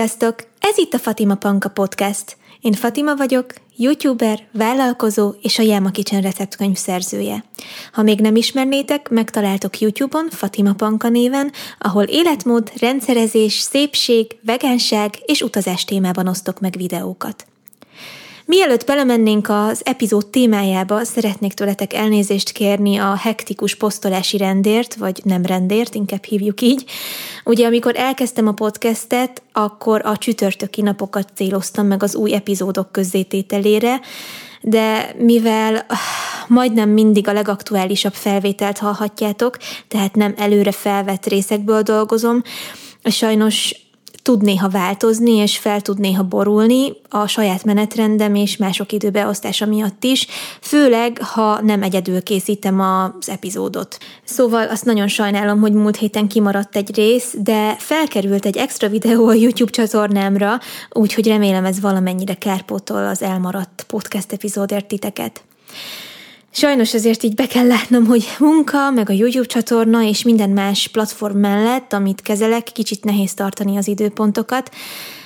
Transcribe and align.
Sziasztok! 0.00 0.34
Ez 0.60 0.78
itt 0.78 0.94
a 0.94 0.98
Fatima 0.98 1.34
Panka 1.34 1.68
Podcast. 1.68 2.36
Én 2.60 2.72
Fatima 2.72 3.16
vagyok, 3.16 3.52
youtuber, 3.76 4.46
vállalkozó 4.52 5.34
és 5.42 5.58
a 5.58 5.62
Jelma 5.62 5.90
Kitchen 5.90 6.20
receptkönyv 6.20 6.76
szerzője. 6.76 7.44
Ha 7.92 8.02
még 8.02 8.20
nem 8.20 8.36
ismernétek, 8.36 9.08
megtaláltok 9.08 9.78
YouTube-on 9.78 10.28
Fatima 10.30 10.74
Panka 10.74 11.08
néven, 11.08 11.52
ahol 11.78 12.02
életmód, 12.02 12.72
rendszerezés, 12.78 13.52
szépség, 13.52 14.36
vegánság 14.44 15.14
és 15.24 15.42
utazás 15.42 15.84
témában 15.84 16.28
osztok 16.28 16.60
meg 16.60 16.74
videókat. 16.76 17.49
Mielőtt 18.50 18.86
belemennénk 18.86 19.48
az 19.48 19.80
epizód 19.84 20.26
témájába, 20.26 21.04
szeretnék 21.04 21.52
tőletek 21.52 21.92
elnézést 21.92 22.52
kérni 22.52 22.96
a 22.96 23.16
hektikus 23.16 23.74
posztolási 23.74 24.36
rendért, 24.36 24.94
vagy 24.94 25.20
nem 25.24 25.44
rendért, 25.44 25.94
inkább 25.94 26.24
hívjuk 26.24 26.60
így. 26.60 26.84
Ugye, 27.44 27.66
amikor 27.66 27.96
elkezdtem 27.96 28.46
a 28.46 28.52
podcastet, 28.52 29.42
akkor 29.52 30.00
a 30.04 30.18
csütörtöki 30.18 30.82
napokat 30.82 31.28
céloztam 31.34 31.86
meg 31.86 32.02
az 32.02 32.14
új 32.14 32.34
epizódok 32.34 32.92
közzétételére, 32.92 34.00
de 34.62 35.14
mivel 35.18 35.74
ah, 35.88 35.98
majdnem 36.48 36.88
mindig 36.88 37.28
a 37.28 37.32
legaktuálisabb 37.32 38.14
felvételt 38.14 38.78
hallhatjátok, 38.78 39.56
tehát 39.88 40.14
nem 40.14 40.34
előre 40.36 40.72
felvett 40.72 41.26
részekből 41.26 41.82
dolgozom, 41.82 42.42
sajnos 43.04 43.74
tud 44.22 44.42
néha 44.42 44.68
változni, 44.68 45.30
és 45.30 45.58
fel 45.58 45.80
tud 45.80 45.98
néha 45.98 46.22
borulni 46.22 46.92
a 47.08 47.26
saját 47.26 47.64
menetrendem 47.64 48.34
és 48.34 48.56
mások 48.56 48.92
időbeosztása 48.92 49.66
miatt 49.66 50.04
is, 50.04 50.26
főleg, 50.60 51.18
ha 51.22 51.60
nem 51.60 51.82
egyedül 51.82 52.22
készítem 52.22 52.80
az 52.80 53.28
epizódot. 53.28 53.98
Szóval 54.24 54.68
azt 54.68 54.84
nagyon 54.84 55.08
sajnálom, 55.08 55.60
hogy 55.60 55.72
múlt 55.72 55.96
héten 55.96 56.28
kimaradt 56.28 56.76
egy 56.76 56.94
rész, 56.94 57.34
de 57.38 57.74
felkerült 57.78 58.46
egy 58.46 58.56
extra 58.56 58.88
videó 58.88 59.28
a 59.28 59.34
YouTube 59.34 59.70
csatornámra, 59.70 60.58
úgyhogy 60.90 61.26
remélem 61.26 61.64
ez 61.64 61.80
valamennyire 61.80 62.34
kárpótol 62.34 63.06
az 63.06 63.22
elmaradt 63.22 63.84
podcast 63.88 64.32
epizódért 64.32 64.86
titeket. 64.86 65.42
Sajnos 66.52 66.94
ezért 66.94 67.22
így 67.22 67.34
be 67.34 67.46
kell 67.46 67.66
látnom, 67.66 68.06
hogy 68.06 68.24
munka, 68.38 68.90
meg 68.90 69.10
a 69.10 69.12
YouTube 69.12 69.46
csatorna 69.46 70.02
és 70.02 70.22
minden 70.22 70.50
más 70.50 70.88
platform 70.88 71.38
mellett, 71.38 71.92
amit 71.92 72.20
kezelek, 72.20 72.64
kicsit 72.72 73.04
nehéz 73.04 73.34
tartani 73.34 73.76
az 73.76 73.88
időpontokat, 73.88 74.70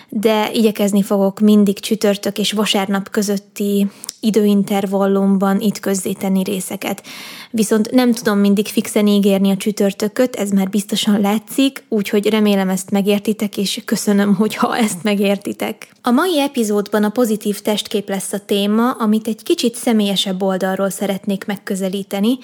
de 0.08 0.50
igyekezni 0.53 1.03
fogok 1.03 1.41
mindig 1.41 1.78
csütörtök 1.78 2.39
és 2.39 2.53
vasárnap 2.53 3.11
közötti 3.11 3.86
időintervallumban 4.25 5.61
itt 5.61 5.80
közzétenni 5.80 6.42
részeket. 6.42 7.03
Viszont 7.50 7.91
nem 7.91 8.12
tudom 8.12 8.38
mindig 8.38 8.66
fixen 8.66 9.06
ígérni 9.06 9.50
a 9.50 9.56
csütörtököt, 9.56 10.37
ez 10.37 10.50
már 10.50 10.69
biztosan 10.69 11.21
látszik, 11.21 11.84
úgyhogy 11.88 12.28
remélem 12.28 12.69
ezt 12.69 12.91
megértitek, 12.91 13.56
és 13.56 13.82
köszönöm, 13.84 14.34
hogyha 14.34 14.76
ezt 14.76 15.03
megértitek. 15.03 15.88
A 16.03 16.10
mai 16.10 16.41
epizódban 16.41 17.04
a 17.04 17.09
pozitív 17.09 17.60
testkép 17.60 18.09
lesz 18.09 18.32
a 18.32 18.38
téma, 18.38 18.91
amit 18.91 19.28
egy 19.28 19.43
kicsit 19.43 19.75
személyesebb 19.75 20.43
oldalról 20.43 20.91
szeretnék 20.91 21.44
megközelíteni. 21.47 22.38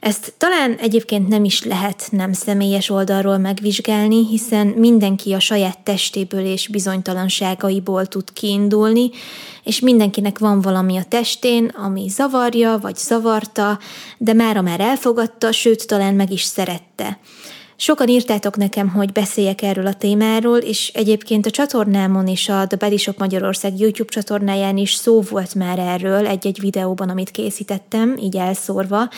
Ezt 0.00 0.34
talán 0.38 0.76
egyébként 0.80 1.28
nem 1.28 1.44
is 1.44 1.64
lehet 1.64 2.08
nem 2.10 2.32
személyes 2.32 2.90
oldalról 2.90 3.38
megvizsgálni, 3.38 4.26
hiszen 4.26 4.66
mindenki 4.66 5.32
a 5.32 5.40
saját 5.40 5.78
testéből 5.78 6.44
és 6.44 6.68
bizonytalanságaiból 6.68 8.06
tud 8.06 8.32
kiindulni, 8.32 9.10
és 9.64 9.80
mindenkinek 9.80 10.38
van 10.38 10.60
valami 10.60 10.96
a 10.96 11.04
testén, 11.04 11.66
ami 11.66 12.08
zavarja 12.08 12.78
vagy 12.78 12.96
zavarta, 12.96 13.78
de 14.18 14.32
mára 14.32 14.60
már 14.60 14.80
elfogadta, 14.80 15.52
sőt 15.52 15.86
talán 15.86 16.14
meg 16.14 16.30
is 16.30 16.42
szerette. 16.42 17.18
Sokan 17.76 18.08
írtátok 18.08 18.56
nekem, 18.56 18.88
hogy 18.88 19.12
beszéljek 19.12 19.62
erről 19.62 19.86
a 19.86 19.94
témáról, 19.94 20.58
és 20.58 20.88
egyébként 20.94 21.46
a 21.46 21.50
csatornámon 21.50 22.26
és 22.26 22.48
a 22.48 22.66
The 22.66 22.76
Body 22.76 22.96
Shop 22.96 23.18
Magyarország 23.18 23.78
YouTube 23.78 24.12
csatornáján 24.12 24.76
is 24.76 24.94
szó 24.94 25.20
volt 25.20 25.54
már 25.54 25.78
erről 25.78 26.26
egy-egy 26.26 26.60
videóban, 26.60 27.08
amit 27.08 27.30
készítettem, 27.30 28.16
így 28.16 28.36
elszórva, 28.36 29.08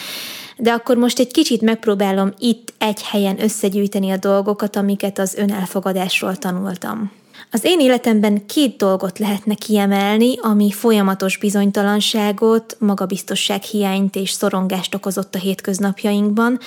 de 0.56 0.72
akkor 0.72 0.96
most 0.96 1.18
egy 1.18 1.30
kicsit 1.30 1.60
megpróbálom 1.60 2.32
itt 2.38 2.72
egy 2.78 3.02
helyen 3.02 3.42
összegyűjteni 3.42 4.10
a 4.10 4.16
dolgokat, 4.16 4.76
amiket 4.76 5.18
az 5.18 5.34
önelfogadásról 5.34 6.36
tanultam. 6.36 7.23
Az 7.54 7.64
én 7.64 7.80
életemben 7.80 8.46
két 8.46 8.76
dolgot 8.76 9.18
lehetne 9.18 9.54
kiemelni, 9.54 10.38
ami 10.40 10.70
folyamatos 10.70 11.36
bizonytalanságot, 11.36 12.76
magabiztosság 12.78 13.62
hiányt 13.62 14.16
és 14.16 14.30
szorongást 14.30 14.94
okozott 14.94 15.34
a 15.34 15.38
hétköznapjainkban 15.38 16.58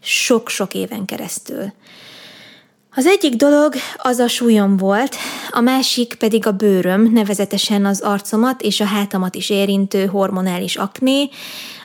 sok-sok 0.00 0.74
éven 0.74 1.04
keresztül. 1.04 1.72
Az 2.94 3.06
egyik 3.06 3.34
dolog 3.34 3.74
az 3.96 4.18
a 4.18 4.28
súlyom 4.28 4.76
volt, 4.76 5.16
a 5.50 5.60
másik 5.60 6.14
pedig 6.14 6.46
a 6.46 6.52
bőröm, 6.52 7.12
nevezetesen 7.12 7.84
az 7.84 8.00
arcomat 8.00 8.62
és 8.62 8.80
a 8.80 8.84
hátamat 8.84 9.34
is 9.34 9.50
érintő 9.50 10.06
hormonális 10.06 10.76
akné, 10.76 11.28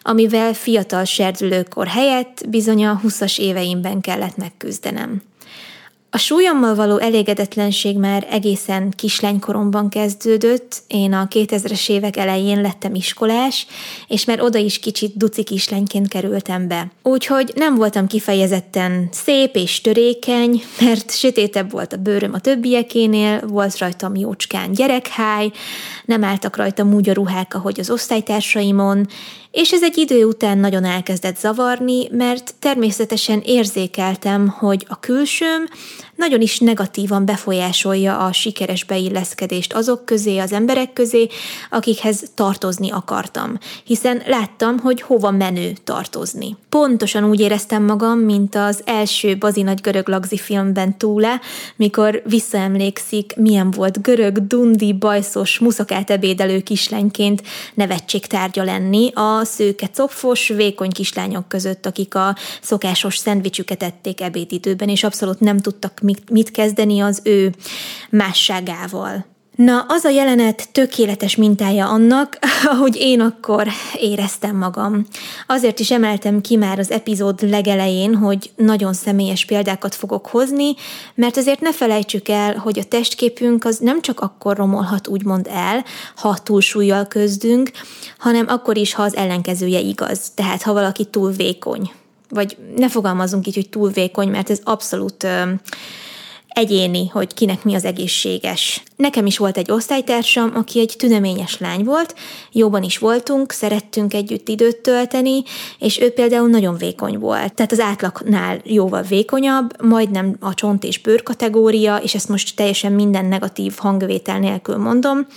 amivel 0.02 0.54
fiatal 0.54 1.04
serdülőkor 1.04 1.88
helyett 1.88 2.44
bizony 2.50 2.86
a 2.86 3.02
20-as 3.04 3.40
éveimben 3.40 4.02
kellett 4.02 4.38
megküzdenem. 4.38 5.29
A 6.12 6.18
súlyommal 6.18 6.76
való 6.76 6.98
elégedetlenség 6.98 7.98
már 7.98 8.28
egészen 8.30 8.94
kislánykoromban 8.96 9.90
kezdődött, 9.90 10.82
én 10.88 11.14
a 11.14 11.28
2000-es 11.28 11.90
évek 11.90 12.18
elején 12.18 12.62
lettem 12.62 12.96
iskolás, 12.96 13.68
és 14.08 14.26
már 14.26 14.42
oda 14.42 14.58
is 14.58 14.80
kicsit 14.80 15.18
duci 15.18 15.44
kislányként 15.44 16.08
kerültem 16.08 16.68
be. 16.68 16.92
Úgyhogy 17.04 17.52
nem 17.56 17.76
voltam 17.76 18.08
kifejezetten 18.08 19.08
szép 19.12 19.56
és 19.56 19.82
törékeny, 19.82 20.64
mert 20.80 21.12
sötétebb 21.12 21.72
volt 21.72 21.94
a 21.94 21.98
bőröm 21.98 22.34
a 22.34 22.40
többiekénél, 22.40 23.48
volt 23.48 23.78
rajtam 23.78 24.16
jócskán 24.16 24.72
gyerekháj, 24.72 25.52
nem 26.06 26.24
álltak 26.24 26.56
rajtam 26.56 26.94
úgy 26.94 27.10
a 27.10 27.14
ruhák, 27.14 27.56
ahogy 27.56 27.80
az 27.80 27.90
osztálytársaimon, 27.90 29.08
és 29.52 29.72
ez 29.72 29.84
egy 29.84 29.98
idő 29.98 30.26
után 30.26 30.58
nagyon 30.58 30.86
elkezdett 30.86 31.38
zavarni, 31.38 32.08
mert 32.12 32.54
természetesen 32.60 33.42
érzékeltem, 33.46 34.48
hogy 34.48 34.86
a 34.90 35.00
külsőm 35.00 35.68
nagyon 36.20 36.42
is 36.42 36.60
negatívan 36.60 37.26
befolyásolja 37.26 38.18
a 38.18 38.32
sikeres 38.32 38.84
beilleszkedést 38.84 39.74
azok 39.74 40.06
közé, 40.06 40.38
az 40.38 40.52
emberek 40.52 40.94
közé, 40.94 41.28
akikhez 41.70 42.24
tartozni 42.34 42.92
akartam, 42.92 43.58
hiszen 43.84 44.22
láttam, 44.26 44.78
hogy 44.80 45.02
hova 45.02 45.32
menő 45.32 45.74
tartozni. 45.84 46.56
Pontosan 46.70 47.24
úgy 47.24 47.40
éreztem 47.40 47.84
magam, 47.84 48.20
mint 48.20 48.56
az 48.56 48.82
első 48.86 49.38
Bazi 49.38 49.62
nagy 49.62 49.82
görög 49.82 50.08
lagzi 50.08 50.38
filmben 50.38 50.98
túle, 50.98 51.40
mikor 51.76 52.22
visszaemlékszik, 52.26 53.36
milyen 53.36 53.72
volt 53.72 54.02
görög, 54.02 54.48
dundi, 54.48 54.94
bajszos, 54.94 55.60
muszakát 55.60 56.10
ebédelő 56.10 56.62
kislányként 56.62 57.42
nevetség 57.74 58.26
tárgya 58.26 58.64
lenni 58.64 59.12
a 59.14 59.44
szőke 59.44 59.88
copfos, 59.88 60.48
vékony 60.48 60.90
kislányok 60.92 61.48
között, 61.48 61.86
akik 61.86 62.16
a 62.16 62.36
szokásos 62.62 63.18
szendvicsüket 63.18 63.84
ették 63.84 64.22
ebédidőben, 64.22 64.90
és 64.90 65.04
abszolút 65.04 65.40
nem 65.40 65.58
tudtak 65.58 66.02
mit, 66.32 66.52
kezdeni 66.52 67.00
az 67.00 67.22
ő 67.24 67.54
másságával. 68.10 69.26
Na, 69.60 69.86
az 69.88 70.04
a 70.04 70.10
jelenet 70.10 70.70
tökéletes 70.72 71.36
mintája 71.36 71.90
annak, 71.90 72.38
ahogy 72.72 72.96
én 72.96 73.22
akkor 73.22 73.68
éreztem 73.96 74.56
magam. 74.56 75.06
Azért 75.48 75.80
is 75.80 75.92
emeltem 75.92 76.42
ki 76.42 76.56
már 76.56 76.80
az 76.80 76.92
epizód 76.92 77.50
legelején, 77.50 78.16
hogy 78.16 78.52
nagyon 78.56 78.94
személyes 78.94 79.46
példákat 79.46 79.96
fogok 79.96 80.28
hozni, 80.28 80.74
mert 81.16 81.38
azért 81.38 81.60
ne 81.60 81.74
felejtsük 81.74 82.30
el, 82.30 82.58
hogy 82.58 82.80
a 82.80 82.84
testképünk 82.84 83.66
az 83.66 83.78
nem 83.78 84.02
csak 84.02 84.20
akkor 84.20 84.58
romolhat 84.58 85.08
úgymond 85.08 85.48
el, 85.52 85.84
ha 86.16 86.38
túlsúlyjal 86.44 87.06
közdünk, 87.06 87.72
hanem 88.18 88.46
akkor 88.48 88.78
is, 88.78 88.94
ha 88.94 89.04
az 89.04 89.16
ellenkezője 89.16 89.80
igaz. 89.80 90.32
Tehát, 90.36 90.62
ha 90.62 90.74
valaki 90.74 91.06
túl 91.06 91.32
vékony. 91.32 91.92
Vagy 92.30 92.58
ne 92.76 92.90
fogalmazunk 92.90 93.48
így, 93.48 93.56
hogy 93.56 93.70
túl 93.70 93.90
vékony, 93.90 94.30
mert 94.30 94.50
ez 94.50 94.60
abszolút 94.64 95.28
egyéni, 96.60 97.08
hogy 97.08 97.34
kinek 97.34 97.64
mi 97.64 97.76
az 97.76 97.86
egészséges. 97.86 98.84
Nekem 98.96 99.26
is 99.26 99.38
volt 99.38 99.58
egy 99.58 99.72
osztálytársam, 99.72 100.52
aki 100.56 100.80
egy 100.80 100.96
tüneményes 100.98 101.58
lány 101.58 101.84
volt, 101.84 102.16
jóban 102.52 102.84
is 102.84 102.98
voltunk, 102.98 103.52
szerettünk 103.52 104.14
együtt 104.14 104.48
időt 104.48 104.78
tölteni, 104.78 105.44
és 105.80 106.00
ő 106.00 106.12
például 106.12 106.50
nagyon 106.50 106.78
vékony 106.78 107.18
volt. 107.18 107.54
Tehát 107.54 107.72
az 107.72 107.80
átlagnál 107.80 108.62
jóval 108.64 109.02
vékonyabb, 109.02 109.84
majdnem 109.84 110.36
a 110.40 110.54
csont 110.54 110.84
és 110.84 111.00
bőr 111.00 111.24
kategória, 111.24 111.98
és 111.98 112.16
ezt 112.16 112.30
most 112.30 112.56
teljesen 112.56 112.92
minden 112.92 113.26
negatív 113.26 113.74
hangvétel 113.78 114.40
nélkül 114.40 114.78
mondom, 114.78 115.28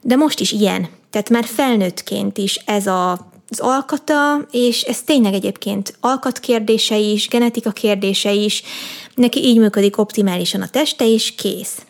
de 0.00 0.16
most 0.16 0.40
is 0.40 0.52
ilyen. 0.52 0.88
Tehát 1.10 1.30
már 1.30 1.44
felnőttként 1.44 2.38
is 2.38 2.54
ez 2.54 2.86
a 2.86 3.32
az 3.48 3.60
alkata, 3.60 4.46
és 4.50 4.82
ez 4.82 5.02
tényleg 5.02 5.34
egyébként 5.34 5.96
alkat 6.00 6.38
kérdése 6.38 6.96
is, 6.96 7.28
genetika 7.28 7.70
kérdése 7.70 8.32
is, 8.32 8.62
neki 9.14 9.44
így 9.44 9.58
működik 9.58 9.98
optimálisan 9.98 10.62
a 10.62 10.68
teste, 10.68 11.08
és 11.08 11.34
kész. 11.34 11.82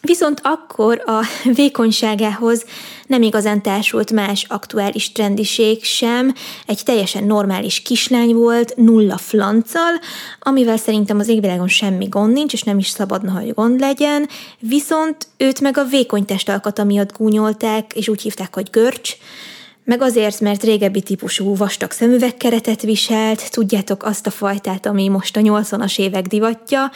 Viszont 0.00 0.40
akkor 0.42 1.02
a 1.06 1.20
vékonyságához 1.54 2.64
nem 3.06 3.22
igazán 3.22 3.62
társult 3.62 4.12
más 4.12 4.44
aktuális 4.48 5.12
trendiség 5.12 5.84
sem, 5.84 6.34
egy 6.66 6.80
teljesen 6.84 7.24
normális 7.24 7.82
kislány 7.82 8.34
volt, 8.34 8.76
nulla 8.76 9.16
flanccal, 9.16 10.00
amivel 10.40 10.76
szerintem 10.76 11.18
az 11.18 11.28
égvilágon 11.28 11.68
semmi 11.68 12.06
gond 12.08 12.32
nincs, 12.32 12.52
és 12.52 12.62
nem 12.62 12.78
is 12.78 12.88
szabadna, 12.88 13.32
hogy 13.32 13.54
gond 13.54 13.80
legyen, 13.80 14.28
viszont 14.58 15.26
őt 15.36 15.60
meg 15.60 15.78
a 15.78 15.84
vékony 15.84 16.24
testalkata 16.24 16.84
miatt 16.84 17.12
gúnyolták, 17.12 17.92
és 17.94 18.08
úgy 18.08 18.22
hívták, 18.22 18.54
hogy 18.54 18.68
görcs, 18.70 19.16
meg 19.90 20.02
azért, 20.02 20.40
mert 20.40 20.62
régebbi 20.62 21.00
típusú 21.00 21.56
vastag 21.56 21.90
szemüvegkeretet 21.90 22.82
viselt, 22.82 23.50
tudjátok 23.50 24.02
azt 24.02 24.26
a 24.26 24.30
fajtát, 24.30 24.86
ami 24.86 25.08
most 25.08 25.36
a 25.36 25.40
80-as 25.40 25.98
évek 25.98 26.26
divatja, 26.26 26.90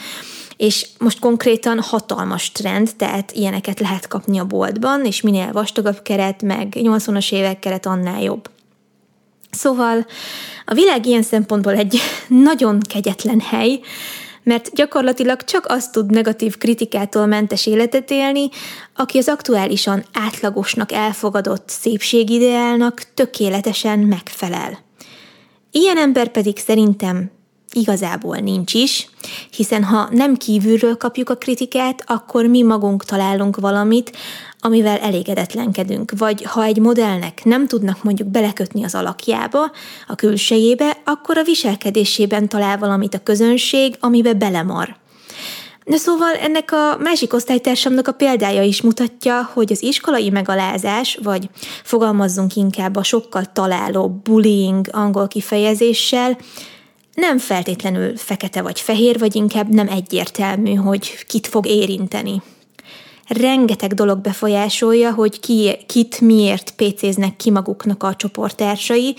és 0.57 0.87
most 0.99 1.19
konkrétan 1.19 1.81
hatalmas 1.81 2.53
trend, 2.53 2.91
tehát 2.97 3.33
ilyeneket 3.33 3.81
lehet 3.81 4.09
kapni 4.09 4.39
a 4.39 4.45
boltban, 4.45 5.05
és 5.05 5.21
minél 5.21 5.53
vastagabb 5.53 6.03
keret, 6.03 6.43
meg 6.43 6.77
80-as 6.77 7.33
évek 7.33 7.59
keret, 7.59 7.87
annál 7.87 8.23
jobb. 8.23 8.51
Szóval 9.51 10.07
a 10.65 10.75
világ 10.75 11.07
ilyen 11.07 11.23
szempontból 11.23 11.75
egy 11.75 12.01
nagyon 12.29 12.81
kegyetlen 12.81 13.41
hely, 13.41 13.81
mert 14.45 14.75
gyakorlatilag 14.75 15.45
csak 15.45 15.67
azt 15.67 15.93
tud 15.93 16.11
negatív 16.11 16.59
kritikától 16.59 17.27
mentes 17.27 17.67
életet 17.67 18.11
élni, 18.11 18.49
aki 18.95 19.19
az 19.19 19.29
aktuálisan 19.29 20.05
átlagosnak 20.13 20.93
elfogadott 20.93 21.69
szépségideálnak 21.69 23.03
tökéletesen 23.15 23.99
megfelel. 23.99 24.79
Ilyen 25.71 25.97
ember 25.97 26.29
pedig 26.29 26.59
szerintem 26.59 27.31
igazából 27.73 28.37
nincs 28.37 28.75
is, 28.75 29.09
hiszen 29.51 29.85
ha 29.85 30.09
nem 30.11 30.37
kívülről 30.37 30.97
kapjuk 30.97 31.31
a 31.31 31.37
kritikát, 31.37 32.03
akkor 32.07 32.47
mi 32.47 32.63
magunk 32.63 33.05
találunk 33.05 33.57
valamit, 33.57 34.17
amivel 34.61 34.99
elégedetlenkedünk, 34.99 36.13
vagy 36.19 36.43
ha 36.43 36.65
egy 36.65 36.79
modellnek 36.79 37.45
nem 37.45 37.67
tudnak 37.67 38.03
mondjuk 38.03 38.29
belekötni 38.29 38.85
az 38.85 38.95
alakjába, 38.95 39.71
a 40.09 40.15
külsejébe, 40.15 40.97
akkor 41.05 41.39
a 41.39 41.43
viselkedésében 41.43 42.49
talál 42.49 42.79
valamit 42.79 43.15
a 43.15 43.23
közönség, 43.23 43.97
amibe 44.01 44.33
belemar. 44.33 44.97
De 45.85 45.97
szóval 45.97 46.35
ennek 46.35 46.73
a 46.73 46.97
másik 47.03 47.33
osztálytársamnak 47.33 48.09
a 48.09 48.13
példája 48.13 48.63
is 48.63 48.83
mutatja, 48.83 49.51
hogy 49.53 49.73
az 49.73 49.83
iskolai 49.83 50.31
megalázás, 50.31 51.19
vagy 51.23 51.49
fogalmazzunk 51.83 52.57
inkább 52.57 52.97
a 52.97 53.03
sokkal 53.03 53.45
találó 53.53 54.09
bullying 54.09 54.89
angol 54.93 55.29
kifejezéssel, 55.29 56.37
nem 57.15 57.39
feltétlenül 57.39 58.17
fekete 58.17 58.63
vagy 58.63 58.81
fehér, 58.81 59.19
vagy 59.19 59.35
inkább 59.35 59.69
nem 59.69 59.89
egyértelmű, 59.89 60.75
hogy 60.75 61.25
kit 61.27 61.47
fog 61.47 61.67
érinteni. 61.67 62.43
Rengeteg 63.29 63.95
dolog 63.95 64.19
befolyásolja, 64.19 65.13
hogy 65.13 65.41
ki, 65.41 65.77
kit 65.87 66.21
miért 66.21 66.71
pécéznek 66.71 67.37
ki 67.37 67.51
maguknak 67.51 68.03
a 68.03 68.15
csoporttársai, 68.17 69.17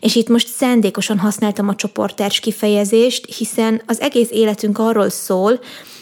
és 0.00 0.14
itt 0.14 0.28
most 0.28 0.48
szándékosan 0.48 1.18
használtam 1.18 1.68
a 1.68 1.74
csoporttárs 1.74 2.40
kifejezést, 2.40 3.34
hiszen 3.34 3.82
az 3.86 4.00
egész 4.00 4.30
életünk 4.30 4.78
arról 4.78 5.10
szól, 5.10 5.60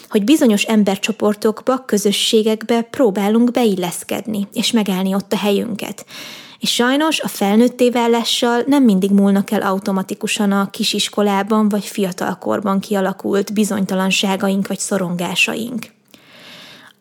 hogy 0.09 0.23
bizonyos 0.23 0.63
embercsoportokba, 0.63 1.85
közösségekbe 1.85 2.81
próbálunk 2.81 3.51
beilleszkedni, 3.51 4.47
és 4.53 4.71
megállni 4.71 5.13
ott 5.13 5.33
a 5.33 5.37
helyünket. 5.37 6.05
És 6.59 6.73
sajnos 6.73 7.19
a 7.19 7.27
felnőtté 7.27 7.89
válással 7.89 8.63
nem 8.67 8.83
mindig 8.83 9.11
múlnak 9.11 9.51
el 9.51 9.61
automatikusan 9.61 10.51
a 10.51 10.69
kisiskolában 10.69 11.69
vagy 11.69 11.85
fiatalkorban 11.85 12.79
kialakult 12.79 13.53
bizonytalanságaink 13.53 14.67
vagy 14.67 14.79
szorongásaink. 14.79 15.95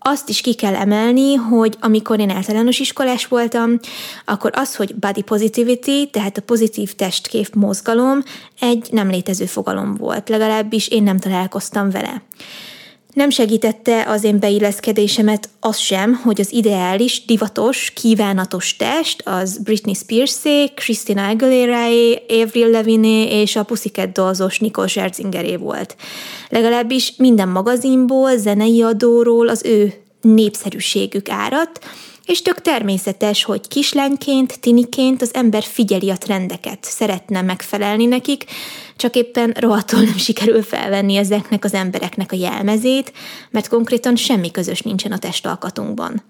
Azt 0.09 0.29
is 0.29 0.41
ki 0.41 0.55
kell 0.55 0.75
emelni, 0.75 1.35
hogy 1.35 1.77
amikor 1.81 2.21
én 2.21 2.31
általános 2.31 2.79
iskolás 2.79 3.27
voltam, 3.27 3.79
akkor 4.25 4.51
az, 4.55 4.77
hogy 4.77 4.95
body 4.95 5.23
positivity, 5.23 6.11
tehát 6.11 6.37
a 6.37 6.43
pozitív 6.43 6.95
testkép 6.95 7.55
mozgalom 7.55 8.23
egy 8.61 8.89
nem 8.91 9.09
létező 9.09 9.47
fogalom 9.47 9.95
volt, 9.95 10.29
legalábbis 10.29 10.89
én 10.89 11.03
nem 11.03 11.19
találkoztam 11.19 11.91
vele. 11.91 12.23
Nem 13.17 13.31
segítette 13.31 14.05
az 14.09 14.25
én 14.25 14.39
beilleszkedésemet 14.39 15.49
az 15.61 15.79
sem, 15.79 16.15
hogy 16.15 16.41
az 16.41 16.53
ideális, 16.53 17.25
divatos, 17.25 17.91
kívánatos 17.91 18.77
test 18.77 19.23
az 19.25 19.59
Britney 19.59 19.95
Spearsé, 19.95 20.69
Christina 20.75 21.29
Aguileraé, 21.29 22.23
Avril 22.29 22.71
Lavigne 22.71 23.41
és 23.41 23.57
a 23.57 23.63
Pussycat 23.63 24.13
Dolls-os 24.13 24.59
Nicole 24.59 24.87
Scherzingeré 24.87 25.57
volt. 25.57 25.97
Legalábbis 26.49 27.15
minden 27.17 27.49
magazinból, 27.49 28.37
zenei 28.37 28.83
adóról 28.83 29.49
az 29.49 29.63
ő 29.65 29.93
népszerűségük 30.21 31.29
árat, 31.29 31.81
és 32.27 32.43
tök 32.43 32.63
természetes, 32.63 33.45
hogy 33.45 33.69
kislányként, 33.69 34.61
tiniként 34.61 35.23
az 35.23 35.35
ember 35.35 35.63
figyeli 35.63 36.11
a 36.11 36.17
trendeket, 36.17 36.79
szeretne 36.85 37.43
megfelelni 37.43 38.05
nekik, 38.07 38.45
csak 38.97 39.15
éppen 39.15 39.55
rohadtul 39.59 40.01
nem 40.01 40.17
sikerül 40.17 40.63
felvenni 40.63 41.17
ezeknek 41.17 41.65
az 41.65 41.75
embereknek 41.75 42.33
a 42.33 42.37
jelmezét, 42.37 43.13
mert 43.51 43.69
konkrétan 43.69 44.17
semmi 44.17 44.51
közös 44.51 44.81
nincsen 44.81 45.13
a 45.13 45.19
testalkatunkban. 45.19 46.23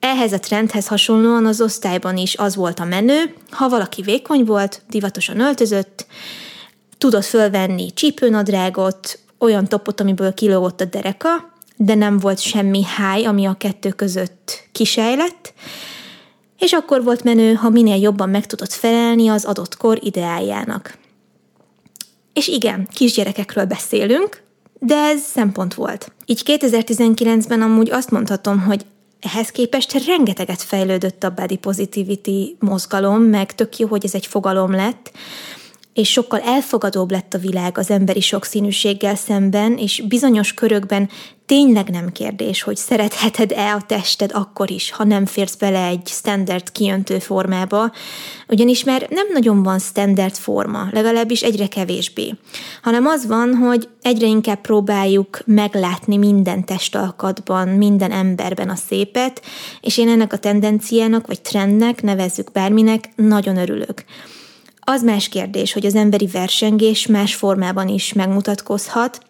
Ehhez 0.00 0.32
a 0.32 0.38
trendhez 0.38 0.86
hasonlóan 0.86 1.46
az 1.46 1.60
osztályban 1.60 2.16
is 2.16 2.36
az 2.36 2.56
volt 2.56 2.80
a 2.80 2.84
menő, 2.84 3.34
ha 3.50 3.68
valaki 3.68 4.02
vékony 4.02 4.44
volt, 4.44 4.82
divatosan 4.88 5.40
öltözött, 5.40 6.06
tudott 6.98 7.24
fölvenni 7.24 7.92
csípőnadrágot, 7.92 9.18
olyan 9.38 9.68
topot, 9.68 10.00
amiből 10.00 10.34
kilógott 10.34 10.80
a 10.80 10.84
dereka, 10.84 11.52
de 11.82 11.94
nem 11.94 12.18
volt 12.18 12.40
semmi 12.40 12.82
háj, 12.84 13.24
ami 13.24 13.46
a 13.46 13.54
kettő 13.58 13.90
között 13.90 14.68
kisejlett, 14.72 15.52
és 16.58 16.72
akkor 16.72 17.04
volt 17.04 17.24
menő, 17.24 17.54
ha 17.54 17.70
minél 17.70 18.00
jobban 18.00 18.28
meg 18.28 18.46
tudott 18.46 18.72
felelni 18.72 19.28
az 19.28 19.44
adott 19.44 19.76
kor 19.76 19.98
ideáljának. 20.02 20.98
És 22.32 22.48
igen, 22.48 22.88
kisgyerekekről 22.94 23.64
beszélünk, 23.64 24.42
de 24.78 24.94
ez 24.94 25.20
szempont 25.20 25.74
volt. 25.74 26.12
Így 26.26 26.42
2019-ben 26.44 27.62
amúgy 27.62 27.90
azt 27.90 28.10
mondhatom, 28.10 28.60
hogy 28.60 28.86
ehhez 29.20 29.48
képest 29.48 30.06
rengeteget 30.06 30.62
fejlődött 30.62 31.24
a 31.24 31.34
body 31.34 31.56
positivity 31.56 32.56
mozgalom, 32.58 33.22
meg 33.22 33.54
tök 33.54 33.78
jó, 33.78 33.88
hogy 33.88 34.04
ez 34.04 34.14
egy 34.14 34.26
fogalom 34.26 34.70
lett, 34.70 35.12
és 35.92 36.10
sokkal 36.10 36.40
elfogadóbb 36.40 37.10
lett 37.10 37.34
a 37.34 37.38
világ 37.38 37.78
az 37.78 37.90
emberi 37.90 38.20
sokszínűséggel 38.20 39.14
szemben, 39.14 39.78
és 39.78 40.02
bizonyos 40.08 40.54
körökben 40.54 41.08
tényleg 41.50 41.88
nem 41.88 42.12
kérdés, 42.12 42.62
hogy 42.62 42.76
szeretheted-e 42.76 43.74
a 43.74 43.82
tested 43.86 44.30
akkor 44.34 44.70
is, 44.70 44.90
ha 44.90 45.04
nem 45.04 45.26
férsz 45.26 45.54
bele 45.54 45.86
egy 45.86 46.06
standard 46.06 46.72
kijöntő 46.72 47.18
formába, 47.18 47.92
ugyanis 48.48 48.84
már 48.84 49.06
nem 49.08 49.26
nagyon 49.32 49.62
van 49.62 49.78
standard 49.78 50.34
forma, 50.34 50.88
legalábbis 50.90 51.42
egyre 51.42 51.66
kevésbé, 51.66 52.34
hanem 52.82 53.06
az 53.06 53.26
van, 53.26 53.54
hogy 53.54 53.88
egyre 54.02 54.26
inkább 54.26 54.60
próbáljuk 54.60 55.38
meglátni 55.44 56.16
minden 56.16 56.64
testalkatban, 56.64 57.68
minden 57.68 58.10
emberben 58.10 58.68
a 58.68 58.76
szépet, 58.88 59.42
és 59.80 59.98
én 59.98 60.08
ennek 60.08 60.32
a 60.32 60.38
tendenciának, 60.38 61.26
vagy 61.26 61.40
trendnek, 61.40 62.02
nevezzük 62.02 62.52
bárminek, 62.52 63.08
nagyon 63.16 63.56
örülök. 63.56 64.04
Az 64.80 65.02
más 65.02 65.28
kérdés, 65.28 65.72
hogy 65.72 65.86
az 65.86 65.94
emberi 65.94 66.26
versengés 66.26 67.06
más 67.06 67.34
formában 67.34 67.88
is 67.88 68.12
megmutatkozhat, 68.12 69.28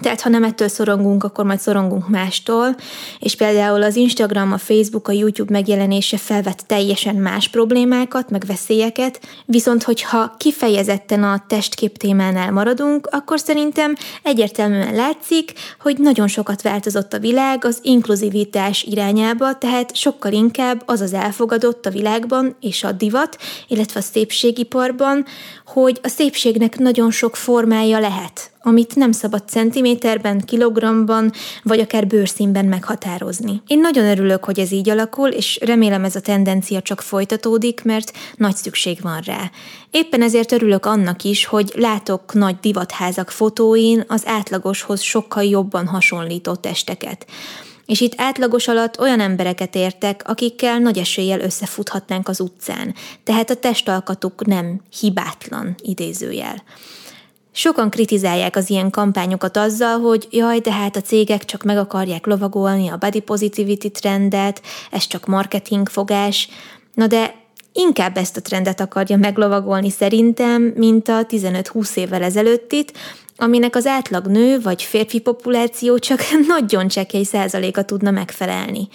tehát 0.00 0.20
ha 0.20 0.28
nem 0.28 0.44
ettől 0.44 0.68
szorongunk, 0.68 1.24
akkor 1.24 1.44
majd 1.44 1.60
szorongunk 1.60 2.08
mástól, 2.08 2.76
és 3.18 3.36
például 3.36 3.82
az 3.82 3.96
Instagram, 3.96 4.52
a 4.52 4.58
Facebook, 4.58 5.08
a 5.08 5.12
YouTube 5.12 5.52
megjelenése 5.52 6.16
felvet 6.16 6.66
teljesen 6.66 7.14
más 7.14 7.48
problémákat, 7.48 8.30
meg 8.30 8.44
veszélyeket, 8.46 9.20
viszont 9.44 9.82
hogyha 9.82 10.34
kifejezetten 10.38 11.22
a 11.22 11.44
testkép 11.46 11.96
témánál 11.96 12.50
maradunk, 12.50 13.08
akkor 13.10 13.40
szerintem 13.40 13.94
egyértelműen 14.22 14.94
látszik, 14.94 15.52
hogy 15.80 15.98
nagyon 15.98 16.28
sokat 16.28 16.62
változott 16.62 17.12
a 17.12 17.18
világ 17.18 17.64
az 17.64 17.78
inkluzivitás 17.82 18.82
irányába, 18.82 19.58
tehát 19.58 19.96
sokkal 19.96 20.32
inkább 20.32 20.82
az 20.86 21.00
az 21.00 21.12
elfogadott 21.12 21.86
a 21.86 21.90
világban 21.90 22.56
és 22.60 22.84
a 22.84 22.92
divat, 22.92 23.38
illetve 23.68 24.00
a 24.00 24.02
szépségiparban, 24.02 25.24
hogy 25.72 25.98
a 26.02 26.08
szépségnek 26.08 26.78
nagyon 26.78 27.10
sok 27.10 27.36
formája 27.36 27.98
lehet, 27.98 28.50
amit 28.62 28.96
nem 28.96 29.12
szabad 29.12 29.48
centiméterben, 29.48 30.40
kilogramban, 30.40 31.32
vagy 31.62 31.80
akár 31.80 32.06
bőrszínben 32.06 32.64
meghatározni. 32.64 33.62
Én 33.66 33.80
nagyon 33.80 34.04
örülök, 34.04 34.44
hogy 34.44 34.58
ez 34.58 34.72
így 34.72 34.88
alakul, 34.88 35.28
és 35.28 35.58
remélem 35.62 36.04
ez 36.04 36.16
a 36.16 36.20
tendencia 36.20 36.82
csak 36.82 37.00
folytatódik, 37.00 37.82
mert 37.84 38.12
nagy 38.36 38.56
szükség 38.56 38.98
van 39.02 39.20
rá. 39.20 39.50
Éppen 39.90 40.22
ezért 40.22 40.52
örülök 40.52 40.86
annak 40.86 41.24
is, 41.24 41.44
hogy 41.44 41.72
látok 41.76 42.34
nagy 42.34 42.56
divatházak 42.60 43.30
fotóin 43.30 44.04
az 44.08 44.22
átlagoshoz 44.26 45.00
sokkal 45.00 45.44
jobban 45.44 45.86
hasonlító 45.86 46.54
testeket. 46.54 47.26
És 47.90 48.00
itt 48.00 48.12
átlagos 48.16 48.68
alatt 48.68 49.00
olyan 49.00 49.20
embereket 49.20 49.74
értek, 49.74 50.22
akikkel 50.26 50.78
nagy 50.78 50.98
eséllyel 50.98 51.40
összefuthatnánk 51.40 52.28
az 52.28 52.40
utcán, 52.40 52.94
tehát 53.24 53.50
a 53.50 53.54
testalkatuk 53.54 54.46
nem 54.46 54.80
hibátlan 55.00 55.74
idézőjel. 55.82 56.62
Sokan 57.52 57.90
kritizálják 57.90 58.56
az 58.56 58.70
ilyen 58.70 58.90
kampányokat 58.90 59.56
azzal, 59.56 60.00
hogy 60.00 60.28
jaj, 60.30 60.58
de 60.58 60.72
hát 60.72 60.96
a 60.96 61.00
cégek 61.00 61.44
csak 61.44 61.62
meg 61.62 61.76
akarják 61.76 62.26
lovagolni 62.26 62.88
a 62.88 62.96
body 62.96 63.20
positivity 63.20 63.88
trendet, 63.88 64.62
ez 64.90 65.06
csak 65.06 65.26
marketing 65.26 65.88
fogás. 65.88 66.48
Na 66.94 67.06
de 67.06 67.34
inkább 67.72 68.16
ezt 68.16 68.36
a 68.36 68.42
trendet 68.42 68.80
akarja 68.80 69.16
meglovagolni 69.16 69.90
szerintem, 69.90 70.62
mint 70.62 71.08
a 71.08 71.26
15-20 71.26 71.96
évvel 71.96 72.22
ezelőttit, 72.22 72.92
aminek 73.40 73.76
az 73.76 73.86
átlag 73.86 74.26
nő 74.26 74.60
vagy 74.60 74.82
férfi 74.82 75.20
populáció 75.20 75.98
csak 75.98 76.20
nagyon 76.46 76.88
csekély 76.88 77.22
százaléka 77.22 77.82
tudna 77.82 78.10
megfelelni. 78.10 78.88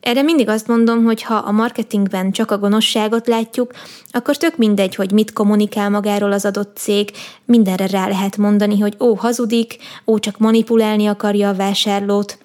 Erre 0.00 0.22
mindig 0.22 0.48
azt 0.48 0.66
mondom, 0.66 1.04
hogy 1.04 1.22
ha 1.22 1.34
a 1.34 1.50
marketingben 1.50 2.32
csak 2.32 2.50
a 2.50 2.58
gonoszságot 2.58 3.26
látjuk, 3.26 3.72
akkor 4.10 4.36
tök 4.36 4.56
mindegy, 4.56 4.94
hogy 4.94 5.12
mit 5.12 5.32
kommunikál 5.32 5.90
magáról 5.90 6.32
az 6.32 6.44
adott 6.44 6.76
cég, 6.76 7.10
mindenre 7.44 7.86
rá 7.86 8.08
lehet 8.08 8.36
mondani, 8.36 8.80
hogy 8.80 8.96
ó, 9.00 9.14
hazudik, 9.14 9.76
ó, 10.06 10.18
csak 10.18 10.38
manipulálni 10.38 11.06
akarja 11.06 11.48
a 11.48 11.54
vásárlót, 11.54 12.38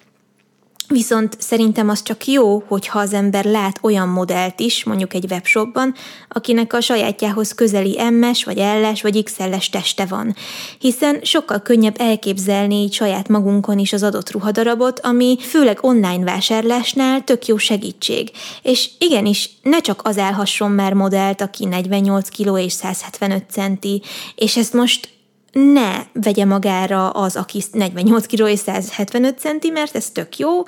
Viszont 0.92 1.36
szerintem 1.40 1.88
az 1.88 2.02
csak 2.02 2.26
jó, 2.26 2.62
hogyha 2.66 2.98
az 2.98 3.12
ember 3.12 3.44
lát 3.44 3.78
olyan 3.82 4.08
modellt 4.08 4.60
is, 4.60 4.84
mondjuk 4.84 5.14
egy 5.14 5.26
webshopban, 5.30 5.94
akinek 6.28 6.72
a 6.72 6.80
sajátjához 6.80 7.52
közeli 7.52 7.98
MS, 8.10 8.44
vagy 8.44 8.62
ls, 8.82 9.02
vagy 9.02 9.22
XL-es 9.22 9.68
teste 9.68 10.06
van. 10.06 10.34
Hiszen 10.78 11.20
sokkal 11.22 11.60
könnyebb 11.60 11.94
elképzelni 11.98 12.74
így 12.74 12.92
saját 12.92 13.28
magunkon 13.28 13.78
is 13.78 13.92
az 13.92 14.02
adott 14.02 14.30
ruhadarabot, 14.30 15.00
ami 15.00 15.36
főleg 15.40 15.78
online 15.80 16.24
vásárlásnál 16.24 17.24
tök 17.24 17.46
jó 17.46 17.56
segítség. 17.56 18.30
És 18.62 18.90
igenis, 18.98 19.50
ne 19.62 19.80
csak 19.80 20.00
az 20.04 20.16
elhasson 20.16 20.70
már 20.70 20.92
modellt, 20.92 21.40
aki 21.40 21.64
48 21.64 22.28
kg 22.28 22.58
és 22.58 22.72
175 22.72 23.44
centi, 23.50 24.02
és 24.34 24.56
ezt 24.56 24.72
most 24.72 25.08
ne 25.52 26.02
vegye 26.12 26.44
magára 26.44 27.10
az, 27.10 27.36
aki 27.36 27.62
48 27.72 28.26
kg 28.26 28.48
és 28.48 28.58
175 28.58 29.38
cm, 29.38 29.72
mert 29.72 29.96
ez 29.96 30.10
tök 30.10 30.38
jó, 30.38 30.62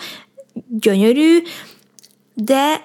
gyönyörű, 0.69 1.43
de 2.35 2.85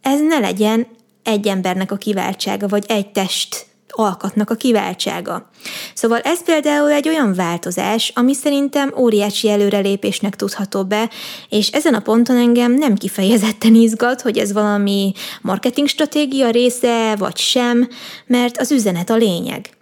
ez 0.00 0.20
ne 0.20 0.38
legyen 0.38 0.86
egy 1.22 1.48
embernek 1.48 1.92
a 1.92 1.96
kiváltsága, 1.96 2.68
vagy 2.68 2.84
egy 2.88 3.12
test 3.12 3.66
alkatnak 3.96 4.50
a 4.50 4.54
kiváltsága. 4.54 5.50
Szóval 5.94 6.18
ez 6.18 6.42
például 6.42 6.90
egy 6.90 7.08
olyan 7.08 7.34
változás, 7.34 8.12
ami 8.14 8.34
szerintem 8.34 8.92
óriási 8.96 9.50
előrelépésnek 9.50 10.36
tudható 10.36 10.84
be, 10.84 11.10
és 11.48 11.68
ezen 11.68 11.94
a 11.94 12.00
ponton 12.00 12.36
engem 12.36 12.72
nem 12.72 12.94
kifejezetten 12.94 13.74
izgat, 13.74 14.20
hogy 14.20 14.38
ez 14.38 14.52
valami 14.52 15.12
marketing 15.42 15.88
stratégia 15.88 16.50
része, 16.50 17.16
vagy 17.16 17.36
sem, 17.36 17.88
mert 18.26 18.58
az 18.58 18.72
üzenet 18.72 19.10
a 19.10 19.16
lényeg. 19.16 19.75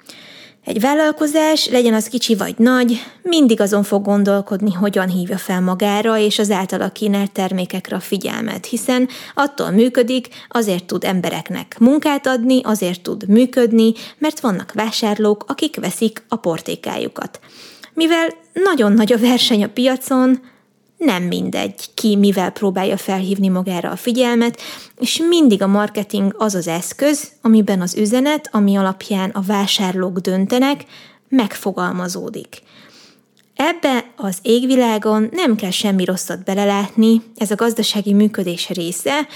Egy 0.65 0.81
vállalkozás, 0.81 1.69
legyen 1.69 1.95
az 1.95 2.09
kicsi 2.09 2.35
vagy 2.35 2.55
nagy, 2.59 3.01
mindig 3.23 3.61
azon 3.61 3.83
fog 3.83 4.05
gondolkodni, 4.05 4.73
hogyan 4.73 5.09
hívja 5.09 5.39
fel 5.39 5.61
magára 5.61 6.19
és 6.19 6.39
az 6.39 6.51
általa 6.51 6.89
kínált 6.89 7.33
termékekre 7.33 7.97
a 7.97 8.01
figyelmet, 8.01 8.67
hiszen 8.67 9.09
attól 9.35 9.71
működik, 9.71 10.29
azért 10.49 10.85
tud 10.85 11.05
embereknek 11.05 11.77
munkát 11.79 12.27
adni, 12.27 12.61
azért 12.63 13.03
tud 13.03 13.29
működni, 13.29 13.93
mert 14.19 14.41
vannak 14.41 14.73
vásárlók, 14.73 15.45
akik 15.49 15.77
veszik 15.77 16.23
a 16.29 16.37
portékájukat. 16.37 17.41
Mivel 17.95 18.29
nagyon 18.53 18.93
nagy 18.93 19.13
a 19.13 19.19
verseny 19.19 19.65
a 19.65 19.69
piacon, 19.69 20.41
nem 21.05 21.23
mindegy, 21.23 21.95
ki 21.95 22.17
mivel 22.17 22.51
próbálja 22.51 22.97
felhívni 22.97 23.49
magára 23.49 23.91
a 23.91 23.97
figyelmet, 23.97 24.61
és 24.99 25.23
mindig 25.29 25.63
a 25.63 25.67
marketing 25.67 26.35
az 26.39 26.55
az 26.55 26.69
eszköz, 26.69 27.33
amiben 27.43 27.81
az 27.81 27.97
üzenet, 27.97 28.49
ami 28.53 28.77
alapján 28.77 29.31
a 29.31 29.41
vásárlók 29.41 30.19
döntenek, 30.19 30.85
megfogalmazódik. 31.29 32.63
Ebbe 33.57 34.05
az 34.17 34.39
égvilágon 34.43 35.29
nem 35.33 35.57
kell 35.57 35.71
semmi 35.71 36.05
rosszat 36.05 36.45
belelátni, 36.45 37.23
ez 37.37 37.51
a 37.51 37.55
gazdasági 37.55 38.13
működés 38.13 38.69
része, 38.69 39.27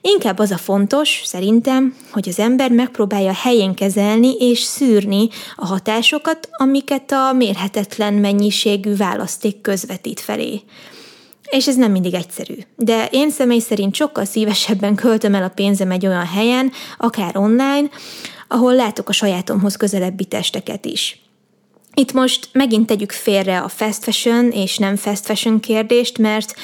inkább 0.00 0.38
az 0.38 0.50
a 0.50 0.56
fontos, 0.56 1.20
szerintem, 1.24 1.96
hogy 2.10 2.28
az 2.28 2.38
ember 2.38 2.70
megpróbálja 2.70 3.32
helyén 3.32 3.74
kezelni 3.74 4.32
és 4.38 4.58
szűrni 4.58 5.28
a 5.56 5.66
hatásokat, 5.66 6.48
amiket 6.50 7.12
a 7.12 7.32
mérhetetlen 7.32 8.14
mennyiségű 8.14 8.96
választék 8.96 9.60
közvetít 9.60 10.20
felé 10.20 10.62
és 11.50 11.66
ez 11.66 11.76
nem 11.76 11.90
mindig 11.90 12.14
egyszerű. 12.14 12.54
De 12.76 13.08
én 13.10 13.30
személy 13.30 13.58
szerint 13.58 13.94
sokkal 13.94 14.24
szívesebben 14.24 14.94
költöm 14.94 15.34
el 15.34 15.42
a 15.42 15.48
pénzem 15.48 15.90
egy 15.90 16.06
olyan 16.06 16.26
helyen, 16.26 16.72
akár 16.98 17.36
online, 17.36 17.88
ahol 18.48 18.74
látok 18.74 19.08
a 19.08 19.12
sajátomhoz 19.12 19.76
közelebbi 19.76 20.24
testeket 20.24 20.84
is. 20.84 21.18
Itt 21.94 22.12
most 22.12 22.48
megint 22.52 22.86
tegyük 22.86 23.12
félre 23.12 23.60
a 23.60 23.68
fast 23.68 24.04
fashion 24.04 24.50
és 24.50 24.78
nem 24.78 24.96
fast 24.96 25.24
fashion 25.24 25.60
kérdést, 25.60 26.18
mert 26.18 26.54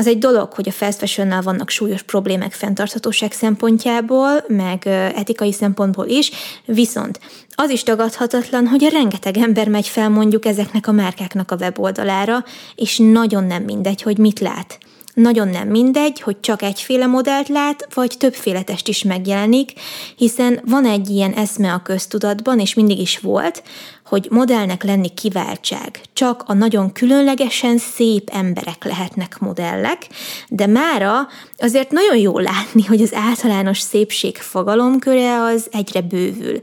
az 0.00 0.06
egy 0.06 0.18
dolog, 0.18 0.52
hogy 0.52 0.68
a 0.68 0.72
fast 0.72 0.98
fashion 0.98 1.40
vannak 1.42 1.70
súlyos 1.70 2.02
problémák 2.02 2.52
fenntarthatóság 2.52 3.32
szempontjából, 3.32 4.44
meg 4.48 4.86
etikai 5.16 5.52
szempontból 5.52 6.06
is, 6.06 6.30
viszont 6.64 7.20
az 7.54 7.70
is 7.70 7.82
tagadhatatlan, 7.82 8.66
hogy 8.66 8.84
a 8.84 8.88
rengeteg 8.88 9.36
ember 9.36 9.68
megy 9.68 9.86
fel 9.86 10.08
mondjuk 10.08 10.44
ezeknek 10.44 10.86
a 10.86 10.92
márkáknak 10.92 11.50
a 11.50 11.56
weboldalára, 11.56 12.44
és 12.74 12.98
nagyon 12.98 13.44
nem 13.44 13.62
mindegy, 13.62 14.02
hogy 14.02 14.18
mit 14.18 14.40
lát. 14.40 14.78
Nagyon 15.14 15.48
nem 15.48 15.68
mindegy, 15.68 16.20
hogy 16.20 16.40
csak 16.40 16.62
egyféle 16.62 17.06
modellt 17.06 17.48
lát, 17.48 17.94
vagy 17.94 18.14
többféle 18.18 18.62
test 18.62 18.88
is 18.88 19.02
megjelenik, 19.02 19.72
hiszen 20.16 20.60
van 20.66 20.84
egy 20.86 21.08
ilyen 21.08 21.32
eszme 21.32 21.72
a 21.72 21.82
köztudatban, 21.82 22.60
és 22.60 22.74
mindig 22.74 22.98
is 22.98 23.18
volt, 23.18 23.62
hogy 24.04 24.26
modellnek 24.30 24.82
lenni 24.82 25.08
kiváltság. 25.14 26.00
Csak 26.12 26.42
a 26.46 26.54
nagyon 26.54 26.92
különlegesen 26.92 27.78
szép 27.78 28.30
emberek 28.32 28.84
lehetnek 28.84 29.38
modellek, 29.38 30.06
de 30.48 30.66
mára 30.66 31.28
azért 31.58 31.90
nagyon 31.90 32.16
jó 32.16 32.38
látni, 32.38 32.84
hogy 32.84 33.02
az 33.02 33.14
általános 33.14 33.78
szépség 33.78 34.36
fogalomköre 34.36 35.42
az 35.42 35.68
egyre 35.70 36.00
bővül 36.00 36.60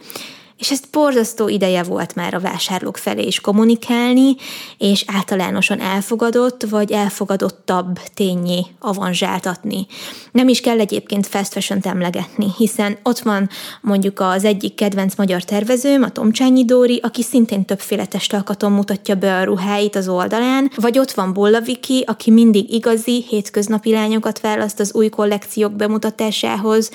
és 0.58 0.72
ezt 0.72 0.90
borzasztó 0.92 1.48
ideje 1.48 1.84
volt 1.84 2.16
már 2.16 2.34
a 2.34 2.40
vásárlók 2.40 2.98
felé 2.98 3.24
is 3.24 3.40
kommunikálni, 3.40 4.36
és 4.78 5.04
általánosan 5.08 5.80
elfogadott 5.80 6.64
vagy 6.70 6.92
elfogadottabb 6.92 8.00
tényé 8.14 8.66
avanzsáltatni. 8.80 9.88
Nem 10.32 10.48
is 10.48 10.60
kell 10.60 10.80
egyébként 10.80 11.28
fast 11.28 11.52
fashion 11.52 11.80
emlegetni, 11.84 12.48
hiszen 12.58 12.98
ott 13.04 13.20
van 13.20 13.50
mondjuk 13.82 14.20
az 14.20 14.44
egyik 14.44 14.76
kedvenc 14.76 15.16
magyar 15.16 15.44
tervezőm, 15.44 16.04
a 16.04 16.10
Tomcsányi 16.10 16.66
Dóri, 16.66 17.00
aki 17.04 17.24
szintén 17.24 17.66
többféle 17.66 18.06
testalkaton 18.06 18.72
mutatja 18.72 19.16
be 19.16 19.36
a 19.36 19.44
ruháit 19.44 19.96
az 19.96 20.08
oldalán, 20.08 20.72
vagy 20.76 21.00
ott 21.00 21.12
van 21.12 21.34
Bolla 21.34 21.62
Viki, 21.62 22.04
aki 22.08 22.32
mindig 22.32 22.74
igazi, 22.74 23.26
hétköznapi 23.30 23.92
lányokat 23.92 24.40
választ 24.40 24.80
az 24.80 24.94
új 24.94 25.10
kollekciók 25.10 25.72
bemutatásához, 25.72 26.92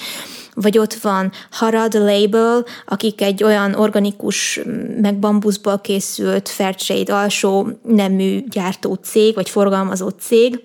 vagy 0.54 0.78
ott 0.78 0.94
van 0.94 1.32
Harad 1.50 1.94
Label, 1.94 2.64
akik 2.86 3.20
egy 3.20 3.44
olyan 3.44 3.74
organikus, 3.74 4.60
meg 5.00 5.18
bambuszból 5.18 5.80
készült 5.80 6.48
Fairtrade 6.48 7.14
alsó 7.14 7.68
nemű 7.82 8.44
gyártó 8.48 8.94
cég, 8.94 9.34
vagy 9.34 9.50
forgalmazó 9.50 10.08
cég, 10.08 10.60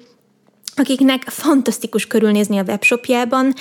akiknek 0.75 1.24
fantasztikus 1.29 2.08
körülnézni 2.08 2.58
a 2.58 2.63
webshopjában, 2.63 3.53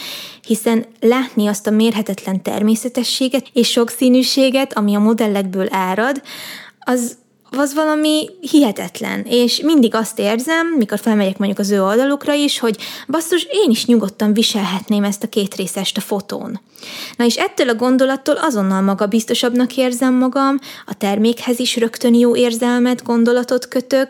hiszen 0.47 0.87
látni 1.01 1.47
azt 1.47 1.67
a 1.67 1.71
mérhetetlen 1.71 2.43
természetességet 2.43 3.47
és 3.53 3.71
sokszínűséget, 3.71 4.77
ami 4.77 4.95
a 4.95 4.99
modellekből 4.99 5.67
árad, 5.71 6.23
az 6.79 7.17
az 7.59 7.75
valami 7.75 8.29
hihetetlen, 8.41 9.23
és 9.29 9.61
mindig 9.61 9.95
azt 9.95 10.19
érzem, 10.19 10.67
mikor 10.67 10.99
felmegyek 10.99 11.39
mondjuk 11.39 11.61
az 11.61 11.71
ő 11.71 11.83
oldalukra 11.83 12.33
is, 12.33 12.59
hogy 12.59 12.77
basszus, 13.09 13.47
én 13.51 13.71
is 13.71 13.87
nyugodtan 13.87 14.33
viselhetném 14.33 15.05
ezt 15.05 15.23
a 15.23 15.29
két 15.29 15.55
részest 15.55 15.97
a 15.97 16.01
fotón. 16.01 16.61
Na 17.17 17.25
és 17.25 17.37
ettől 17.37 17.69
a 17.69 17.75
gondolattól 17.75 18.37
azonnal 18.37 18.81
maga 18.81 19.07
biztosabbnak 19.07 19.77
érzem 19.77 20.15
magam, 20.15 20.59
a 20.87 20.95
termékhez 20.95 21.59
is 21.59 21.77
rögtön 21.77 22.15
jó 22.15 22.37
érzelmet, 22.37 23.03
gondolatot 23.03 23.69
kötök, 23.69 24.09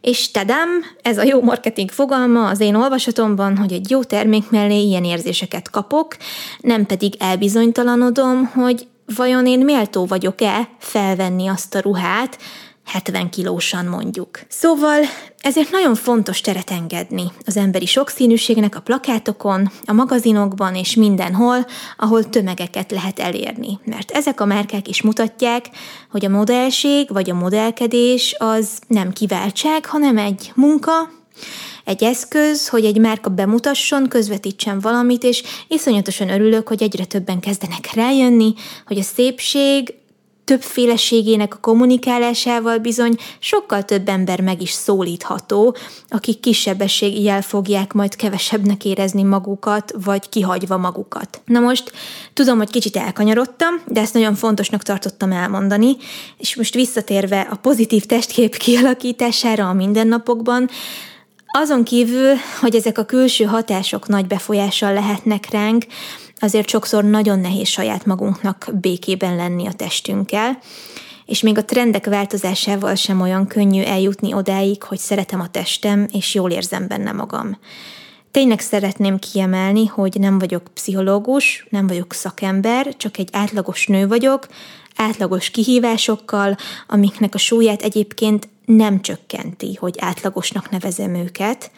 és 0.00 0.30
tedem, 0.30 0.68
ez 1.02 1.18
a 1.18 1.22
jó 1.22 1.42
marketing 1.42 1.90
fogalma 1.90 2.48
az 2.48 2.60
én 2.60 2.74
olvasatomban, 2.74 3.56
hogy 3.56 3.72
egy 3.72 3.90
jó 3.90 4.04
termék 4.04 4.50
mellé 4.50 4.82
ilyen 4.82 5.04
érzéseket 5.04 5.70
kapok, 5.70 6.16
nem 6.60 6.86
pedig 6.86 7.14
elbizonytalanodom, 7.18 8.44
hogy 8.44 8.86
vajon 9.16 9.46
én 9.46 9.58
méltó 9.60 10.06
vagyok-e 10.06 10.68
felvenni 10.78 11.46
azt 11.46 11.74
a 11.74 11.80
ruhát, 11.80 12.38
70 12.86 13.30
kilósan 13.30 13.84
mondjuk. 13.84 14.40
Szóval 14.48 15.00
ezért 15.40 15.70
nagyon 15.70 15.94
fontos 15.94 16.40
teret 16.40 16.70
engedni 16.70 17.24
az 17.44 17.56
emberi 17.56 17.86
sokszínűségnek 17.86 18.76
a 18.76 18.80
plakátokon, 18.80 19.70
a 19.84 19.92
magazinokban 19.92 20.74
és 20.74 20.94
mindenhol, 20.94 21.66
ahol 21.96 22.28
tömegeket 22.28 22.90
lehet 22.90 23.18
elérni. 23.18 23.78
Mert 23.84 24.10
ezek 24.10 24.40
a 24.40 24.44
márkák 24.44 24.88
is 24.88 25.02
mutatják, 25.02 25.66
hogy 26.10 26.24
a 26.24 26.28
modellség 26.28 27.12
vagy 27.12 27.30
a 27.30 27.34
modellkedés 27.34 28.34
az 28.38 28.68
nem 28.86 29.12
kiváltság, 29.12 29.86
hanem 29.86 30.18
egy 30.18 30.52
munka, 30.54 30.92
egy 31.84 32.04
eszköz, 32.04 32.68
hogy 32.68 32.84
egy 32.84 32.98
márka 32.98 33.30
bemutasson, 33.30 34.08
közvetítsen 34.08 34.80
valamit, 34.80 35.22
és 35.22 35.42
iszonyatosan 35.68 36.28
örülök, 36.28 36.68
hogy 36.68 36.82
egyre 36.82 37.04
többen 37.04 37.40
kezdenek 37.40 37.92
rájönni, 37.94 38.54
hogy 38.86 38.98
a 38.98 39.02
szépség 39.02 39.94
többféleségének 40.46 41.54
a 41.54 41.58
kommunikálásával 41.60 42.78
bizony 42.78 43.16
sokkal 43.38 43.84
több 43.84 44.08
ember 44.08 44.40
meg 44.40 44.62
is 44.62 44.70
szólítható, 44.70 45.76
akik 46.08 46.40
kisebbességjel 46.40 47.42
fogják 47.42 47.92
majd 47.92 48.16
kevesebbnek 48.16 48.84
érezni 48.84 49.22
magukat, 49.22 49.92
vagy 50.04 50.28
kihagyva 50.28 50.76
magukat. 50.76 51.40
Na 51.44 51.60
most 51.60 51.92
tudom, 52.32 52.58
hogy 52.58 52.70
kicsit 52.70 52.96
elkanyarodtam, 52.96 53.74
de 53.86 54.00
ezt 54.00 54.14
nagyon 54.14 54.34
fontosnak 54.34 54.82
tartottam 54.82 55.32
elmondani, 55.32 55.96
és 56.38 56.56
most 56.56 56.74
visszatérve 56.74 57.40
a 57.50 57.56
pozitív 57.56 58.04
testkép 58.04 58.56
kialakítására 58.56 59.68
a 59.68 59.72
mindennapokban, 59.72 60.68
azon 61.46 61.84
kívül, 61.84 62.34
hogy 62.60 62.74
ezek 62.74 62.98
a 62.98 63.04
külső 63.04 63.44
hatások 63.44 64.08
nagy 64.08 64.26
befolyással 64.26 64.92
lehetnek 64.92 65.50
ránk, 65.50 65.84
azért 66.38 66.68
sokszor 66.68 67.04
nagyon 67.04 67.38
nehéz 67.38 67.68
saját 67.68 68.06
magunknak 68.06 68.68
békében 68.80 69.36
lenni 69.36 69.66
a 69.66 69.72
testünkkel, 69.72 70.58
és 71.26 71.40
még 71.40 71.58
a 71.58 71.64
trendek 71.64 72.06
változásával 72.06 72.94
sem 72.94 73.20
olyan 73.20 73.46
könnyű 73.46 73.82
eljutni 73.82 74.34
odáig, 74.34 74.82
hogy 74.82 74.98
szeretem 74.98 75.40
a 75.40 75.50
testem, 75.50 76.06
és 76.12 76.34
jól 76.34 76.50
érzem 76.50 76.86
benne 76.88 77.12
magam. 77.12 77.58
Tényleg 78.30 78.60
szeretném 78.60 79.18
kiemelni, 79.18 79.86
hogy 79.86 80.16
nem 80.20 80.38
vagyok 80.38 80.62
pszichológus, 80.74 81.66
nem 81.70 81.86
vagyok 81.86 82.12
szakember, 82.12 82.96
csak 82.96 83.18
egy 83.18 83.28
átlagos 83.32 83.86
nő 83.86 84.08
vagyok, 84.08 84.46
átlagos 84.96 85.50
kihívásokkal, 85.50 86.56
amiknek 86.86 87.34
a 87.34 87.38
súlyát 87.38 87.82
egyébként 87.82 88.48
nem 88.64 89.00
csökkenti, 89.00 89.74
hogy 89.74 89.94
átlagosnak 89.98 90.70
nevezem 90.70 91.14
őket, 91.14 91.70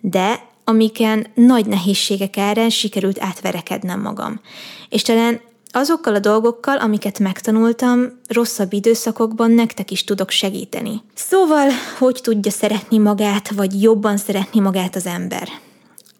de 0.00 0.47
amiken 0.68 1.26
nagy 1.34 1.66
nehézségek 1.66 2.38
árán 2.38 2.70
sikerült 2.70 3.20
átverekednem 3.20 4.00
magam. 4.00 4.40
És 4.88 5.02
talán 5.02 5.40
azokkal 5.70 6.14
a 6.14 6.18
dolgokkal, 6.18 6.76
amiket 6.76 7.18
megtanultam, 7.18 8.20
rosszabb 8.26 8.72
időszakokban 8.72 9.50
nektek 9.50 9.90
is 9.90 10.04
tudok 10.04 10.30
segíteni. 10.30 11.02
Szóval, 11.14 11.68
hogy 11.98 12.20
tudja 12.22 12.50
szeretni 12.50 12.98
magát, 12.98 13.50
vagy 13.50 13.82
jobban 13.82 14.16
szeretni 14.16 14.60
magát 14.60 14.96
az 14.96 15.06
ember? 15.06 15.48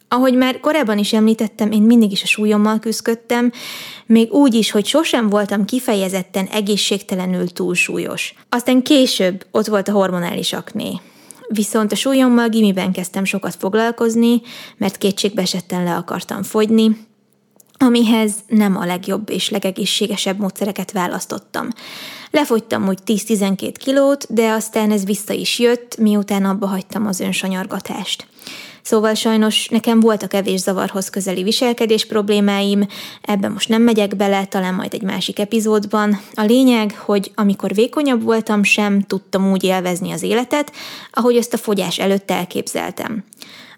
Ahogy 0.09 0.35
már 0.35 0.61
korábban 0.61 0.99
is 0.99 1.13
említettem, 1.13 1.71
én 1.71 1.83
mindig 1.83 2.13
is 2.13 2.23
a 2.23 2.27
súlyommal 2.27 2.79
küzdöttem, 2.79 3.53
még 4.07 4.33
úgy 4.33 4.55
is, 4.55 4.71
hogy 4.71 4.87
sosem 4.87 5.29
voltam 5.29 5.65
kifejezetten 5.65 6.47
egészségtelenül 6.47 7.49
túlsúlyos. 7.49 8.35
Aztán 8.49 8.83
később 8.83 9.47
ott 9.51 9.67
volt 9.67 9.89
a 9.89 9.93
hormonális 9.93 10.53
akné. 10.53 11.01
Viszont 11.49 11.93
a 11.93 11.97
súlyommal 11.97 12.49
gimiben 12.49 12.93
kezdtem 12.93 13.25
sokat 13.25 13.55
foglalkozni, 13.55 14.41
mert 14.77 14.99
kétségbe 14.99 15.43
esetten 15.43 15.83
le 15.83 15.95
akartam 15.95 16.43
fogyni, 16.43 17.07
amihez 17.79 18.35
nem 18.47 18.77
a 18.77 18.85
legjobb 18.85 19.31
és 19.31 19.51
legegészségesebb 19.51 20.39
módszereket 20.39 20.93
választottam. 20.93 21.69
Lefogytam 22.31 22.89
úgy 22.89 22.99
10-12 23.07 23.75
kilót, 23.79 24.35
de 24.35 24.51
aztán 24.51 24.91
ez 24.91 25.05
vissza 25.05 25.33
is 25.33 25.59
jött, 25.59 25.97
miután 25.97 26.45
abba 26.45 26.67
hagytam 26.67 27.07
az 27.07 27.21
önsanyargatást. 27.21 28.27
Szóval 28.89 29.15
sajnos 29.15 29.69
nekem 29.69 30.01
voltak 30.01 30.29
kevés 30.29 30.61
zavarhoz 30.61 31.11
közeli 31.11 31.43
viselkedés 31.43 32.07
problémáim, 32.07 32.87
ebben 33.23 33.53
most 33.53 33.69
nem 33.69 33.83
megyek 33.83 34.17
bele, 34.17 34.45
talán 34.45 34.75
majd 34.75 34.95
egy 34.95 35.03
másik 35.03 35.39
epizódban. 35.39 36.21
A 36.35 36.43
lényeg, 36.43 36.99
hogy 36.99 37.33
amikor 37.35 37.75
vékonyabb 37.75 38.23
voltam, 38.23 38.63
sem 38.63 39.01
tudtam 39.01 39.51
úgy 39.51 39.65
élvezni 39.65 40.13
az 40.13 40.23
életet, 40.23 40.73
ahogy 41.13 41.37
ezt 41.37 41.55
a 41.55 41.57
fogyás 41.57 41.99
előtt 41.99 42.31
elképzeltem. 42.31 43.25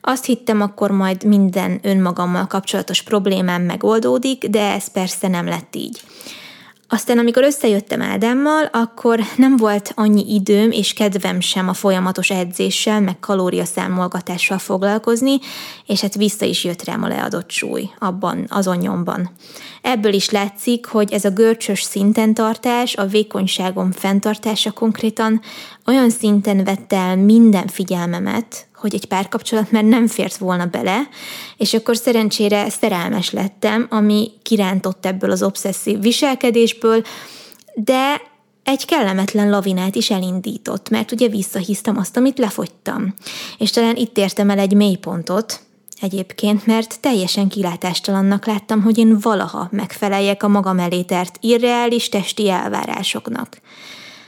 Azt 0.01 0.25
hittem, 0.25 0.61
akkor 0.61 0.90
majd 0.90 1.25
minden 1.25 1.79
önmagammal 1.83 2.46
kapcsolatos 2.46 3.03
problémám 3.03 3.62
megoldódik, 3.62 4.49
de 4.49 4.73
ez 4.73 4.88
persze 4.88 5.29
nem 5.29 5.46
lett 5.46 5.77
így. 5.77 6.01
Aztán, 6.92 7.18
amikor 7.18 7.42
összejöttem 7.42 8.03
Ádámmal, 8.03 8.64
akkor 8.64 9.20
nem 9.37 9.57
volt 9.57 9.92
annyi 9.94 10.35
időm 10.35 10.70
és 10.70 10.92
kedvem 10.92 11.40
sem 11.40 11.68
a 11.68 11.72
folyamatos 11.72 12.31
edzéssel, 12.31 13.00
meg 13.00 13.20
kalóriaszámolgatással 13.20 14.59
foglalkozni, 14.59 15.38
és 15.87 16.00
hát 16.00 16.14
vissza 16.14 16.44
is 16.44 16.64
jött 16.64 16.85
rám 16.85 17.03
a 17.03 17.09
leadott 17.09 17.50
súly 17.50 17.90
abban, 17.98 18.46
azon 18.48 18.76
nyomban. 18.76 19.31
Ebből 19.83 20.12
is 20.12 20.31
látszik, 20.31 20.87
hogy 20.87 21.12
ez 21.12 21.24
a 21.24 21.31
görcsös 21.31 21.83
szinten 21.83 22.35
tartás, 22.35 22.96
a 22.96 23.07
vékonyságom 23.07 23.92
fenntartása 23.92 24.70
konkrétan 24.70 25.40
olyan 25.87 26.11
szinten 26.11 26.64
vette 26.64 26.96
el 26.96 27.16
minden 27.16 27.66
figyelmemet, 27.66 28.68
hogy 28.81 28.95
egy 28.95 29.05
párkapcsolat 29.05 29.71
már 29.71 29.85
nem 29.85 30.07
fért 30.07 30.37
volna 30.37 30.66
bele, 30.66 31.09
és 31.57 31.75
akkor 31.75 31.97
szerencsére 31.97 32.71
szerelmes 32.71 33.31
lettem, 33.31 33.87
ami 33.90 34.31
kirántott 34.43 35.07
ebből 35.07 35.31
az 35.31 35.43
obszesszív 35.43 36.01
viselkedésből, 36.01 37.03
de 37.75 38.21
egy 38.64 38.85
kellemetlen 38.85 39.51
lavinát 39.51 39.95
is 39.95 40.11
elindított, 40.11 40.88
mert 40.88 41.12
ugye 41.12 41.29
visszahisztam 41.29 41.97
azt, 41.97 42.16
amit 42.16 42.38
lefogytam. 42.38 43.14
És 43.59 43.71
talán 43.71 43.97
itt 43.97 44.19
értem 44.19 44.51
el 44.51 44.59
egy 44.59 44.75
mélypontot, 44.75 45.61
egyébként, 46.01 46.66
mert 46.66 47.01
teljesen 47.01 47.49
kilátástalannak 47.49 48.47
láttam, 48.47 48.83
hogy 48.83 48.99
én 48.99 49.19
valaha 49.19 49.69
megfeleljek 49.71 50.43
a 50.43 50.49
magam 50.49 50.79
elé 50.79 51.03
tert 51.03 51.37
irreális 51.40 52.09
testi 52.09 52.49
elvárásoknak. 52.49 53.61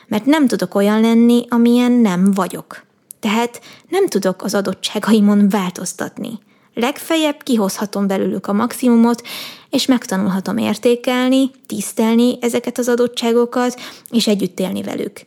Mert 0.06 0.26
nem 0.26 0.46
tudok 0.46 0.74
olyan 0.74 1.00
lenni, 1.00 1.44
amilyen 1.48 1.92
nem 1.92 2.32
vagyok. 2.32 2.84
Tehát 3.22 3.60
nem 3.88 4.06
tudok 4.08 4.42
az 4.42 4.54
adottságaimon 4.54 5.48
változtatni. 5.48 6.38
Legfeljebb 6.74 7.42
kihozhatom 7.42 8.06
belőlük 8.06 8.46
a 8.46 8.52
maximumot, 8.52 9.22
és 9.70 9.86
megtanulhatom 9.86 10.56
értékelni, 10.56 11.50
tisztelni 11.66 12.38
ezeket 12.40 12.78
az 12.78 12.88
adottságokat, 12.88 13.80
és 14.10 14.26
együtt 14.26 14.60
élni 14.60 14.82
velük. 14.82 15.20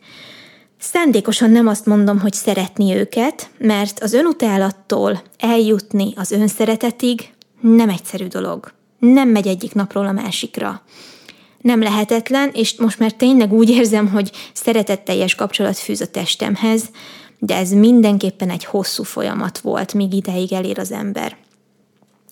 Szándékosan 0.78 1.50
nem 1.50 1.66
azt 1.66 1.86
mondom, 1.86 2.20
hogy 2.20 2.32
szeretni 2.32 2.94
őket, 2.94 3.50
mert 3.58 4.02
az 4.02 4.12
önutálattól 4.12 5.22
eljutni 5.38 6.12
az 6.16 6.30
önszeretetig 6.30 7.30
nem 7.60 7.88
egyszerű 7.88 8.26
dolog. 8.26 8.72
Nem 8.98 9.28
megy 9.28 9.46
egyik 9.46 9.74
napról 9.74 10.06
a 10.06 10.12
másikra. 10.12 10.82
Nem 11.60 11.82
lehetetlen, 11.82 12.50
és 12.52 12.74
most 12.78 12.98
már 12.98 13.12
tényleg 13.12 13.52
úgy 13.52 13.70
érzem, 13.70 14.08
hogy 14.08 14.30
szeretetteljes 14.52 15.34
kapcsolat 15.34 15.78
fűz 15.78 16.00
a 16.00 16.06
testemhez, 16.06 16.90
de 17.38 17.56
ez 17.56 17.70
mindenképpen 17.70 18.50
egy 18.50 18.64
hosszú 18.64 19.02
folyamat 19.02 19.58
volt, 19.58 19.94
míg 19.94 20.12
ideig 20.12 20.52
elér 20.52 20.78
az 20.78 20.92
ember. 20.92 21.36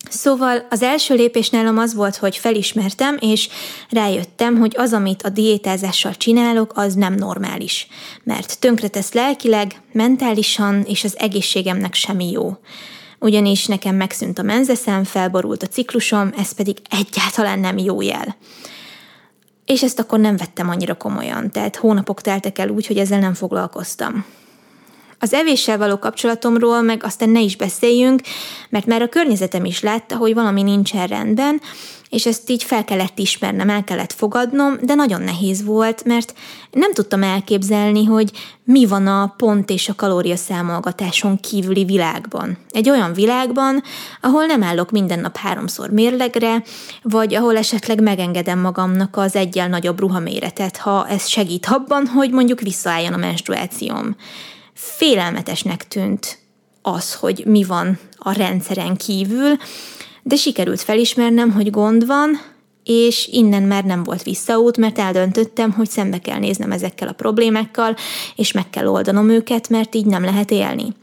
Szóval 0.09 0.65
az 0.69 0.81
első 0.81 1.15
lépés 1.15 1.49
nálam 1.49 1.77
az 1.77 1.93
volt, 1.93 2.15
hogy 2.15 2.37
felismertem, 2.37 3.17
és 3.19 3.49
rájöttem, 3.89 4.57
hogy 4.57 4.73
az, 4.77 4.93
amit 4.93 5.21
a 5.21 5.29
diétázással 5.29 6.15
csinálok, 6.15 6.71
az 6.75 6.93
nem 6.93 7.13
normális. 7.13 7.87
Mert 8.23 8.59
tönkretesz 8.59 9.13
lelkileg, 9.13 9.81
mentálisan, 9.91 10.81
és 10.81 11.03
az 11.03 11.15
egészségemnek 11.19 11.93
semmi 11.93 12.31
jó. 12.31 12.57
Ugyanis 13.19 13.65
nekem 13.65 13.95
megszűnt 13.95 14.39
a 14.39 14.43
menzeszem, 14.43 15.03
felborult 15.03 15.63
a 15.63 15.67
ciklusom, 15.67 16.33
ez 16.37 16.51
pedig 16.51 16.77
egyáltalán 16.89 17.59
nem 17.59 17.77
jó 17.77 18.01
jel. 18.01 18.35
És 19.65 19.83
ezt 19.83 19.99
akkor 19.99 20.19
nem 20.19 20.37
vettem 20.37 20.69
annyira 20.69 20.95
komolyan, 20.95 21.51
tehát 21.51 21.75
hónapok 21.75 22.21
teltek 22.21 22.57
el 22.59 22.69
úgy, 22.69 22.87
hogy 22.87 22.97
ezzel 22.97 23.19
nem 23.19 23.33
foglalkoztam. 23.33 24.25
Az 25.25 25.33
evéssel 25.33 25.77
való 25.77 25.97
kapcsolatomról 25.97 26.81
meg 26.81 27.03
aztán 27.03 27.29
ne 27.29 27.39
is 27.39 27.55
beszéljünk, 27.55 28.21
mert 28.69 28.85
már 28.85 29.01
a 29.01 29.09
környezetem 29.09 29.65
is 29.65 29.81
látta, 29.81 30.15
hogy 30.15 30.33
valami 30.33 30.63
nincsen 30.63 31.07
rendben, 31.07 31.61
és 32.09 32.25
ezt 32.25 32.49
így 32.49 32.63
fel 32.63 32.83
kellett 32.83 33.19
ismernem, 33.19 33.69
el 33.69 33.83
kellett 33.83 34.13
fogadnom, 34.13 34.77
de 34.81 34.93
nagyon 34.93 35.21
nehéz 35.21 35.63
volt, 35.63 36.03
mert 36.03 36.33
nem 36.71 36.93
tudtam 36.93 37.23
elképzelni, 37.23 38.05
hogy 38.05 38.31
mi 38.63 38.85
van 38.85 39.07
a 39.07 39.33
pont 39.37 39.69
és 39.69 39.89
a 39.89 39.95
kalóriaszámolgatáson 39.95 41.39
kívüli 41.39 41.85
világban. 41.85 42.57
Egy 42.69 42.89
olyan 42.89 43.13
világban, 43.13 43.83
ahol 44.21 44.45
nem 44.45 44.63
állok 44.63 44.91
minden 44.91 45.19
nap 45.19 45.37
háromszor 45.37 45.89
mérlegre, 45.89 46.63
vagy 47.01 47.35
ahol 47.35 47.57
esetleg 47.57 48.01
megengedem 48.01 48.59
magamnak 48.59 49.17
az 49.17 49.35
egyel 49.35 49.67
nagyobb 49.67 49.99
ruhaméretet, 49.99 50.77
ha 50.77 51.07
ez 51.07 51.27
segít 51.27 51.65
abban, 51.65 52.07
hogy 52.07 52.31
mondjuk 52.31 52.61
visszaálljon 52.61 53.13
a 53.13 53.17
menstruációm 53.17 54.15
félelmetesnek 54.75 55.87
tűnt 55.87 56.37
az, 56.81 57.13
hogy 57.13 57.43
mi 57.45 57.63
van 57.63 57.99
a 58.17 58.31
rendszeren 58.31 58.95
kívül, 58.95 59.57
de 60.23 60.35
sikerült 60.35 60.81
felismernem, 60.81 61.51
hogy 61.51 61.69
gond 61.69 62.05
van, 62.05 62.41
és 62.83 63.27
innen 63.31 63.63
már 63.63 63.83
nem 63.83 64.03
volt 64.03 64.23
visszaút, 64.23 64.77
mert 64.77 64.99
eldöntöttem, 64.99 65.71
hogy 65.71 65.89
szembe 65.89 66.19
kell 66.19 66.39
néznem 66.39 66.71
ezekkel 66.71 67.07
a 67.07 67.13
problémákkal, 67.13 67.95
és 68.35 68.51
meg 68.51 68.69
kell 68.69 68.87
oldanom 68.87 69.29
őket, 69.29 69.69
mert 69.69 69.95
így 69.95 70.05
nem 70.05 70.23
lehet 70.23 70.51
élni. 70.51 70.93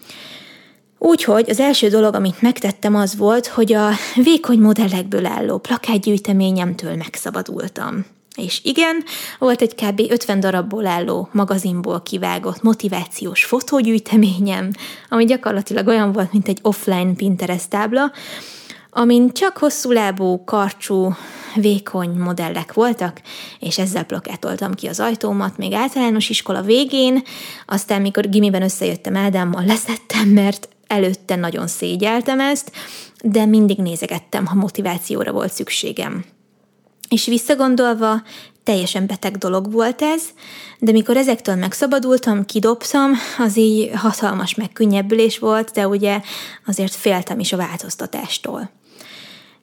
Úgyhogy 0.99 1.51
az 1.51 1.61
első 1.61 1.89
dolog, 1.89 2.15
amit 2.15 2.43
megtettem, 2.43 2.95
az 2.95 3.17
volt, 3.17 3.47
hogy 3.47 3.73
a 3.73 3.89
vékony 4.15 4.59
modellekből 4.59 5.27
álló 5.27 5.59
plakátgyűjteményemtől 5.59 6.97
megszabadultam. 6.97 8.05
És 8.35 8.61
igen, 8.65 9.05
volt 9.39 9.63
egy 9.63 9.75
kb. 9.75 10.01
50 10.09 10.41
darabból 10.41 10.87
álló 10.87 11.29
magazinból 11.33 12.03
kivágott 12.03 12.63
motivációs 12.63 13.45
fotógyűjteményem, 13.45 14.71
ami 15.09 15.25
gyakorlatilag 15.25 15.87
olyan 15.87 16.13
volt, 16.13 16.33
mint 16.33 16.49
egy 16.49 16.59
offline 16.63 17.15
Pinterest 17.15 17.69
tábla, 17.69 18.13
amin 18.91 19.33
csak 19.33 19.57
hosszú 19.57 19.91
lábú, 19.91 20.45
karcsú, 20.45 21.15
vékony 21.55 22.11
modellek 22.11 22.73
voltak, 22.73 23.21
és 23.59 23.79
ezzel 23.79 24.05
plakátoltam 24.05 24.75
ki 24.75 24.87
az 24.87 25.01
ajtómat 25.01 25.57
még 25.57 25.73
általános 25.73 26.29
iskola 26.29 26.63
végén, 26.63 27.23
aztán 27.67 28.01
mikor 28.01 28.29
gimiben 28.29 28.63
összejöttem 28.63 29.17
Ádámmal, 29.17 29.65
leszettem, 29.65 30.29
mert 30.29 30.69
előtte 30.87 31.37
nagyon 31.37 31.67
szégyeltem 31.67 32.41
ezt, 32.41 32.73
de 33.23 33.45
mindig 33.45 33.79
nézegettem, 33.79 34.47
ha 34.47 34.55
motivációra 34.55 35.33
volt 35.33 35.53
szükségem. 35.53 36.25
És 37.13 37.27
visszagondolva, 37.27 38.23
teljesen 38.63 39.07
beteg 39.07 39.37
dolog 39.37 39.73
volt 39.73 40.03
ez, 40.03 40.23
de 40.79 40.93
mikor 40.93 41.17
ezektől 41.17 41.55
megszabadultam, 41.55 42.45
kidobtam, 42.45 43.13
az 43.39 43.57
így 43.57 43.91
hatalmas 43.95 44.55
megkönnyebbülés 44.55 45.39
volt, 45.39 45.71
de 45.71 45.89
ugye 45.89 46.21
azért 46.67 46.95
féltem 46.95 47.39
is 47.39 47.53
a 47.53 47.57
változtatástól. 47.57 48.71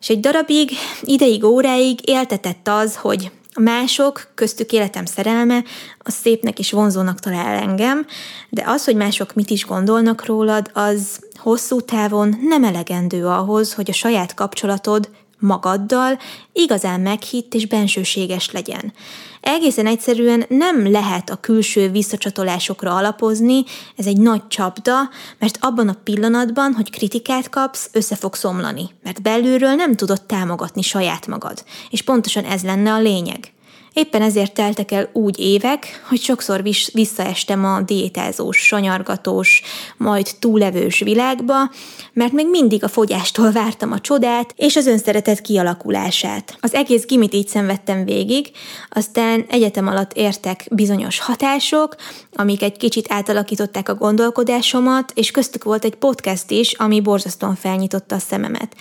És 0.02 0.10
egy 0.10 0.20
darabig, 0.20 0.72
ideig, 1.02 1.44
óráig 1.44 2.00
éltetett 2.10 2.68
az, 2.68 2.96
hogy 2.96 3.32
a 3.54 3.60
mások, 3.60 4.32
köztük 4.36 4.72
életem 4.72 5.06
szerelme, 5.06 5.64
az 6.00 6.14
szépnek 6.14 6.60
és 6.60 6.72
vonzónak 6.72 7.20
talál 7.20 7.62
engem, 7.62 8.06
de 8.50 8.64
az, 8.66 8.86
hogy 8.86 8.96
mások 8.96 9.34
mit 9.34 9.50
is 9.50 9.66
gondolnak 9.66 10.26
rólad, 10.26 10.70
az 10.74 11.20
hosszú 11.36 11.82
távon 11.82 12.40
nem 12.42 12.64
elegendő 12.64 13.28
ahhoz, 13.28 13.74
hogy 13.74 13.90
a 13.90 13.94
saját 13.94 14.34
kapcsolatod 14.34 15.10
magaddal 15.40 16.20
igazán 16.54 17.00
meghitt 17.00 17.54
és 17.54 17.68
bensőséges 17.68 18.52
legyen. 18.52 18.94
Egészen 19.42 19.86
egyszerűen 19.86 20.46
nem 20.50 20.92
lehet 20.92 21.30
a 21.30 21.36
külső 21.36 21.90
visszacsatolásokra 21.90 22.96
alapozni, 22.96 23.64
ez 23.96 24.06
egy 24.06 24.18
nagy 24.18 24.48
csapda, 24.48 25.10
mert 25.40 25.58
abban 25.62 25.88
a 25.88 25.98
pillanatban, 26.04 26.74
hogy 26.74 26.90
kritikát 26.90 27.50
kapsz, 27.50 27.90
össze 27.92 28.16
fog 28.16 28.36
szomlani, 28.36 28.90
mert 29.04 29.22
belülről 29.22 29.74
nem 29.74 29.96
tudod 29.96 30.22
támogatni 30.22 30.82
saját 30.82 31.28
magad. 31.28 31.64
És 31.90 32.02
pontosan 32.02 32.44
ez 32.44 32.64
lenne 32.64 32.94
a 32.94 33.00
lényeg. 33.00 33.54
Éppen 33.94 34.22
ezért 34.22 34.54
teltek 34.54 34.92
el 34.92 35.10
úgy 35.14 35.40
évek, 35.40 36.04
hogy 36.10 36.20
sokszor 36.20 36.64
visszaestem 36.94 37.66
a 37.66 37.82
diétázós, 37.82 38.58
sanyargatós, 38.58 39.62
majd 39.98 40.30
túlevős 40.40 41.00
világba, 41.00 41.72
mert 42.14 42.32
még 42.32 42.50
mindig 42.50 42.84
a 42.84 42.88
fogyástól 42.88 43.52
vártam 43.52 43.92
a 43.92 44.00
csodát 44.00 44.54
és 44.56 44.76
az 44.76 44.88
önszeretet 44.88 45.42
kialakulását. 45.42 46.58
Az 46.62 46.74
egész 46.74 47.06
gimit 47.06 47.34
így 47.34 47.48
szenvedtem 47.48 48.06
végig, 48.06 48.52
aztán 48.90 49.46
egyetem 49.50 49.88
alatt 49.88 50.14
értek 50.14 50.68
bizonyos 50.72 51.20
hatások, 51.20 51.96
amik 52.34 52.62
egy 52.62 52.78
kicsit 52.78 53.12
átalakították 53.12 53.90
a 53.90 53.96
gondolkodásomat, 53.96 55.12
és 55.16 55.32
köztük 55.32 55.64
volt 55.64 55.86
egy 55.86 55.96
podcast 55.96 56.52
is, 56.52 56.74
ami 56.74 57.02
borzasztóan 57.02 57.56
felnyitotta 57.56 58.16
a 58.16 58.20
szememet 58.20 58.76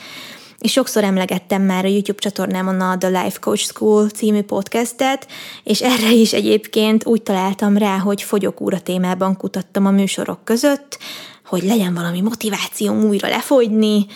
és 0.58 0.72
sokszor 0.72 1.04
emlegettem 1.04 1.62
már 1.62 1.84
a 1.84 1.88
YouTube 1.88 2.18
csatornámon 2.18 2.80
a 2.80 2.98
The 2.98 3.08
Life 3.08 3.38
Coach 3.40 3.64
School 3.64 4.08
című 4.08 4.42
podcastet, 4.42 5.26
és 5.64 5.80
erre 5.80 6.12
is 6.12 6.32
egyébként 6.32 7.06
úgy 7.06 7.22
találtam 7.22 7.76
rá, 7.76 7.98
hogy 7.98 8.22
fogyókúra 8.22 8.80
témában 8.80 9.36
kutattam 9.36 9.86
a 9.86 9.90
műsorok 9.90 10.44
között, 10.44 10.98
hogy 11.46 11.62
legyen 11.62 11.94
valami 11.94 12.20
motivációm 12.20 13.04
újra 13.04 13.28
lefogyni, 13.28 14.06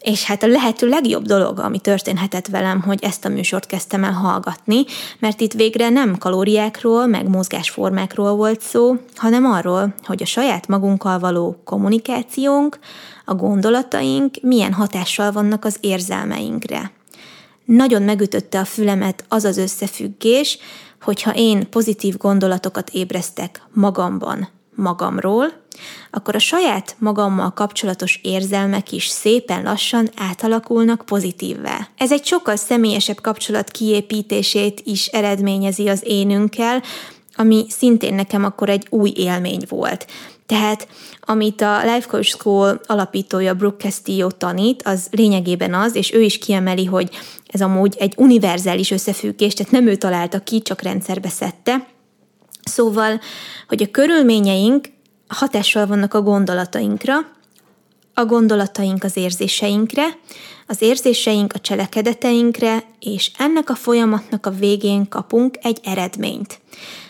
és 0.00 0.24
hát 0.24 0.42
a 0.42 0.46
lehető 0.46 0.88
legjobb 0.88 1.24
dolog, 1.24 1.58
ami 1.58 1.78
történhetett 1.78 2.46
velem, 2.46 2.80
hogy 2.80 2.98
ezt 3.02 3.24
a 3.24 3.28
műsort 3.28 3.66
kezdtem 3.66 4.04
el 4.04 4.12
hallgatni, 4.12 4.84
mert 5.18 5.40
itt 5.40 5.52
végre 5.52 5.88
nem 5.88 6.18
kalóriákról, 6.18 7.06
meg 7.06 7.28
mozgásformákról 7.28 8.34
volt 8.34 8.60
szó, 8.60 8.96
hanem 9.16 9.44
arról, 9.44 9.94
hogy 10.02 10.22
a 10.22 10.26
saját 10.26 10.68
magunkkal 10.68 11.18
való 11.18 11.60
kommunikációnk, 11.64 12.78
a 13.28 13.34
gondolataink 13.34 14.34
milyen 14.42 14.72
hatással 14.72 15.32
vannak 15.32 15.64
az 15.64 15.76
érzelmeinkre. 15.80 16.90
Nagyon 17.64 18.02
megütötte 18.02 18.58
a 18.58 18.64
fülemet 18.64 19.24
az 19.28 19.44
az 19.44 19.56
összefüggés, 19.56 20.58
hogyha 21.02 21.34
én 21.34 21.70
pozitív 21.70 22.16
gondolatokat 22.16 22.90
ébresztek 22.90 23.62
magamban, 23.72 24.48
magamról, 24.74 25.52
akkor 26.10 26.34
a 26.34 26.38
saját 26.38 26.96
magammal 26.98 27.52
kapcsolatos 27.52 28.20
érzelmek 28.22 28.92
is 28.92 29.06
szépen 29.06 29.62
lassan 29.62 30.10
átalakulnak 30.16 31.02
pozitívvá. 31.04 31.88
Ez 31.96 32.12
egy 32.12 32.24
sokkal 32.24 32.56
személyesebb 32.56 33.20
kapcsolat 33.20 33.70
kiépítését 33.70 34.80
is 34.84 35.06
eredményezi 35.06 35.88
az 35.88 36.00
énünkkel, 36.04 36.82
ami 37.34 37.66
szintén 37.68 38.14
nekem 38.14 38.44
akkor 38.44 38.68
egy 38.68 38.86
új 38.90 39.12
élmény 39.16 39.62
volt. 39.68 40.06
Tehát 40.48 40.88
amit 41.20 41.60
a 41.60 41.80
Life 41.82 42.08
Coach 42.08 42.28
School 42.28 42.80
alapítója 42.86 43.54
Brooke 43.54 43.84
Castillo 43.84 44.30
tanít, 44.30 44.82
az 44.82 45.06
lényegében 45.10 45.74
az, 45.74 45.94
és 45.94 46.12
ő 46.12 46.20
is 46.20 46.38
kiemeli, 46.38 46.84
hogy 46.84 47.10
ez 47.46 47.60
amúgy 47.60 47.96
egy 47.98 48.14
univerzális 48.16 48.90
összefüggés, 48.90 49.54
tehát 49.54 49.72
nem 49.72 49.86
ő 49.86 49.96
találta 49.96 50.38
ki, 50.38 50.62
csak 50.62 50.82
rendszerbe 50.82 51.28
szedte. 51.28 51.86
Szóval, 52.64 53.20
hogy 53.68 53.82
a 53.82 53.90
körülményeink 53.90 54.88
hatással 55.26 55.86
vannak 55.86 56.14
a 56.14 56.22
gondolatainkra, 56.22 57.14
a 58.14 58.24
gondolataink 58.24 59.04
az 59.04 59.16
érzéseinkre, 59.16 60.06
az 60.66 60.82
érzéseink 60.82 61.52
a 61.52 61.58
cselekedeteinkre, 61.58 62.84
és 63.00 63.30
ennek 63.38 63.70
a 63.70 63.74
folyamatnak 63.74 64.46
a 64.46 64.50
végén 64.50 65.08
kapunk 65.08 65.58
egy 65.62 65.80
eredményt. 65.84 66.60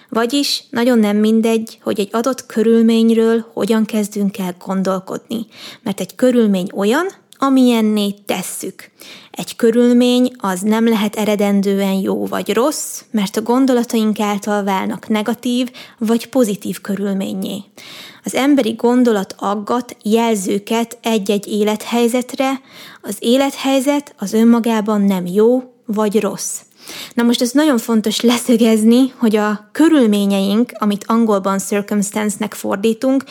Vagyis 0.08 0.64
nagyon 0.70 0.98
nem 0.98 1.16
mindegy, 1.16 1.78
hogy 1.82 2.00
egy 2.00 2.08
adott 2.12 2.46
körülményről 2.46 3.44
hogyan 3.52 3.84
kezdünk 3.84 4.38
el 4.38 4.56
gondolkodni, 4.64 5.46
mert 5.82 6.00
egy 6.00 6.14
körülmény 6.14 6.70
olyan, 6.74 7.06
amilyenné 7.38 8.14
tesszük. 8.26 8.90
Egy 9.30 9.56
körülmény 9.56 10.32
az 10.38 10.60
nem 10.60 10.88
lehet 10.88 11.16
eredendően 11.16 11.92
jó 11.92 12.26
vagy 12.26 12.52
rossz, 12.52 13.02
mert 13.10 13.36
a 13.36 13.42
gondolataink 13.42 14.20
által 14.20 14.64
válnak 14.64 15.08
negatív 15.08 15.70
vagy 15.98 16.28
pozitív 16.28 16.80
körülményé. 16.80 17.62
Az 18.24 18.34
emberi 18.34 18.72
gondolat 18.72 19.34
aggat 19.38 19.96
jelzőket 20.02 20.98
egy-egy 21.02 21.46
élethelyzetre, 21.46 22.60
az 23.02 23.16
élethelyzet 23.18 24.14
az 24.18 24.32
önmagában 24.32 25.00
nem 25.00 25.26
jó 25.26 25.72
vagy 25.86 26.20
rossz. 26.20 26.60
Na 27.14 27.22
most 27.22 27.42
ez 27.42 27.50
nagyon 27.50 27.78
fontos 27.78 28.20
leszögezni, 28.20 29.12
hogy 29.16 29.36
a 29.36 29.68
körülményeink, 29.72 30.72
amit 30.78 31.04
angolban 31.06 31.58
circumstance-nek 31.58 32.54
fordítunk, 32.54 33.24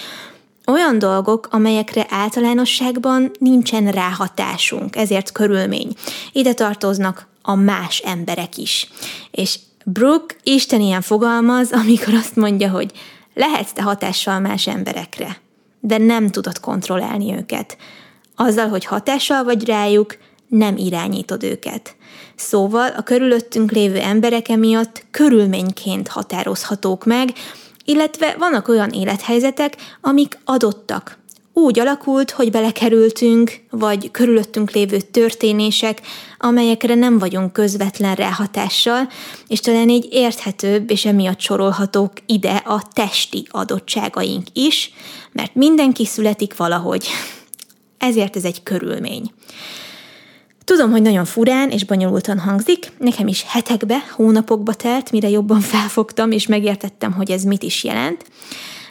olyan 0.65 0.99
dolgok, 0.99 1.47
amelyekre 1.51 2.05
általánosságban 2.09 3.31
nincsen 3.39 3.91
ráhatásunk, 3.91 4.95
ezért 4.95 5.31
körülmény. 5.31 5.93
Ide 6.31 6.53
tartoznak 6.53 7.27
a 7.41 7.55
más 7.55 7.99
emberek 7.99 8.57
is. 8.57 8.89
És 9.31 9.59
Brooke 9.85 10.35
Isten 10.43 10.81
ilyen 10.81 11.01
fogalmaz, 11.01 11.71
amikor 11.71 12.13
azt 12.13 12.35
mondja, 12.35 12.69
hogy 12.69 12.91
lehetsz 13.33 13.71
te 13.71 13.81
hatással 13.81 14.39
más 14.39 14.67
emberekre, 14.67 15.41
de 15.79 15.97
nem 15.97 16.29
tudod 16.29 16.59
kontrollálni 16.59 17.33
őket. 17.33 17.77
Azzal, 18.35 18.67
hogy 18.67 18.85
hatással 18.85 19.43
vagy 19.43 19.67
rájuk, 19.67 20.17
nem 20.47 20.77
irányítod 20.77 21.43
őket. 21.43 21.95
Szóval 22.36 22.89
a 22.89 23.01
körülöttünk 23.01 23.71
lévő 23.71 23.99
emberek 23.99 24.49
emiatt 24.49 25.05
körülményként 25.12 26.07
határozhatók 26.07 27.05
meg, 27.05 27.33
illetve 27.86 28.36
vannak 28.39 28.67
olyan 28.67 28.89
élethelyzetek, 28.89 29.73
amik 30.01 30.38
adottak. 30.45 31.17
Úgy 31.53 31.79
alakult, 31.79 32.31
hogy 32.31 32.51
belekerültünk, 32.51 33.60
vagy 33.69 34.12
körülöttünk 34.12 34.71
lévő 34.71 34.99
történések, 34.99 36.01
amelyekre 36.38 36.95
nem 36.95 37.19
vagyunk 37.19 37.53
közvetlen 37.53 38.15
ráhatással, 38.15 39.10
és 39.47 39.60
talán 39.60 39.89
így 39.89 40.07
érthetőbb, 40.12 40.91
és 40.91 41.05
emiatt 41.05 41.39
sorolhatók 41.39 42.12
ide 42.25 42.55
a 42.55 42.83
testi 42.93 43.47
adottságaink 43.49 44.47
is, 44.53 44.91
mert 45.31 45.55
mindenki 45.55 46.05
születik 46.05 46.57
valahogy. 46.57 47.07
Ezért 47.97 48.36
ez 48.36 48.43
egy 48.43 48.63
körülmény. 48.63 49.31
Tudom, 50.67 50.91
hogy 50.91 51.01
nagyon 51.01 51.25
furán 51.25 51.69
és 51.69 51.86
bonyolultan 51.86 52.39
hangzik, 52.39 52.91
nekem 52.97 53.27
is 53.27 53.45
hetekbe, 53.47 53.97
hónapokba 54.15 54.73
telt, 54.73 55.12
mire 55.12 55.30
jobban 55.30 55.60
felfogtam 55.73 56.32
és 56.32 56.47
megértettem, 56.47 57.13
hogy 57.13 57.32
ez 57.32 57.43
mit 57.43 57.63
is 57.63 57.84
jelent, 57.84 58.25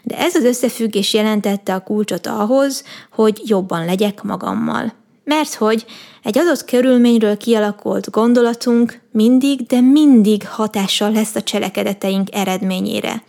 de 0.02 0.18
ez 0.18 0.34
az 0.34 0.44
összefüggés 0.44 1.14
jelentette 1.14 1.74
a 1.74 1.80
kulcsot 1.80 2.26
ahhoz, 2.26 2.84
hogy 3.12 3.40
jobban 3.44 3.84
legyek 3.84 4.22
magammal. 4.22 4.92
Mert 5.24 5.54
hogy 5.54 5.84
egy 6.22 6.38
adott 6.38 6.64
körülményről 6.64 7.36
kialakult 7.36 8.10
gondolatunk 8.10 9.00
mindig, 9.12 9.66
de 9.66 9.80
mindig 9.80 10.48
hatással 10.48 11.12
lesz 11.12 11.34
a 11.34 11.42
cselekedeteink 11.42 12.34
eredményére. 12.34 13.22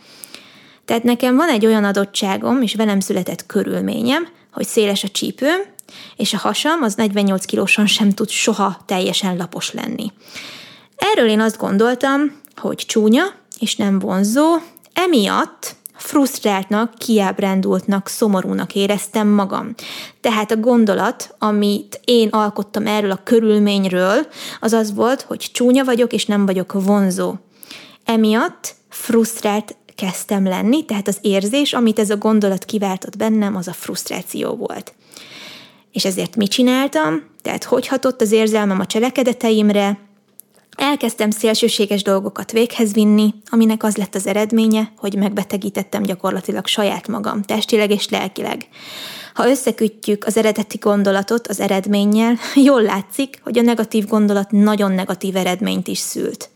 Tehát 0.84 1.02
nekem 1.02 1.36
van 1.36 1.48
egy 1.48 1.66
olyan 1.66 1.84
adottságom, 1.84 2.62
és 2.62 2.74
velem 2.74 3.00
született 3.00 3.46
körülményem, 3.46 4.28
hogy 4.52 4.66
széles 4.66 5.04
a 5.04 5.08
csípőm, 5.08 5.76
és 6.16 6.34
a 6.34 6.38
hasam 6.38 6.82
az 6.82 6.94
48 6.94 7.44
kilósan 7.44 7.86
sem 7.86 8.10
tud 8.10 8.28
soha 8.28 8.80
teljesen 8.86 9.36
lapos 9.36 9.72
lenni. 9.72 10.12
Erről 10.96 11.28
én 11.28 11.40
azt 11.40 11.58
gondoltam, 11.58 12.40
hogy 12.56 12.76
csúnya 12.76 13.24
és 13.58 13.76
nem 13.76 13.98
vonzó, 13.98 14.56
emiatt 14.92 15.76
frusztráltnak, 15.98 16.94
kiábrándultnak, 16.94 18.08
szomorúnak 18.08 18.74
éreztem 18.74 19.28
magam. 19.28 19.74
Tehát 20.20 20.50
a 20.50 20.56
gondolat, 20.56 21.34
amit 21.38 22.00
én 22.04 22.28
alkottam 22.28 22.86
erről 22.86 23.10
a 23.10 23.20
körülményről, 23.24 24.26
az 24.60 24.72
az 24.72 24.94
volt, 24.94 25.22
hogy 25.22 25.48
csúnya 25.52 25.84
vagyok, 25.84 26.12
és 26.12 26.26
nem 26.26 26.46
vagyok 26.46 26.72
vonzó. 26.72 27.34
Emiatt 28.04 28.74
frusztrált 28.88 29.76
kezdtem 29.94 30.44
lenni, 30.44 30.84
tehát 30.84 31.08
az 31.08 31.18
érzés, 31.20 31.72
amit 31.72 31.98
ez 31.98 32.10
a 32.10 32.16
gondolat 32.16 32.64
kiváltott 32.64 33.16
bennem, 33.16 33.56
az 33.56 33.68
a 33.68 33.72
frusztráció 33.72 34.54
volt. 34.54 34.94
És 35.92 36.04
ezért 36.04 36.36
mit 36.36 36.50
csináltam? 36.50 37.22
Tehát 37.42 37.64
hogy 37.64 37.86
hatott 37.86 38.20
az 38.20 38.32
érzelmem 38.32 38.80
a 38.80 38.86
cselekedeteimre? 38.86 39.98
Elkezdtem 40.76 41.30
szélsőséges 41.30 42.02
dolgokat 42.02 42.52
véghez 42.52 42.92
vinni, 42.92 43.34
aminek 43.46 43.82
az 43.82 43.96
lett 43.96 44.14
az 44.14 44.26
eredménye, 44.26 44.92
hogy 44.96 45.14
megbetegítettem 45.14 46.02
gyakorlatilag 46.02 46.66
saját 46.66 47.08
magam, 47.08 47.42
testileg 47.42 47.90
és 47.90 48.08
lelkileg. 48.08 48.68
Ha 49.34 49.48
összekütjük 49.48 50.24
az 50.24 50.36
eredeti 50.36 50.76
gondolatot 50.76 51.46
az 51.46 51.60
eredménnyel, 51.60 52.38
jól 52.68 52.82
látszik, 52.82 53.40
hogy 53.42 53.58
a 53.58 53.62
negatív 53.62 54.06
gondolat 54.06 54.50
nagyon 54.50 54.92
negatív 54.92 55.36
eredményt 55.36 55.88
is 55.88 55.98
szült. 55.98 56.50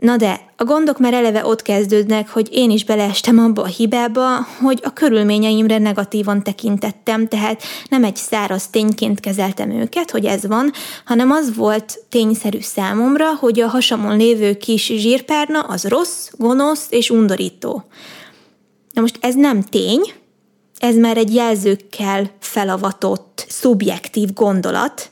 Na 0.00 0.16
de, 0.16 0.40
a 0.56 0.64
gondok 0.64 0.98
már 0.98 1.14
eleve 1.14 1.46
ott 1.46 1.62
kezdődnek, 1.62 2.28
hogy 2.28 2.48
én 2.52 2.70
is 2.70 2.84
beleestem 2.84 3.38
abba 3.38 3.62
a 3.62 3.66
hibába, 3.66 4.36
hogy 4.62 4.80
a 4.82 4.92
körülményeimre 4.92 5.78
negatívan 5.78 6.42
tekintettem, 6.42 7.28
tehát 7.28 7.62
nem 7.88 8.04
egy 8.04 8.16
száraz 8.16 8.68
tényként 8.68 9.20
kezeltem 9.20 9.70
őket, 9.70 10.10
hogy 10.10 10.24
ez 10.24 10.46
van, 10.46 10.72
hanem 11.04 11.30
az 11.30 11.56
volt 11.56 11.98
tényszerű 12.08 12.60
számomra, 12.60 13.34
hogy 13.34 13.60
a 13.60 13.68
hasamon 13.68 14.16
lévő 14.16 14.54
kis 14.54 14.86
zsírpárna 14.86 15.60
az 15.60 15.84
rossz, 15.84 16.28
gonosz 16.36 16.86
és 16.90 17.10
undorító. 17.10 17.84
Na 18.92 19.00
most 19.00 19.18
ez 19.20 19.34
nem 19.34 19.62
tény, 19.62 20.12
ez 20.78 20.96
már 20.96 21.16
egy 21.16 21.34
jelzőkkel 21.34 22.30
felavatott, 22.38 23.46
szubjektív 23.48 24.32
gondolat, 24.32 25.10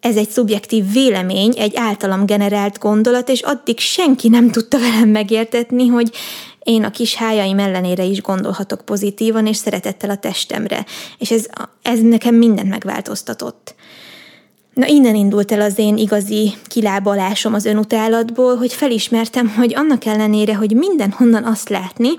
ez 0.00 0.16
egy 0.16 0.28
szubjektív 0.28 0.92
vélemény, 0.92 1.54
egy 1.58 1.76
általam 1.76 2.26
generált 2.26 2.78
gondolat, 2.78 3.28
és 3.28 3.40
addig 3.40 3.78
senki 3.78 4.28
nem 4.28 4.50
tudta 4.50 4.78
velem 4.78 5.08
megértetni, 5.08 5.86
hogy 5.86 6.10
én 6.62 6.84
a 6.84 6.90
kis 6.90 7.14
hájaim 7.14 7.58
ellenére 7.58 8.02
is 8.02 8.20
gondolhatok 8.20 8.84
pozitívan, 8.84 9.46
és 9.46 9.56
szeretettel 9.56 10.10
a 10.10 10.16
testemre. 10.16 10.84
És 11.18 11.30
ez, 11.30 11.46
ez 11.82 12.00
nekem 12.00 12.34
mindent 12.34 12.68
megváltoztatott. 12.68 13.74
Na 14.74 14.86
innen 14.86 15.14
indult 15.14 15.52
el 15.52 15.60
az 15.60 15.78
én 15.78 15.96
igazi 15.96 16.52
kilábalásom 16.66 17.54
az 17.54 17.64
önutálatból, 17.64 18.56
hogy 18.56 18.72
felismertem, 18.72 19.48
hogy 19.48 19.74
annak 19.74 20.04
ellenére, 20.04 20.54
hogy 20.54 20.74
mindenhonnan 20.74 21.44
azt 21.44 21.68
látni, 21.68 22.10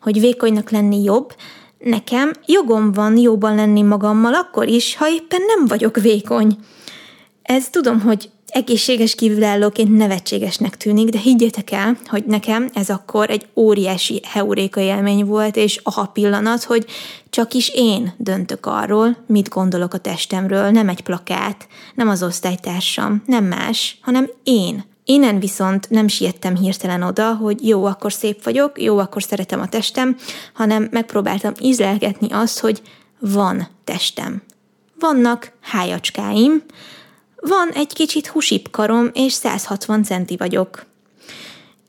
hogy 0.00 0.20
vékonynak 0.20 0.70
lenni 0.70 1.02
jobb, 1.02 1.34
nekem 1.78 2.32
jogom 2.46 2.92
van 2.92 3.16
jóban 3.16 3.54
lenni 3.54 3.82
magammal 3.82 4.34
akkor 4.34 4.68
is, 4.68 4.96
ha 4.96 5.10
éppen 5.10 5.40
nem 5.56 5.66
vagyok 5.66 5.96
vékony. 5.96 6.56
Ez 7.50 7.68
tudom, 7.70 8.00
hogy 8.00 8.30
egészséges 8.46 9.14
kívülállóként 9.14 9.96
nevetségesnek 9.96 10.76
tűnik, 10.76 11.08
de 11.08 11.18
higgyétek 11.18 11.70
el, 11.70 11.98
hogy 12.06 12.24
nekem 12.24 12.70
ez 12.74 12.90
akkor 12.90 13.30
egy 13.30 13.46
óriási 13.54 14.20
heuréka 14.24 14.80
élmény 14.80 15.24
volt, 15.24 15.56
és 15.56 15.80
a 15.82 16.06
pillanat, 16.06 16.62
hogy 16.62 16.86
csak 17.30 17.52
is 17.52 17.68
én 17.74 18.14
döntök 18.16 18.66
arról, 18.66 19.16
mit 19.26 19.48
gondolok 19.48 19.94
a 19.94 19.98
testemről, 19.98 20.70
nem 20.70 20.88
egy 20.88 21.00
plakát, 21.00 21.68
nem 21.94 22.08
az 22.08 22.22
osztálytársam, 22.22 23.22
nem 23.26 23.44
más, 23.44 23.98
hanem 24.00 24.30
én. 24.42 24.84
Innen 25.04 25.38
viszont 25.38 25.90
nem 25.90 26.08
siettem 26.08 26.56
hirtelen 26.56 27.02
oda, 27.02 27.34
hogy 27.34 27.66
jó, 27.66 27.84
akkor 27.84 28.12
szép 28.12 28.44
vagyok, 28.44 28.82
jó, 28.82 28.98
akkor 28.98 29.22
szeretem 29.22 29.60
a 29.60 29.68
testem, 29.68 30.16
hanem 30.54 30.88
megpróbáltam 30.90 31.52
ízlelgetni 31.60 32.28
azt, 32.30 32.58
hogy 32.58 32.82
van 33.18 33.68
testem. 33.84 34.42
Vannak 34.98 35.52
hájacskáim, 35.60 36.62
van 37.40 37.68
egy 37.74 37.92
kicsit 37.92 38.26
husibb 38.26 38.70
karom, 38.70 39.10
és 39.12 39.32
160 39.32 40.02
centi 40.02 40.36
vagyok. 40.36 40.86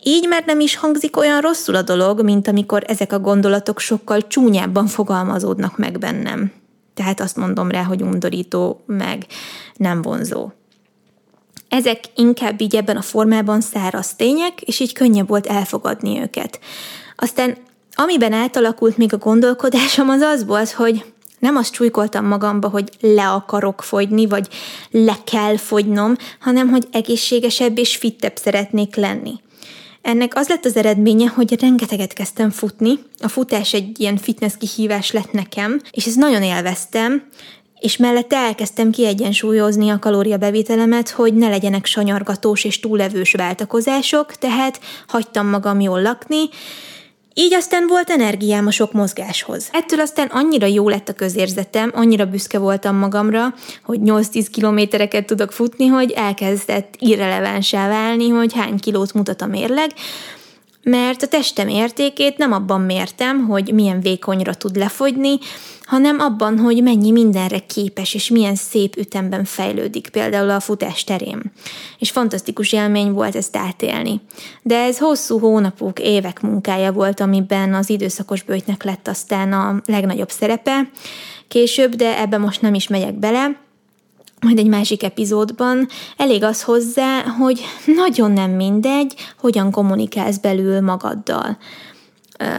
Így 0.04 0.28
már 0.28 0.44
nem 0.46 0.60
is 0.60 0.76
hangzik 0.76 1.18
olyan 1.18 1.42
rosszul 1.42 1.76
a 1.76 1.82
dolog, 1.82 2.24
mint 2.24 2.48
amikor 2.48 2.84
ezek 2.88 3.14
a 3.14 3.20
gondolatok 3.20 3.80
sokkal 3.80 4.28
csúnyábban 4.28 4.88
fogalmazódnak 4.88 5.78
meg 5.78 6.00
bennem. 6.00 6.52
Tehát 6.94 7.20
azt 7.20 7.36
mondom 7.36 7.72
rá, 7.72 7.84
hogy 7.84 8.02
undorító, 8.02 8.84
meg 8.86 9.26
nem 9.76 10.02
vonzó. 10.02 10.52
Ezek 11.70 12.00
inkább 12.16 12.62
így 12.62 12.76
ebben 12.76 12.98
a 12.98 13.02
formában 13.02 13.62
száraz 13.62 14.16
tények, 14.16 14.62
és 14.62 14.80
így 14.80 14.94
könnyebb 14.94 15.28
volt 15.28 15.48
elfogadni 15.48 16.20
őket. 16.20 16.60
Aztán 17.16 17.58
amiben 17.96 18.34
átalakult 18.34 18.98
még 18.98 19.14
a 19.14 19.18
gondolkodásom 19.18 20.10
az 20.10 20.22
az 20.22 20.46
volt, 20.46 20.72
hogy 20.72 21.14
nem 21.41 21.56
azt 21.56 21.73
csújkoltam 21.73 22.25
magamba, 22.25 22.69
hogy 22.69 22.89
le 22.99 23.30
akarok 23.30 23.82
fogyni, 23.84 24.25
vagy 24.25 24.47
le 24.91 25.17
kell 25.23 25.58
fogynom, 25.58 26.15
hanem 26.39 26.69
hogy 26.69 26.88
egészségesebb 26.91 27.77
és 27.77 27.95
fittebb 27.95 28.36
szeretnék 28.36 28.95
lenni. 28.95 29.34
Ennek 30.01 30.36
az 30.36 30.47
lett 30.47 30.65
az 30.65 30.75
eredménye, 30.75 31.27
hogy 31.27 31.60
rengeteget 31.60 32.13
kezdtem 32.13 32.49
futni. 32.49 32.99
A 33.19 33.27
futás 33.27 33.73
egy 33.73 33.99
ilyen 33.99 34.17
fitness 34.17 34.54
kihívás 34.60 35.12
lett 35.12 35.32
nekem, 35.32 35.82
és 35.91 36.06
ezt 36.06 36.15
nagyon 36.15 36.43
élveztem, 36.43 37.23
és 37.80 37.97
mellette 37.97 38.38
elkezdtem 38.38 38.91
kiegyensúlyozni 38.91 39.89
a 39.89 39.99
kalóriabevételemet, 39.99 41.10
hogy 41.10 41.34
ne 41.34 41.49
legyenek 41.49 41.86
sanyargatós 41.86 42.63
és 42.63 42.80
túlevős 42.80 43.32
váltakozások, 43.32 44.36
tehát 44.36 44.80
hagytam 45.08 45.47
magam 45.47 45.80
jól 45.80 46.01
lakni, 46.01 46.49
így 47.34 47.54
aztán 47.54 47.88
volt 47.88 48.10
energiám 48.10 48.67
a 48.67 48.72
sok 48.72 48.91
mozgáshoz. 48.91 49.70
Ettől 49.72 50.00
aztán 50.00 50.28
annyira 50.28 50.65
jó 50.65 50.89
lett 50.89 51.10
a 51.10 51.13
közérzetem, 51.13 51.91
annyira 51.94 52.26
büszke 52.26 52.58
voltam 52.58 52.96
magamra, 52.96 53.54
hogy 53.84 54.00
8-10 54.04 54.48
kilométereket 54.52 55.26
tudok 55.26 55.52
futni, 55.52 55.88
hogy 55.88 56.12
elkezdett 56.12 56.96
irrelevánsá 57.00 57.88
válni, 57.88 58.30
hogy 58.30 58.54
hány 58.54 58.80
kilót 58.80 59.13
mutat 59.13 59.41
a 59.41 59.46
mérleg, 59.46 59.91
mert 60.84 61.22
a 61.22 61.28
testem 61.28 61.67
értékét 61.67 62.38
nem 62.38 62.52
abban 62.52 62.82
mértem, 62.82 63.48
hogy 63.48 63.74
milyen 63.74 64.00
vékonyra 64.02 64.54
tud 64.54 64.76
lefogyni, 64.76 65.38
hanem 65.84 66.20
abban, 66.20 66.58
hogy 66.58 66.84
mennyi 66.84 67.12
mindenre 67.12 67.60
képes, 67.60 68.13
és 68.13 68.30
milyen 68.30 68.56
szép 68.56 68.96
ütemben 68.98 69.44
fejlődik, 69.44 70.10
például 70.10 70.50
a 70.50 70.60
futás 70.60 71.04
terén. 71.04 71.41
És 72.00 72.12
fantasztikus 72.12 72.74
élmény 72.74 73.12
volt 73.12 73.36
ezt 73.36 73.58
átélni. 73.58 74.22
De 74.62 74.78
ez 74.78 74.98
hosszú 74.98 75.39
hónapok, 75.39 76.00
évek 76.00 76.41
munkája 76.41 76.91
volt, 76.91 77.20
amiben 77.20 77.74
az 77.74 77.89
időszakos 77.89 78.44
bőjtnek 78.44 78.84
lett 78.84 79.08
aztán 79.08 79.54
a 79.54 79.82
legnagyobb 79.86 80.30
szerepe. 80.30 80.89
Később, 81.48 81.96
de 81.96 82.20
ebbe 82.20 82.38
most 82.38 82.62
nem 82.62 82.74
is 82.74 82.88
megyek 82.88 83.13
bele, 83.13 83.60
majd 84.41 84.58
egy 84.58 84.67
másik 84.67 85.04
epizódban, 85.04 85.88
elég 86.17 86.43
az 86.43 86.63
hozzá, 86.63 87.21
hogy 87.23 87.62
nagyon 87.86 88.32
nem 88.32 88.51
mindegy, 88.51 89.15
hogyan 89.39 89.71
kommunikálsz 89.71 90.38
belül 90.38 90.82
magaddal. 90.82 91.58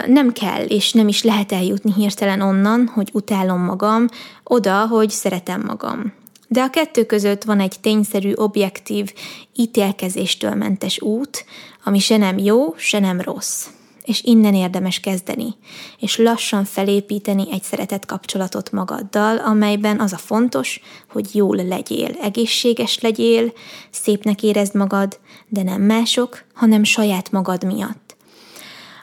Nem 0.07 0.31
kell, 0.31 0.63
és 0.63 0.91
nem 0.91 1.07
is 1.07 1.23
lehet 1.23 1.51
eljutni 1.51 1.93
hirtelen 1.93 2.41
onnan, 2.41 2.91
hogy 2.93 3.09
utálom 3.13 3.61
magam, 3.61 4.07
oda, 4.43 4.87
hogy 4.87 5.09
szeretem 5.09 5.63
magam. 5.65 6.13
De 6.47 6.61
a 6.61 6.69
kettő 6.69 7.05
között 7.05 7.43
van 7.43 7.59
egy 7.59 7.75
tényszerű, 7.81 8.33
objektív, 8.35 9.13
ítélkezéstől 9.55 10.53
mentes 10.53 11.01
út, 11.01 11.45
ami 11.83 11.99
se 11.99 12.17
nem 12.17 12.37
jó, 12.37 12.73
se 12.77 12.99
nem 12.99 13.21
rossz 13.21 13.67
és 14.03 14.23
innen 14.23 14.53
érdemes 14.53 14.99
kezdeni, 14.99 15.55
és 15.99 16.17
lassan 16.17 16.65
felépíteni 16.65 17.47
egy 17.51 17.63
szeretett 17.63 18.05
kapcsolatot 18.05 18.71
magaddal, 18.71 19.37
amelyben 19.37 19.99
az 19.99 20.13
a 20.13 20.17
fontos, 20.17 20.79
hogy 21.09 21.35
jól 21.35 21.55
legyél, 21.55 22.15
egészséges 22.21 22.99
legyél, 22.99 23.53
szépnek 23.91 24.43
érezd 24.43 24.75
magad, 24.75 25.19
de 25.47 25.63
nem 25.63 25.81
mások, 25.81 26.43
hanem 26.53 26.83
saját 26.83 27.31
magad 27.31 27.63
miatt. 27.63 28.15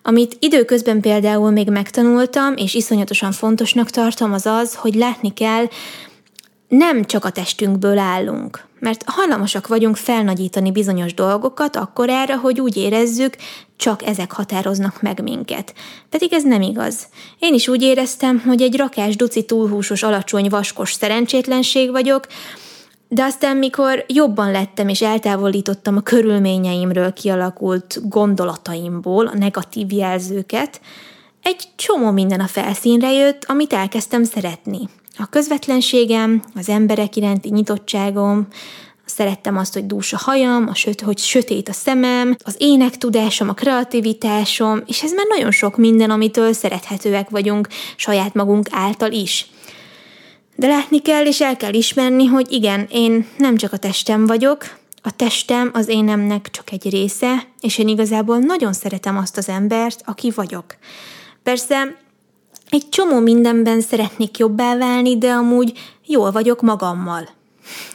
Amit 0.03 0.37
időközben 0.39 1.01
például 1.01 1.51
még 1.51 1.69
megtanultam, 1.71 2.57
és 2.57 2.75
iszonyatosan 2.75 3.33
fontosnak 3.33 3.91
tartom, 3.91 4.33
az 4.33 4.47
az, 4.47 4.75
hogy 4.75 4.95
látni 4.95 5.33
kell, 5.33 5.67
nem 6.69 7.05
csak 7.05 7.25
a 7.25 7.31
testünkből 7.31 7.99
állunk, 7.99 8.67
mert 8.79 9.03
hajlamosak 9.07 9.67
vagyunk 9.67 9.97
felnagyítani 9.97 10.73
bizonyos 10.73 11.15
dolgokat 11.15 11.77
akkor 11.77 12.09
erre, 12.09 12.37
hogy 12.37 12.61
úgy 12.61 12.77
érezzük, 12.77 13.37
csak 13.81 14.07
ezek 14.07 14.33
határoznak 14.33 15.03
meg 15.03 15.23
minket. 15.23 15.75
Pedig 16.11 16.33
ez 16.33 16.45
nem 16.45 16.63
igaz. 16.63 17.09
Én 17.39 17.55
is 17.55 17.69
úgy 17.69 17.83
éreztem, 17.83 18.43
hogy 18.47 18.63
egy 18.63 18.77
rakás 18.77 19.17
duci 19.17 19.45
túlhúsos, 19.45 20.03
alacsony, 20.03 20.49
vaskos 20.49 20.93
szerencsétlenség 20.93 21.91
vagyok, 21.91 22.27
de 23.09 23.23
aztán, 23.23 23.57
mikor 23.57 24.05
jobban 24.09 24.51
lettem 24.51 24.89
és 24.89 25.03
eltávolítottam 25.03 25.97
a 25.97 26.01
körülményeimről 26.01 27.13
kialakult 27.13 28.09
gondolataimból 28.09 29.27
a 29.27 29.37
negatív 29.37 29.93
jelzőket, 29.93 30.81
egy 31.43 31.69
csomó 31.77 32.11
minden 32.11 32.41
a 32.41 32.47
felszínre 32.47 33.13
jött, 33.13 33.45
amit 33.45 33.73
elkezdtem 33.73 34.25
szeretni. 34.25 34.89
A 35.19 35.27
közvetlenségem, 35.27 36.43
az 36.55 36.69
emberek 36.69 37.17
iránti 37.17 37.49
nyitottságom, 37.49 38.47
szerettem 39.11 39.57
azt, 39.57 39.75
hogy 39.75 39.87
dús 39.87 40.13
a 40.13 40.19
hajam, 40.19 40.69
a 40.69 40.75
söt, 40.75 41.01
hogy 41.01 41.19
sötét 41.19 41.69
a 41.69 41.73
szemem, 41.73 42.37
az 42.45 42.55
énektudásom, 42.59 43.49
a 43.49 43.53
kreativitásom, 43.53 44.83
és 44.87 45.03
ez 45.03 45.13
már 45.13 45.27
nagyon 45.29 45.51
sok 45.51 45.77
minden, 45.77 46.11
amitől 46.11 46.53
szerethetőek 46.53 47.31
vagyunk 47.31 47.69
saját 47.97 48.35
magunk 48.35 48.67
által 48.71 49.13
is. 49.13 49.47
De 50.57 50.67
látni 50.67 51.03
kell, 51.03 51.27
és 51.27 51.41
el 51.41 51.57
kell 51.57 51.75
ismerni, 51.75 52.27
hogy 52.27 52.53
igen, 52.53 52.87
én 52.91 53.27
nem 53.39 53.57
csak 53.57 53.73
a 53.73 53.77
testem 53.77 54.27
vagyok, 54.27 54.79
a 55.03 55.17
testem 55.17 55.71
az 55.73 55.89
énemnek 55.89 56.51
csak 56.51 56.73
egy 56.73 56.91
része, 56.91 57.47
és 57.61 57.79
én 57.79 57.89
igazából 57.89 58.39
nagyon 58.39 58.73
szeretem 58.73 59.17
azt 59.17 59.37
az 59.37 59.49
embert, 59.49 60.03
aki 60.05 60.31
vagyok. 60.35 60.65
Persze 61.43 61.97
egy 62.71 62.89
csomó 62.89 63.19
mindenben 63.19 63.81
szeretnék 63.81 64.39
jobbá 64.39 64.77
válni, 64.77 65.19
de 65.19 65.31
amúgy 65.31 65.79
jól 66.07 66.31
vagyok 66.31 66.61
magammal. 66.61 67.29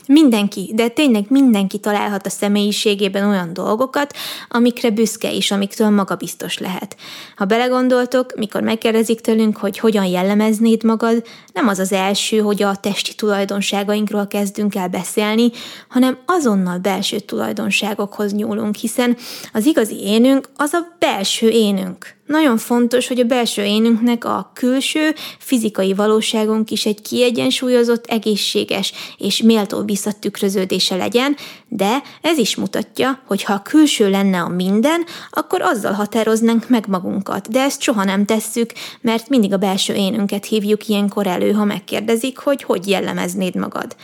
Mindenki, 0.08 0.72
de 0.76 0.88
tényleg 0.88 1.26
mindenki 1.30 1.78
találhat 1.78 2.26
a 2.26 2.30
személyiségében 2.30 3.30
olyan 3.30 3.54
dolgokat, 3.54 4.14
amikre 4.50 4.90
büszke 4.90 5.34
és 5.34 5.52
amiktől 5.52 5.90
magabiztos 5.90 6.58
lehet. 6.58 6.96
Ha 7.36 7.46
belegondoltok, 7.46 8.36
mikor 8.36 8.62
megkérdezik 8.62 9.22
tőlünk, 9.22 9.58
hogy 9.58 9.78
hogyan 9.78 10.06
jellemeznéd 10.06 10.84
magad, 10.84 11.24
nem 11.54 11.68
az 11.68 11.80
az 11.80 11.92
első, 11.92 12.38
hogy 12.38 12.64
a 12.64 12.76
testi 12.76 13.16
tulajdonságainkról 13.16 14.28
kezdünk 14.28 14.76
el 14.76 14.88
beszélni, 14.88 15.52
hanem 15.90 16.18
azonnal 16.26 16.78
belső 16.78 17.20
tulajdonságokhoz 17.20 18.34
nyúlunk, 18.34 18.76
hiszen 18.76 19.18
az 19.54 19.66
igazi 19.66 20.02
énünk 20.02 20.50
az 20.56 20.74
a 20.74 20.96
belső 21.00 21.50
énünk. 21.50 22.16
Nagyon 22.26 22.58
fontos, 22.58 23.08
hogy 23.08 23.20
a 23.20 23.24
belső 23.24 23.64
énünknek 23.64 24.26
a 24.26 24.52
külső, 24.54 25.14
fizikai 25.40 25.94
valóságunk 25.94 26.72
is 26.72 26.86
egy 26.86 27.02
kiegyensúlyozott, 27.02 28.06
egészséges 28.06 28.94
és 29.18 29.42
méltó 29.42 29.82
visszatükröződése 29.82 30.96
legyen, 30.96 31.36
de 31.68 32.02
ez 32.22 32.38
is 32.38 32.56
mutatja, 32.56 33.20
hogy 33.26 33.44
ha 33.44 33.54
a 33.54 33.62
külső 33.62 34.10
lenne 34.10 34.42
a 34.42 34.50
minden, 34.50 35.06
akkor 35.30 35.62
azzal 35.62 35.94
határoznánk 35.94 36.70
meg 36.70 36.88
magunkat, 36.88 37.50
de 37.50 37.62
ezt 37.62 37.82
soha 37.82 38.04
nem 38.04 38.26
tesszük, 38.26 38.72
mert 39.02 39.30
mindig 39.30 39.54
a 39.54 39.58
belső 39.58 39.94
énünket 39.94 40.46
hívjuk 40.46 40.88
ilyenkor 40.88 41.28
elő, 41.28 41.52
ha 41.52 41.64
megkérdezik, 41.64 42.38
hogy 42.38 42.64
hogy 42.64 42.88
jellemeznéd 42.88 43.56
magad. 43.56 43.96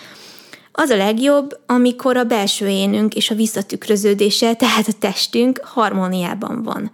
Az 0.71 0.89
a 0.89 0.95
legjobb, 0.95 1.59
amikor 1.65 2.17
a 2.17 2.23
belső 2.23 2.67
énünk 2.67 3.15
és 3.15 3.29
a 3.29 3.35
visszatükröződése, 3.35 4.53
tehát 4.53 4.87
a 4.87 4.93
testünk 4.99 5.59
harmóniában 5.63 6.63
van. 6.63 6.91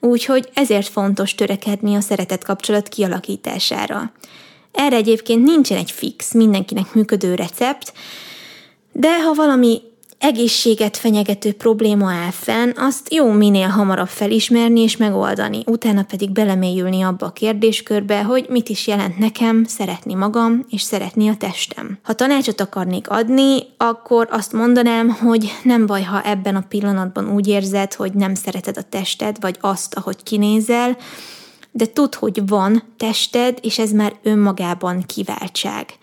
Úgyhogy 0.00 0.50
ezért 0.54 0.88
fontos 0.88 1.34
törekedni 1.34 1.94
a 1.94 2.00
szeretet 2.00 2.44
kapcsolat 2.44 2.88
kialakítására. 2.88 4.12
Erre 4.72 4.96
egyébként 4.96 5.44
nincsen 5.44 5.78
egy 5.78 5.90
fix, 5.90 6.32
mindenkinek 6.32 6.94
működő 6.94 7.34
recept, 7.34 7.92
de 8.92 9.22
ha 9.22 9.34
valami 9.34 9.80
egészséget 10.20 10.96
fenyegető 10.96 11.52
probléma 11.52 12.12
áll 12.12 12.30
fenn, 12.30 12.72
azt 12.76 13.12
jó 13.12 13.30
minél 13.30 13.68
hamarabb 13.68 14.08
felismerni 14.08 14.80
és 14.80 14.96
megoldani, 14.96 15.62
utána 15.66 16.02
pedig 16.02 16.30
belemélyülni 16.30 17.02
abba 17.02 17.26
a 17.26 17.32
kérdéskörbe, 17.32 18.22
hogy 18.22 18.46
mit 18.48 18.68
is 18.68 18.86
jelent 18.86 19.18
nekem 19.18 19.64
szeretni 19.64 20.14
magam 20.14 20.64
és 20.68 20.82
szeretni 20.82 21.28
a 21.28 21.36
testem. 21.36 21.98
Ha 22.02 22.12
tanácsot 22.12 22.60
akarnék 22.60 23.08
adni, 23.08 23.58
akkor 23.76 24.28
azt 24.30 24.52
mondanám, 24.52 25.08
hogy 25.08 25.52
nem 25.62 25.86
baj, 25.86 26.02
ha 26.02 26.22
ebben 26.22 26.56
a 26.56 26.64
pillanatban 26.68 27.32
úgy 27.32 27.48
érzed, 27.48 27.94
hogy 27.94 28.12
nem 28.12 28.34
szereted 28.34 28.76
a 28.76 28.82
tested, 28.82 29.36
vagy 29.40 29.56
azt, 29.60 29.94
ahogy 29.94 30.22
kinézel, 30.22 30.96
de 31.72 31.86
tudd, 31.86 32.16
hogy 32.18 32.48
van 32.48 32.82
tested, 32.96 33.58
és 33.62 33.78
ez 33.78 33.90
már 33.90 34.12
önmagában 34.22 35.02
kiváltság. 35.06 35.98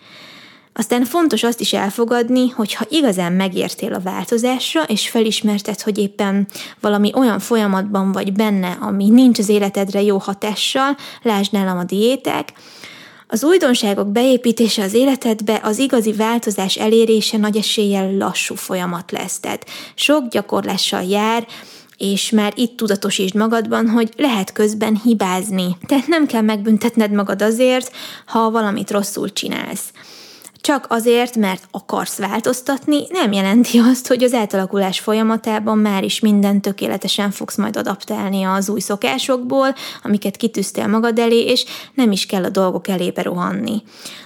Aztán 0.78 1.04
fontos 1.04 1.42
azt 1.42 1.60
is 1.60 1.72
elfogadni, 1.72 2.48
hogy 2.48 2.74
ha 2.74 2.86
igazán 2.88 3.32
megértél 3.32 3.92
a 3.92 4.00
változásra, 4.00 4.82
és 4.82 5.08
felismerted, 5.08 5.80
hogy 5.80 5.98
éppen 5.98 6.46
valami 6.80 7.12
olyan 7.14 7.38
folyamatban 7.38 8.12
vagy 8.12 8.32
benne, 8.32 8.76
ami 8.80 9.08
nincs 9.08 9.38
az 9.38 9.48
életedre 9.48 10.02
jó 10.02 10.18
hatással, 10.18 10.96
lásd 11.22 11.52
nálam 11.52 11.78
a 11.78 11.84
diéták, 11.84 12.52
az 13.26 13.44
újdonságok 13.44 14.08
beépítése 14.08 14.82
az 14.82 14.94
életedbe, 14.94 15.60
az 15.62 15.78
igazi 15.78 16.12
változás 16.12 16.76
elérése 16.76 17.36
nagy 17.36 17.56
eséllyel 17.56 18.16
lassú 18.16 18.54
folyamat 18.54 19.10
lesz. 19.10 19.40
Tehát 19.40 19.66
sok 19.94 20.28
gyakorlással 20.28 21.02
jár, 21.02 21.46
és 21.96 22.30
már 22.30 22.52
itt 22.56 22.76
tudatosítsd 22.76 23.34
magadban, 23.34 23.88
hogy 23.88 24.12
lehet 24.16 24.52
közben 24.52 25.00
hibázni. 25.04 25.76
Tehát 25.86 26.06
nem 26.06 26.26
kell 26.26 26.42
megbüntetned 26.42 27.10
magad 27.10 27.42
azért, 27.42 27.92
ha 28.26 28.50
valamit 28.50 28.90
rosszul 28.90 29.32
csinálsz. 29.32 29.92
Csak 30.60 30.86
azért, 30.88 31.36
mert 31.36 31.62
akarsz 31.70 32.18
változtatni, 32.18 33.06
nem 33.08 33.32
jelenti 33.32 33.78
azt, 33.78 34.06
hogy 34.06 34.22
az 34.22 34.34
átalakulás 34.34 35.00
folyamatában 35.00 35.78
már 35.78 36.04
is 36.04 36.20
minden 36.20 36.60
tökéletesen 36.60 37.30
fogsz 37.30 37.56
majd 37.56 37.76
adaptálni 37.76 38.42
az 38.42 38.68
új 38.68 38.80
szokásokból, 38.80 39.74
amiket 40.02 40.36
kitűztél 40.36 40.86
magad 40.86 41.18
elé, 41.18 41.44
és 41.44 41.64
nem 41.94 42.12
is 42.12 42.26
kell 42.26 42.44
a 42.44 42.48
dolgok 42.48 42.88
elébe 42.88 43.22
rohanni. 43.22 43.82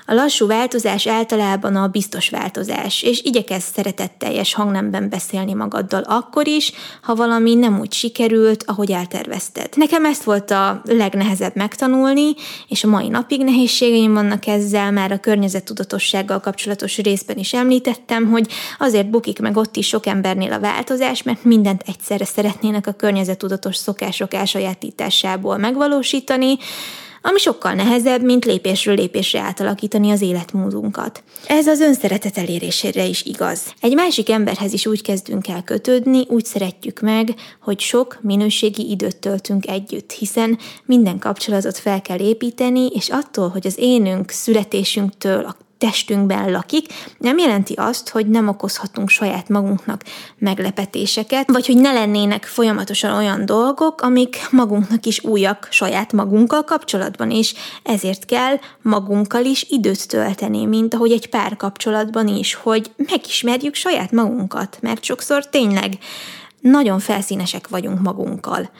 A 0.06 0.14
lassú 0.14 0.46
változás 0.46 1.06
általában 1.06 1.76
a 1.76 1.88
biztos 1.88 2.28
változás, 2.28 3.02
és 3.02 3.22
igyekezz 3.22 3.64
szeretetteljes 3.74 4.54
hangnemben 4.54 5.08
beszélni 5.08 5.52
magaddal 5.52 6.02
akkor 6.02 6.46
is, 6.46 6.72
ha 7.02 7.14
valami 7.14 7.54
nem 7.54 7.80
úgy 7.80 7.92
sikerült, 7.92 8.64
ahogy 8.66 8.90
eltervezted. 8.90 9.68
Nekem 9.76 10.04
ezt 10.04 10.22
volt 10.22 10.50
a 10.50 10.82
legnehezebb 10.84 11.56
megtanulni, 11.56 12.34
és 12.68 12.84
a 12.84 12.88
mai 12.88 13.08
napig 13.08 13.44
nehézségeim 13.44 14.12
vannak 14.12 14.46
ezzel, 14.46 14.90
már 14.90 15.12
a 15.12 15.20
környezettudatossággal 16.22 16.40
kapcsolatos 16.40 16.98
részben 16.98 17.38
is 17.38 17.52
említettem, 17.52 18.30
hogy 18.30 18.48
azért 18.78 19.10
bukik 19.10 19.40
meg 19.40 19.56
ott 19.56 19.76
is 19.76 19.86
sok 19.86 20.06
embernél 20.06 20.52
a 20.52 20.60
változás, 20.60 21.22
mert 21.22 21.44
mindent 21.44 21.82
egyszerre 21.86 22.24
szeretnének 22.24 22.86
a 22.86 22.92
környezettudatos 22.92 23.76
szokások 23.76 24.34
elsajátításából 24.34 25.56
megvalósítani, 25.56 26.56
ami 27.22 27.38
sokkal 27.38 27.72
nehezebb, 27.72 28.22
mint 28.22 28.44
lépésről 28.44 28.94
lépésre 28.94 29.40
átalakítani 29.40 30.10
az 30.10 30.20
életmódunkat. 30.20 31.22
Ez 31.46 31.66
az 31.66 31.80
önszeretet 31.80 32.38
elérésére 32.38 33.04
is 33.04 33.22
igaz. 33.24 33.74
Egy 33.80 33.94
másik 33.94 34.30
emberhez 34.30 34.72
is 34.72 34.86
úgy 34.86 35.02
kezdünk 35.02 35.48
el 35.48 35.62
kötődni, 35.62 36.24
úgy 36.28 36.44
szeretjük 36.44 37.00
meg, 37.00 37.34
hogy 37.60 37.80
sok 37.80 38.18
minőségi 38.22 38.90
időt 38.90 39.16
töltünk 39.16 39.66
együtt, 39.66 40.12
hiszen 40.12 40.58
minden 40.84 41.18
kapcsolatot 41.18 41.78
fel 41.78 42.02
kell 42.02 42.18
építeni, 42.18 42.86
és 42.86 43.08
attól, 43.08 43.48
hogy 43.48 43.66
az 43.66 43.78
énünk 43.78 44.30
születésünktől, 44.30 45.44
a 45.44 45.56
testünkben 45.82 46.50
lakik, 46.50 46.86
nem 47.18 47.38
jelenti 47.38 47.72
azt, 47.72 48.08
hogy 48.08 48.26
nem 48.26 48.48
okozhatunk 48.48 49.08
saját 49.08 49.48
magunknak 49.48 50.02
meglepetéseket, 50.38 51.50
vagy 51.50 51.66
hogy 51.66 51.76
ne 51.76 51.92
lennének 51.92 52.44
folyamatosan 52.44 53.16
olyan 53.16 53.46
dolgok, 53.46 54.00
amik 54.00 54.36
magunknak 54.50 55.06
is 55.06 55.24
újak 55.24 55.68
saját 55.70 56.12
magunkkal 56.12 56.64
kapcsolatban, 56.64 57.30
és 57.30 57.54
ezért 57.82 58.24
kell 58.24 58.56
magunkkal 58.82 59.44
is 59.44 59.66
időt 59.68 60.08
tölteni, 60.08 60.64
mint 60.64 60.94
ahogy 60.94 61.12
egy 61.12 61.28
pár 61.28 61.56
kapcsolatban 61.56 62.28
is, 62.28 62.54
hogy 62.54 62.90
megismerjük 62.96 63.74
saját 63.74 64.12
magunkat, 64.12 64.78
mert 64.80 65.04
sokszor 65.04 65.48
tényleg 65.48 65.98
nagyon 66.60 66.98
felszínesek 66.98 67.68
vagyunk 67.68 68.00
magunkkal. 68.00 68.70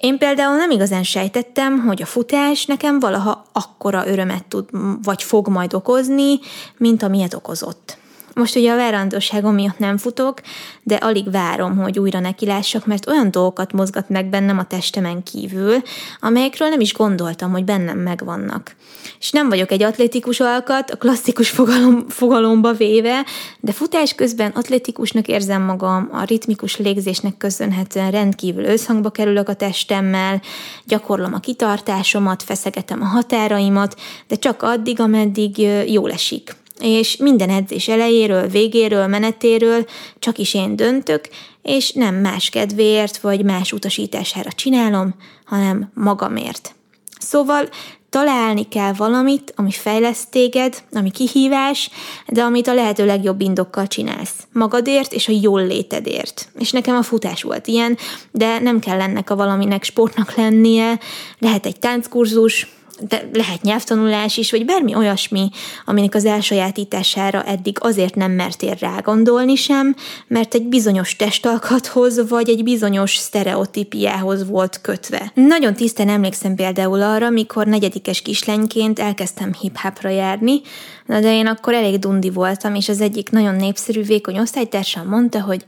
Én 0.00 0.18
például 0.18 0.56
nem 0.56 0.70
igazán 0.70 1.02
sejtettem, 1.02 1.78
hogy 1.78 2.02
a 2.02 2.06
futás 2.06 2.66
nekem 2.66 2.98
valaha 2.98 3.44
akkora 3.52 4.06
örömet 4.06 4.44
tud, 4.44 4.68
vagy 5.02 5.22
fog 5.22 5.48
majd 5.48 5.74
okozni, 5.74 6.38
mint 6.76 7.02
amilyet 7.02 7.34
okozott. 7.34 7.98
Most 8.38 8.56
ugye 8.56 8.72
a 8.72 8.76
várandóságom 8.76 9.54
miatt 9.54 9.78
nem 9.78 9.96
futok, 9.96 10.40
de 10.82 10.94
alig 10.94 11.30
várom, 11.30 11.76
hogy 11.76 11.98
újra 11.98 12.20
nekilássak, 12.20 12.86
mert 12.86 13.08
olyan 13.08 13.30
dolgokat 13.30 13.72
mozgat 13.72 14.08
meg 14.08 14.26
bennem 14.26 14.58
a 14.58 14.66
testemen 14.66 15.22
kívül, 15.22 15.82
amelyekről 16.20 16.68
nem 16.68 16.80
is 16.80 16.92
gondoltam, 16.92 17.50
hogy 17.50 17.64
bennem 17.64 17.98
megvannak. 17.98 18.76
És 19.18 19.30
nem 19.30 19.48
vagyok 19.48 19.70
egy 19.70 19.82
atlétikus 19.82 20.40
alkat, 20.40 20.90
a 20.90 20.96
klasszikus 20.96 21.50
fogalom, 21.50 22.08
fogalomba 22.08 22.72
véve, 22.72 23.24
de 23.60 23.72
futás 23.72 24.14
közben 24.14 24.50
atlétikusnak 24.50 25.28
érzem 25.28 25.62
magam, 25.62 26.08
a 26.12 26.24
ritmikus 26.24 26.76
légzésnek 26.76 27.36
köszönhetően 27.36 28.10
rendkívül 28.10 28.64
összhangba 28.64 29.10
kerülök 29.10 29.48
a 29.48 29.54
testemmel, 29.54 30.42
gyakorlom 30.84 31.34
a 31.34 31.40
kitartásomat, 31.40 32.42
feszegetem 32.42 33.02
a 33.02 33.06
határaimat, 33.06 34.00
de 34.28 34.36
csak 34.36 34.62
addig, 34.62 35.00
ameddig 35.00 35.58
jól 35.86 36.12
esik 36.12 36.56
és 36.80 37.16
minden 37.16 37.50
edzés 37.50 37.88
elejéről, 37.88 38.48
végéről, 38.48 39.06
menetéről 39.06 39.86
csak 40.18 40.38
is 40.38 40.54
én 40.54 40.76
döntök, 40.76 41.28
és 41.62 41.92
nem 41.92 42.14
más 42.14 42.48
kedvéért 42.48 43.18
vagy 43.18 43.44
más 43.44 43.72
utasítására 43.72 44.52
csinálom, 44.52 45.14
hanem 45.44 45.90
magamért. 45.94 46.74
Szóval 47.18 47.68
találni 48.10 48.68
kell 48.68 48.92
valamit, 48.92 49.52
ami 49.56 49.70
fejleszt 49.70 50.30
téged, 50.30 50.82
ami 50.92 51.10
kihívás, 51.10 51.90
de 52.26 52.42
amit 52.42 52.68
a 52.68 52.74
lehető 52.74 53.06
legjobb 53.06 53.40
indokkal 53.40 53.86
csinálsz. 53.86 54.46
Magadért 54.52 55.12
és 55.12 55.28
a 55.28 55.38
jól 55.40 55.66
létedért. 55.66 56.48
És 56.58 56.70
nekem 56.70 56.96
a 56.96 57.02
futás 57.02 57.42
volt 57.42 57.66
ilyen, 57.66 57.96
de 58.30 58.58
nem 58.58 58.78
kell 58.78 59.00
ennek 59.00 59.30
a 59.30 59.36
valaminek 59.36 59.84
sportnak 59.84 60.34
lennie, 60.34 60.98
lehet 61.38 61.66
egy 61.66 61.78
tánckurzus, 61.78 62.77
de 63.00 63.28
lehet 63.32 63.62
nyelvtanulás 63.62 64.36
is, 64.36 64.50
vagy 64.50 64.64
bármi 64.64 64.94
olyasmi, 64.94 65.50
aminek 65.84 66.14
az 66.14 66.24
elsajátítására 66.24 67.42
eddig 67.42 67.76
azért 67.80 68.14
nem 68.14 68.30
mertél 68.30 68.74
rá 68.80 68.98
gondolni 69.00 69.54
sem, 69.54 69.94
mert 70.26 70.54
egy 70.54 70.62
bizonyos 70.62 71.16
testalkathoz, 71.16 72.28
vagy 72.28 72.48
egy 72.48 72.62
bizonyos 72.62 73.16
sztereotípiához 73.16 74.48
volt 74.48 74.80
kötve. 74.80 75.32
Nagyon 75.34 75.74
tisztán 75.74 76.08
emlékszem 76.08 76.54
például 76.54 77.02
arra, 77.02 77.30
mikor 77.30 77.66
negyedikes 77.66 78.22
kislányként 78.22 78.98
elkezdtem 78.98 79.52
hip-hopra 79.60 80.08
járni, 80.08 80.60
de 81.06 81.32
én 81.32 81.46
akkor 81.46 81.74
elég 81.74 81.98
dundi 81.98 82.30
voltam, 82.30 82.74
és 82.74 82.88
az 82.88 83.00
egyik 83.00 83.30
nagyon 83.30 83.54
népszerű 83.54 84.02
vékony 84.02 84.38
osztálytársam 84.38 85.08
mondta, 85.08 85.42
hogy 85.42 85.64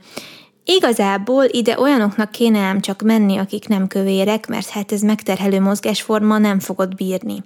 Igazából 0.65 1.43
ide 1.43 1.79
olyanoknak 1.79 2.31
kéne 2.31 2.59
ám 2.59 2.81
csak 2.81 3.01
menni, 3.01 3.37
akik 3.37 3.67
nem 3.67 3.87
kövérek, 3.87 4.47
mert 4.47 4.69
hát 4.69 4.91
ez 4.91 5.01
megterhelő 5.01 5.59
mozgásforma, 5.59 6.37
nem 6.37 6.59
fogod 6.59 6.95
bírni. 6.95 7.43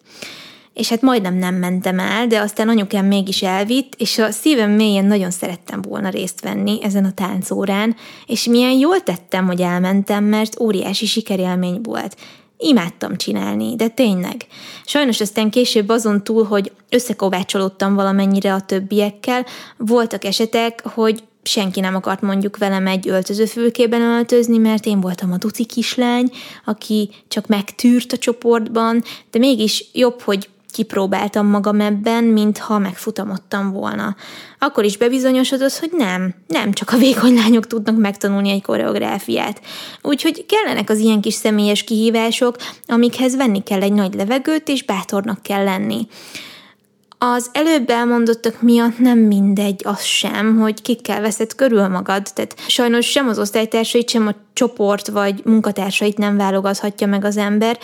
És 0.74 0.90
hát 0.90 1.02
majdnem 1.02 1.36
nem 1.36 1.56
mentem 1.56 2.00
el, 2.00 2.28
de 2.28 2.40
aztán 2.40 2.70
anyukám 2.70 3.06
mégis 3.06 3.42
elvitt, 3.42 3.94
és 3.98 4.18
a 4.18 4.32
szívem 4.32 4.72
mélyén 4.72 5.06
nagyon 5.06 5.32
szerettem 5.32 5.82
volna 5.82 6.10
részt 6.10 6.42
venni 6.42 6.84
ezen 6.84 7.06
a 7.06 7.12
táncórán, 7.12 7.96
és 8.26 8.46
milyen 8.46 8.72
jól 8.72 9.04
tettem, 9.04 9.46
hogy 9.46 9.62
elmentem, 9.62 10.24
mert 10.24 10.60
óriási 10.60 11.06
sikerélmény 11.06 11.80
volt. 11.84 12.18
Imádtam 12.58 13.18
csinálni, 13.18 13.76
de 13.76 13.88
tényleg. 13.88 14.46
Sajnos 14.86 15.22
aztán 15.22 15.50
később 15.50 15.90
azon 15.90 16.24
túl, 16.24 16.44
hogy 16.44 16.72
összekovácsolódtam 16.90 17.96
valamennyire 17.96 18.54
a 18.54 18.62
többiekkel, 18.62 19.46
voltak 19.78 20.24
esetek, 20.24 20.82
hogy 20.84 21.24
senki 21.48 21.80
nem 21.80 21.96
akart 21.96 22.22
mondjuk 22.22 22.58
velem 22.58 22.88
egy 22.88 23.08
öltözőfülkében 23.08 24.02
öltözni, 24.02 24.58
mert 24.58 24.86
én 24.86 25.02
voltam 25.02 25.32
a 25.32 25.38
duci 25.38 25.66
kislány, 25.66 26.30
aki 26.66 27.10
csak 27.28 27.48
megtűrt 27.48 28.12
a 28.12 28.18
csoportban, 28.18 29.04
de 29.32 29.40
mégis 29.40 29.86
jobb, 29.94 30.22
hogy 30.22 30.50
kipróbáltam 30.76 31.48
magam 31.48 31.82
ebben, 31.82 32.24
mintha 32.24 32.80
megfutamodtam 32.80 33.72
volna. 33.72 34.16
Akkor 34.60 34.84
is 34.84 34.98
bebizonyosodott, 34.98 35.78
hogy 35.78 35.92
nem, 35.98 36.34
nem 36.48 36.74
csak 36.74 36.92
a 36.92 36.98
vékony 36.98 37.34
lányok 37.34 37.68
tudnak 37.68 37.98
megtanulni 37.98 38.50
egy 38.50 38.62
koreográfiát. 38.62 39.62
Úgyhogy 40.02 40.46
kellenek 40.46 40.90
az 40.90 41.00
ilyen 41.00 41.22
kis 41.22 41.34
személyes 41.34 41.84
kihívások, 41.84 42.56
amikhez 42.88 43.36
venni 43.36 43.64
kell 43.64 43.82
egy 43.82 43.94
nagy 43.94 44.14
levegőt, 44.14 44.68
és 44.68 44.84
bátornak 44.84 45.42
kell 45.42 45.64
lenni. 45.64 46.08
Az 47.34 47.50
előbb 47.52 47.90
elmondottak 47.90 48.62
miatt 48.62 49.00
nem 49.00 49.20
mindegy 49.20 49.82
az 49.84 50.02
sem, 50.02 50.58
hogy 50.58 50.82
kikkel 50.82 51.22
veszed 51.22 51.56
körül 51.56 51.88
magad. 51.88 52.28
Tehát 52.34 52.60
sajnos 52.68 53.06
sem 53.06 53.28
az 53.28 53.40
osztálytársait, 53.40 54.10
sem 54.10 54.28
a 54.28 54.34
csoport 54.54 55.08
vagy 55.08 55.42
munkatársait 55.46 56.18
nem 56.18 56.38
válogathatja 56.38 57.08
meg 57.08 57.26
az 57.26 57.38
ember, 57.38 57.80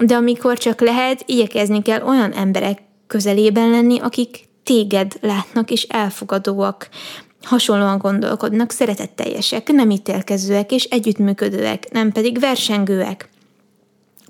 de 0.00 0.14
amikor 0.14 0.58
csak 0.58 0.80
lehet, 0.80 1.22
igyekezni 1.26 1.82
kell 1.82 2.02
olyan 2.02 2.32
emberek 2.32 2.78
közelében 3.06 3.70
lenni, 3.70 3.98
akik 3.98 4.48
téged 4.62 5.12
látnak 5.20 5.70
és 5.70 5.82
elfogadóak, 5.82 6.88
hasonlóan 7.42 7.98
gondolkodnak, 7.98 8.70
szeretetteljesek, 8.70 9.72
nem 9.72 9.90
ítélkezőek 9.90 10.72
és 10.72 10.84
együttműködőek, 10.84 11.90
nem 11.92 12.12
pedig 12.12 12.40
versengőek. 12.40 13.28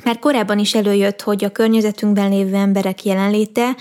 Már 0.05 0.19
korábban 0.19 0.59
is 0.59 0.75
előjött, 0.75 1.23
hogy 1.23 1.45
a 1.45 1.53
környezetünkben 1.53 2.31
lévő 2.31 2.55
emberek 2.55 3.05
jelenléte 3.05 3.77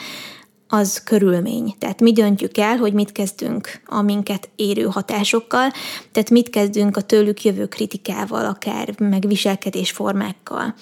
az 0.74 1.02
körülmény. 1.04 1.76
Tehát 1.80 2.02
mi 2.02 2.12
döntjük 2.12 2.58
el, 2.58 2.78
hogy 2.78 2.94
mit 2.94 3.12
kezdünk 3.12 3.82
a 3.86 4.02
minket 4.02 4.50
érő 4.56 4.84
hatásokkal, 4.84 5.72
tehát 6.12 6.30
mit 6.30 6.50
kezdünk 6.50 6.98
a 6.98 7.02
tőlük 7.02 7.44
jövő 7.44 7.66
kritikával, 7.66 8.46
akár 8.46 8.94
megviselkedésformákkal. 9.00 10.74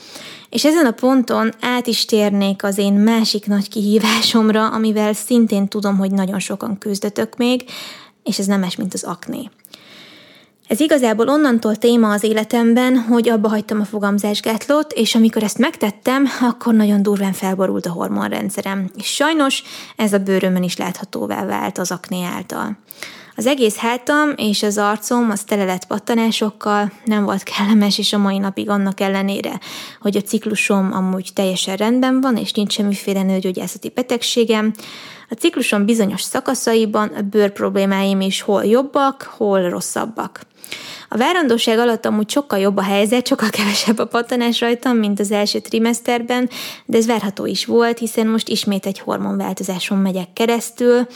És 0.49 0.65
ezen 0.65 0.85
a 0.85 0.91
ponton 0.91 1.51
át 1.61 1.87
is 1.87 2.05
térnék 2.05 2.63
az 2.63 2.77
én 2.77 2.93
másik 2.93 3.45
nagy 3.45 3.69
kihívásomra, 3.69 4.67
amivel 4.67 5.13
szintén 5.13 5.67
tudom, 5.67 5.97
hogy 5.97 6.11
nagyon 6.11 6.39
sokan 6.39 6.77
küzdötök 6.77 7.37
még, 7.37 7.63
és 8.23 8.39
ez 8.39 8.45
nem 8.45 8.59
más, 8.59 8.75
mint 8.75 8.93
az 8.93 9.03
akné. 9.03 9.49
Ez 10.72 10.80
igazából 10.80 11.28
onnantól 11.28 11.76
téma 11.76 12.09
az 12.11 12.24
életemben, 12.24 12.97
hogy 12.97 13.30
abba 13.30 13.49
hagytam 13.49 13.80
a 13.80 13.86
fogamzásgátlót, 13.86 14.93
és 14.93 15.15
amikor 15.15 15.43
ezt 15.43 15.57
megtettem, 15.57 16.26
akkor 16.41 16.74
nagyon 16.74 17.01
durván 17.01 17.34
felborult 17.34 17.86
a 17.86 17.91
hormonrendszerem. 17.91 18.89
És 18.97 19.07
sajnos 19.13 19.63
ez 19.95 20.13
a 20.13 20.17
bőrömön 20.17 20.63
is 20.63 20.78
láthatóvá 20.78 21.45
vált 21.45 21.78
az 21.78 21.91
akné 21.91 22.24
által. 22.24 22.78
Az 23.36 23.45
egész 23.45 23.76
hátam 23.76 24.34
és 24.36 24.63
az 24.63 24.78
arcom 24.78 25.30
az 25.30 25.43
tele 25.43 25.65
lett 25.65 25.86
pattanásokkal, 25.86 26.91
nem 27.05 27.24
volt 27.24 27.43
kellemes, 27.43 27.97
és 27.97 28.13
a 28.13 28.17
mai 28.17 28.38
napig 28.38 28.69
annak 28.69 28.99
ellenére, 28.99 29.59
hogy 30.01 30.17
a 30.17 30.22
ciklusom 30.22 30.93
amúgy 30.93 31.30
teljesen 31.34 31.76
rendben 31.76 32.22
van, 32.22 32.38
és 32.38 32.51
nincs 32.51 32.74
semmiféle 32.74 33.24
nőgyógyászati 33.24 33.91
betegségem, 33.95 34.74
a 35.32 35.36
ciklusom 35.39 35.86
bizonyos 35.86 36.21
szakaszaiban 36.21 37.07
a 37.07 37.21
bőr 37.21 37.51
problémáim 37.51 38.21
is 38.21 38.41
hol 38.41 38.65
jobbak, 38.65 39.34
hol 39.38 39.69
rosszabbak. 39.69 40.41
A 41.09 41.17
várandóság 41.17 41.79
alatt 41.79 42.05
amúgy 42.05 42.29
sokkal 42.29 42.59
jobb 42.59 42.77
a 42.77 42.82
helyzet, 42.82 43.27
sokkal 43.27 43.49
kevesebb 43.49 43.97
a 43.97 44.07
pattanás 44.07 44.59
rajtam, 44.59 44.97
mint 44.97 45.19
az 45.19 45.32
első 45.32 45.59
trimeszterben, 45.59 46.49
de 46.86 46.97
ez 46.97 47.05
várható 47.05 47.45
is 47.45 47.65
volt, 47.65 47.97
hiszen 47.97 48.27
most 48.27 48.47
ismét 48.47 48.86
egy 48.86 48.99
hormonváltozáson 48.99 49.97
megyek 49.97 50.34
keresztül, 50.34 51.07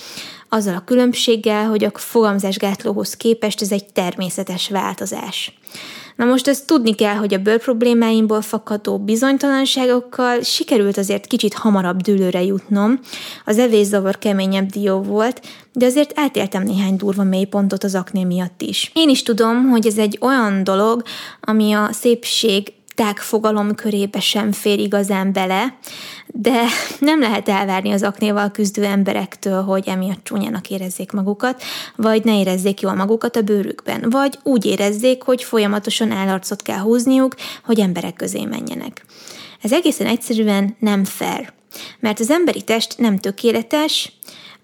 azzal 0.49 0.76
a 0.76 0.84
különbséggel, 0.86 1.68
hogy 1.68 1.84
a 1.84 1.91
fogamzásgátlóhoz 1.93 3.18
képest 3.18 3.61
ez 3.61 3.72
egy 3.72 3.86
természetes 3.86 4.70
változás. 4.70 5.57
Na 6.16 6.26
most 6.26 6.47
ezt 6.47 6.68
tudni 6.68 6.95
kell, 6.95 7.16
hogy 7.16 7.34
a 7.34 7.38
bőr 7.38 7.59
problémáimból 7.59 8.41
fakadó 8.41 8.99
bizonytalanságokkal 8.99 10.41
sikerült 10.41 10.97
azért 10.97 11.28
kicsit 11.28 11.53
hamarabb 11.53 12.01
dőlőre 12.01 12.43
jutnom. 12.43 12.99
Az 13.45 13.57
evészavar 13.57 14.18
keményebb 14.18 14.70
dió 14.70 15.01
volt, 15.01 15.41
de 15.74 15.86
azért 15.86 16.20
átéltem 16.20 16.63
néhány 16.63 16.95
durva 16.95 17.24
mélypontot 17.24 17.84
az 17.84 17.95
akné 17.95 18.24
miatt 18.24 18.61
is. 18.61 18.91
Én 18.93 19.09
is 19.09 19.24
tudom, 19.24 19.70
hogy 19.70 19.88
ez 19.88 19.97
egy 19.97 20.18
olyan 20.22 20.63
dolog, 20.63 21.03
ami 21.41 21.74
a 21.74 21.89
szépség 21.91 22.74
tág 22.96 23.18
fogalom 23.18 23.76
körébe 23.76 24.20
sem 24.20 24.52
fér 24.52 24.80
igazán 24.80 25.34
bele, 25.34 25.78
de 26.28 26.64
nem 27.00 27.20
lehet 27.20 27.50
elvárni 27.50 27.91
az 27.91 28.04
aknéval 28.04 28.52
küzdő 28.52 28.84
emberektől, 28.84 29.64
hogy 29.64 29.88
emiatt 29.88 30.24
csúnyának 30.24 30.70
érezzék 30.70 31.12
magukat, 31.12 31.64
vagy 31.96 32.24
ne 32.24 32.39
érezzék 32.39 32.82
jól 32.82 32.93
magukat 32.93 33.36
a 33.36 33.41
bőrükben, 33.41 34.10
vagy 34.10 34.39
úgy 34.43 34.66
érezzék, 34.66 35.24
hogy 35.24 35.43
folyamatosan 35.43 36.12
állarcot 36.12 36.62
kell 36.62 36.80
húzniuk, 36.80 37.36
hogy 37.64 37.80
emberek 37.80 38.14
közé 38.14 38.46
menjenek. 38.46 39.06
Ez 39.62 39.72
egészen 39.72 40.08
egyszerűen 40.08 40.76
nem 40.80 41.04
fair, 41.04 41.54
mert 42.00 42.20
az 42.20 42.30
emberi 42.30 42.62
test 42.62 42.98
nem 42.98 43.18
tökéletes, 43.18 44.12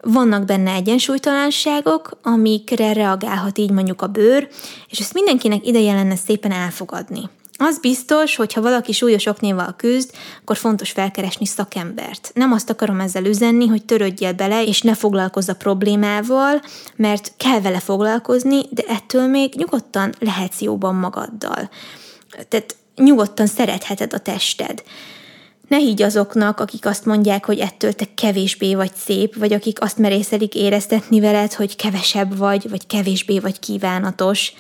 vannak 0.02 0.46
benne 0.46 0.72
egyensúlytalanságok, 0.72 2.20
amikre 2.22 2.94
reagálhat 2.94 3.58
így 3.58 3.72
mondjuk 3.72 4.02
a 4.02 4.08
bőr, 4.08 4.48
és 4.90 5.00
ezt 5.00 5.14
mindenkinek 5.14 5.68
ideje 5.68 5.94
lenne 5.94 6.16
szépen 6.16 6.52
elfogadni. 6.52 7.30
Az 7.64 7.80
biztos, 7.80 8.36
hogy 8.36 8.54
ha 8.54 8.62
valaki 8.62 8.92
súlyos 8.92 9.26
oknéval 9.26 9.74
küzd, 9.78 10.12
akkor 10.42 10.58
fontos 10.58 10.92
felkeresni 10.92 11.46
szakembert. 11.46 12.32
Nem 12.34 12.52
azt 12.52 12.70
akarom 12.70 13.00
ezzel 13.00 13.26
üzenni, 13.26 13.68
hogy 13.68 13.86
törődjél 13.86 14.34
bele, 14.34 14.64
és 14.64 14.82
ne 14.82 14.96
foglalkozz 14.96 15.50
a 15.50 15.56
problémával, 15.56 16.62
mert 16.96 17.34
kell 17.38 17.62
vele 17.62 17.80
foglalkozni, 17.80 18.62
de 18.70 18.84
ettől 18.88 19.28
még 19.28 19.54
nyugodtan 19.56 20.14
lehetsz 20.20 20.62
jóban 20.62 20.96
magaddal. 20.96 21.70
Tehát 22.48 22.76
nyugodtan 22.96 23.48
szeretheted 23.48 24.14
a 24.14 24.20
tested. 24.20 24.84
Ne 25.68 25.78
higgy 25.78 26.02
azoknak, 26.02 26.60
akik 26.60 26.86
azt 26.86 27.06
mondják, 27.06 27.46
hogy 27.46 27.60
ettől 27.60 27.94
te 27.94 28.06
kevésbé 28.16 28.76
vagy 28.76 28.92
szép, 28.96 29.36
vagy 29.36 29.54
akik 29.54 29.82
azt 29.82 29.98
merészelik 29.98 30.56
éreztetni 30.56 31.20
veled, 31.20 31.54
hogy 31.54 31.76
kevesebb 31.76 32.38
vagy, 32.38 32.70
vagy 32.70 32.88
kevésbé 32.88 33.40
vagy 33.40 33.60
kívánatos. 33.60 34.54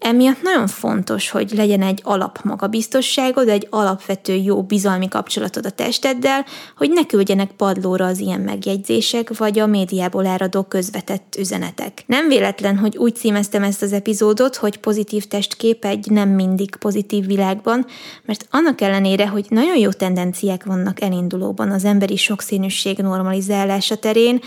Emiatt 0.00 0.42
nagyon 0.42 0.66
fontos, 0.66 1.30
hogy 1.30 1.50
legyen 1.54 1.82
egy 1.82 2.00
alap 2.04 2.38
magabiztosságod, 2.42 3.48
egy 3.48 3.66
alapvető 3.70 4.34
jó 4.34 4.62
bizalmi 4.62 5.08
kapcsolatod 5.08 5.66
a 5.66 5.70
testeddel, 5.70 6.44
hogy 6.76 6.90
ne 6.90 7.06
küldjenek 7.06 7.50
padlóra 7.50 8.06
az 8.06 8.18
ilyen 8.18 8.40
megjegyzések, 8.40 9.36
vagy 9.38 9.58
a 9.58 9.66
médiából 9.66 10.26
áradó 10.26 10.62
közvetett 10.62 11.36
üzenetek. 11.38 12.02
Nem 12.06 12.28
véletlen, 12.28 12.76
hogy 12.78 12.96
úgy 12.96 13.16
címeztem 13.16 13.62
ezt 13.62 13.82
az 13.82 13.92
epizódot, 13.92 14.56
hogy 14.56 14.78
pozitív 14.78 15.24
testkép 15.24 15.84
egy 15.84 16.10
nem 16.10 16.28
mindig 16.28 16.76
pozitív 16.76 17.26
világban, 17.26 17.86
mert 18.24 18.46
annak 18.50 18.80
ellenére, 18.80 19.28
hogy 19.28 19.46
nagyon 19.48 19.78
jó 19.78 19.90
tendenciák 19.90 20.64
vannak 20.64 21.00
elindulóban 21.00 21.70
az 21.70 21.84
emberi 21.84 22.16
sokszínűség 22.16 22.98
normalizálása 22.98 23.96
terén, 23.96 24.40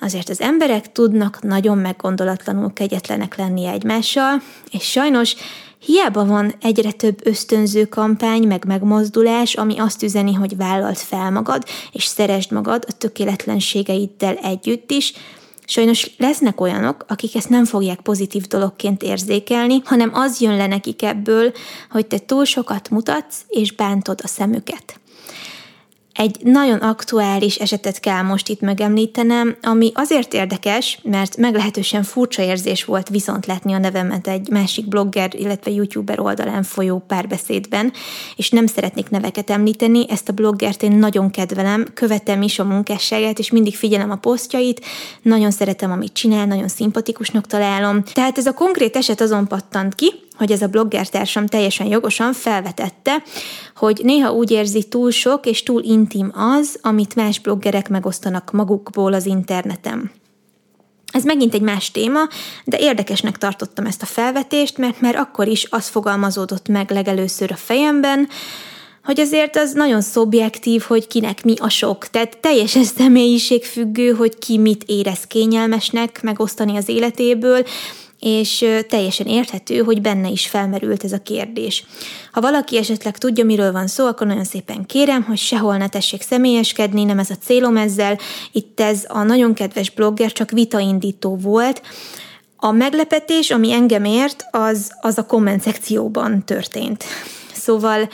Azért 0.00 0.28
az 0.28 0.40
emberek 0.40 0.92
tudnak 0.92 1.42
nagyon 1.42 1.78
meggondolatlanul 1.78 2.72
kegyetlenek 2.72 3.36
lenni 3.36 3.66
egymással, 3.66 4.42
és 4.70 4.82
sajnos 4.90 5.34
hiába 5.78 6.24
van 6.24 6.54
egyre 6.60 6.92
több 6.92 7.26
ösztönző 7.26 7.84
kampány, 7.84 8.46
meg 8.46 8.64
megmozdulás, 8.64 9.54
ami 9.54 9.78
azt 9.78 10.02
üzeni, 10.02 10.32
hogy 10.32 10.56
vállalt 10.56 10.98
fel 10.98 11.30
magad, 11.30 11.62
és 11.92 12.04
szeresd 12.04 12.52
magad 12.52 12.84
a 12.88 12.92
tökéletlenségeiddel 12.92 14.34
együtt 14.34 14.90
is, 14.90 15.12
Sajnos 15.68 16.10
lesznek 16.18 16.60
olyanok, 16.60 17.04
akik 17.08 17.34
ezt 17.34 17.48
nem 17.48 17.64
fogják 17.64 18.00
pozitív 18.00 18.42
dologként 18.42 19.02
érzékelni, 19.02 19.80
hanem 19.84 20.10
az 20.14 20.40
jön 20.40 20.56
le 20.56 20.66
nekik 20.66 21.02
ebből, 21.02 21.52
hogy 21.90 22.06
te 22.06 22.18
túl 22.18 22.44
sokat 22.44 22.90
mutatsz, 22.90 23.44
és 23.48 23.72
bántod 23.72 24.20
a 24.22 24.26
szemüket. 24.26 25.00
Egy 26.16 26.36
nagyon 26.42 26.78
aktuális 26.78 27.56
esetet 27.56 28.00
kell 28.00 28.22
most 28.22 28.48
itt 28.48 28.60
megemlítenem, 28.60 29.56
ami 29.62 29.90
azért 29.94 30.34
érdekes, 30.34 30.98
mert 31.02 31.36
meglehetősen 31.36 32.02
furcsa 32.02 32.42
érzés 32.42 32.84
volt 32.84 33.08
viszont 33.08 33.46
látni 33.46 33.72
a 33.72 33.78
nevemet 33.78 34.28
egy 34.28 34.48
másik 34.48 34.88
blogger, 34.88 35.34
illetve 35.34 35.70
youtuber 35.70 36.20
oldalán 36.20 36.62
folyó 36.62 37.04
párbeszédben, 37.06 37.92
és 38.36 38.50
nem 38.50 38.66
szeretnék 38.66 39.10
neveket 39.10 39.50
említeni, 39.50 40.04
ezt 40.08 40.28
a 40.28 40.32
bloggert 40.32 40.82
én 40.82 40.92
nagyon 40.92 41.30
kedvelem, 41.30 41.86
követem 41.94 42.42
is 42.42 42.58
a 42.58 42.64
munkásságát, 42.64 43.38
és 43.38 43.50
mindig 43.50 43.76
figyelem 43.76 44.10
a 44.10 44.16
posztjait, 44.16 44.84
nagyon 45.22 45.50
szeretem, 45.50 45.90
amit 45.90 46.12
csinál, 46.12 46.46
nagyon 46.46 46.68
szimpatikusnak 46.68 47.46
találom. 47.46 48.02
Tehát 48.02 48.38
ez 48.38 48.46
a 48.46 48.52
konkrét 48.52 48.96
eset 48.96 49.20
azon 49.20 49.46
pattant 49.46 49.94
ki, 49.94 50.12
hogy 50.36 50.52
ez 50.52 50.62
a 50.62 50.66
bloggertársam 50.66 51.46
teljesen 51.46 51.86
jogosan 51.86 52.32
felvetette, 52.32 53.22
hogy 53.76 54.00
néha 54.02 54.32
úgy 54.32 54.50
érzi 54.50 54.82
túl 54.82 55.10
sok 55.10 55.46
és 55.46 55.62
túl 55.62 55.82
intim 55.82 56.32
az, 56.34 56.78
amit 56.82 57.14
más 57.14 57.38
bloggerek 57.38 57.88
megosztanak 57.88 58.52
magukból 58.52 59.12
az 59.12 59.26
interneten. 59.26 60.10
Ez 61.12 61.24
megint 61.24 61.54
egy 61.54 61.60
más 61.60 61.90
téma, 61.90 62.20
de 62.64 62.78
érdekesnek 62.78 63.38
tartottam 63.38 63.86
ezt 63.86 64.02
a 64.02 64.06
felvetést, 64.06 64.78
mert 64.78 65.00
már 65.00 65.16
akkor 65.16 65.48
is 65.48 65.66
az 65.70 65.88
fogalmazódott 65.88 66.68
meg 66.68 66.90
legelőször 66.90 67.50
a 67.52 67.56
fejemben, 67.56 68.28
hogy 69.04 69.20
azért 69.20 69.56
az 69.56 69.72
nagyon 69.72 70.00
szobjektív, 70.00 70.82
hogy 70.82 71.06
kinek 71.06 71.44
mi 71.44 71.54
a 71.58 71.68
sok. 71.68 72.08
Tehát 72.08 72.38
teljesen 72.38 72.84
személyiségfüggő, 72.84 74.10
hogy 74.10 74.38
ki 74.38 74.58
mit 74.58 74.84
érez 74.86 75.24
kényelmesnek 75.26 76.22
megosztani 76.22 76.76
az 76.76 76.88
életéből, 76.88 77.64
és 78.26 78.64
teljesen 78.88 79.26
érthető, 79.26 79.78
hogy 79.78 80.00
benne 80.00 80.28
is 80.28 80.46
felmerült 80.46 81.04
ez 81.04 81.12
a 81.12 81.22
kérdés. 81.22 81.84
Ha 82.32 82.40
valaki 82.40 82.76
esetleg 82.76 83.18
tudja, 83.18 83.44
miről 83.44 83.72
van 83.72 83.86
szó, 83.86 84.06
akkor 84.06 84.26
nagyon 84.26 84.44
szépen 84.44 84.86
kérem, 84.86 85.22
hogy 85.22 85.38
sehol 85.38 85.76
ne 85.76 85.88
tessék 85.88 86.22
személyeskedni, 86.22 87.04
nem 87.04 87.18
ez 87.18 87.30
a 87.30 87.34
célom 87.44 87.76
ezzel. 87.76 88.18
Itt 88.52 88.80
ez 88.80 89.04
a 89.08 89.22
nagyon 89.22 89.54
kedves 89.54 89.90
blogger 89.90 90.32
csak 90.32 90.50
vitaindító 90.50 91.36
volt, 91.36 91.82
a 92.56 92.70
meglepetés, 92.70 93.50
ami 93.50 93.72
engem 93.72 94.04
ért, 94.04 94.46
az, 94.50 94.90
az 95.00 95.18
a 95.18 95.26
komment 95.26 95.62
szekcióban 95.62 96.44
történt. 96.44 97.04
Szóval 97.52 98.08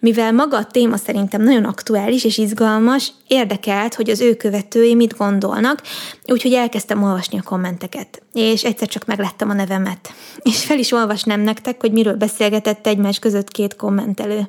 mivel 0.00 0.32
maga 0.32 0.56
a 0.56 0.64
téma 0.64 0.96
szerintem 0.96 1.42
nagyon 1.42 1.64
aktuális 1.64 2.24
és 2.24 2.38
izgalmas, 2.38 3.12
érdekelt, 3.26 3.94
hogy 3.94 4.10
az 4.10 4.20
ő 4.20 4.34
követői 4.34 4.94
mit 4.94 5.16
gondolnak, 5.16 5.82
úgyhogy 6.26 6.52
elkezdtem 6.52 7.02
olvasni 7.02 7.38
a 7.38 7.42
kommenteket, 7.42 8.22
és 8.32 8.64
egyszer 8.64 8.88
csak 8.88 9.06
meglettem 9.06 9.50
a 9.50 9.54
nevemet. 9.54 10.12
És 10.42 10.64
fel 10.64 10.78
is 10.78 10.92
olvasnám 10.92 11.40
nektek, 11.40 11.80
hogy 11.80 11.92
miről 11.92 12.16
beszélgetett 12.16 12.86
egymás 12.86 13.18
között 13.18 13.50
két 13.50 13.76
kommentelő. 13.76 14.48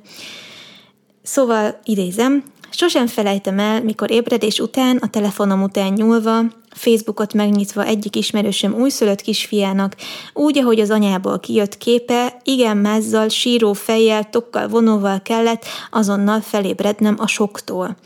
Szóval 1.23 1.79
idézem, 1.83 2.43
Sosem 2.71 3.07
felejtem 3.07 3.59
el, 3.59 3.83
mikor 3.83 4.11
ébredés 4.11 4.59
után, 4.59 4.97
a 4.97 5.09
telefonom 5.09 5.63
után 5.63 5.93
nyúlva, 5.93 6.41
Facebookot 6.69 7.33
megnyitva 7.33 7.85
egyik 7.85 8.15
ismerősöm 8.15 8.73
újszülött 8.73 9.21
kisfiának, 9.21 9.95
úgy, 10.33 10.57
ahogy 10.57 10.79
az 10.79 10.89
anyából 10.89 11.39
kijött 11.39 11.77
képe, 11.77 12.37
igen 12.43 12.77
mázzal, 12.77 13.29
síró 13.29 13.73
fejjel, 13.73 14.29
tokkal, 14.29 14.67
vonóval 14.67 15.21
kellett 15.21 15.65
azonnal 15.91 16.41
felébrednem 16.41 17.15
a 17.19 17.27
soktól. 17.27 17.97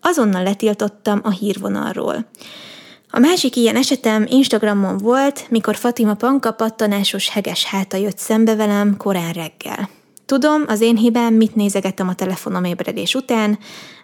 Azonnal 0.00 0.42
letiltottam 0.42 1.20
a 1.22 1.30
hírvonalról. 1.30 2.26
A 3.10 3.18
másik 3.18 3.56
ilyen 3.56 3.76
esetem 3.76 4.26
Instagramon 4.28 4.98
volt, 4.98 5.46
mikor 5.48 5.76
Fatima 5.76 6.14
Panka 6.14 6.52
pattanásos 6.52 7.28
heges 7.28 7.64
háta 7.64 7.96
jött 7.96 8.18
szembe 8.18 8.54
velem 8.54 8.96
korán 8.96 9.32
reggel. 9.32 9.88
Tudom, 10.26 10.64
az 10.66 10.80
én 10.80 10.96
hibám, 10.96 11.34
mit 11.34 11.54
nézegettem 11.54 12.08
a 12.08 12.14
telefonom 12.14 12.64
ébredés 12.64 13.14
után, 13.14 13.58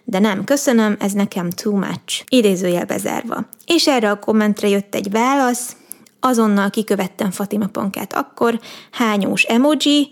de 0.09 0.19
nem, 0.19 0.43
köszönöm, 0.43 0.95
ez 0.99 1.11
nekem 1.11 1.49
too 1.49 1.75
much. 1.75 2.23
Idézőjel 2.27 2.85
bezárva. 2.85 3.45
És 3.65 3.87
erre 3.87 4.09
a 4.09 4.19
kommentre 4.19 4.67
jött 4.67 4.95
egy 4.95 5.11
válasz, 5.11 5.75
azonnal 6.19 6.69
kikövettem 6.69 7.31
Fatima 7.31 7.67
Pankát 7.67 8.13
akkor, 8.13 8.59
hányós 8.91 9.43
emoji, 9.43 10.09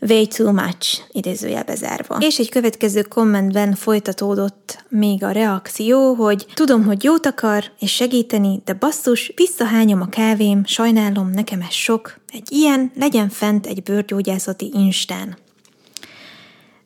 way 0.00 0.26
too 0.26 0.52
much, 0.52 1.00
idézőjel 1.12 1.64
bezárva. 1.64 2.16
És 2.20 2.38
egy 2.38 2.48
következő 2.50 3.02
kommentben 3.02 3.74
folytatódott 3.74 4.84
még 4.88 5.24
a 5.24 5.30
reakció, 5.30 6.14
hogy 6.14 6.46
tudom, 6.54 6.84
hogy 6.84 7.04
jót 7.04 7.26
akar 7.26 7.64
és 7.78 7.92
segíteni, 7.92 8.62
de 8.64 8.72
basszus, 8.72 9.32
visszahányom 9.34 10.00
a 10.00 10.06
kávém, 10.06 10.64
sajnálom, 10.64 11.30
nekem 11.30 11.60
ez 11.60 11.72
sok. 11.72 12.20
Egy 12.32 12.52
ilyen 12.52 12.92
legyen 12.94 13.28
fent 13.28 13.66
egy 13.66 13.82
bőrgyógyászati 13.82 14.70
instán. 14.74 15.36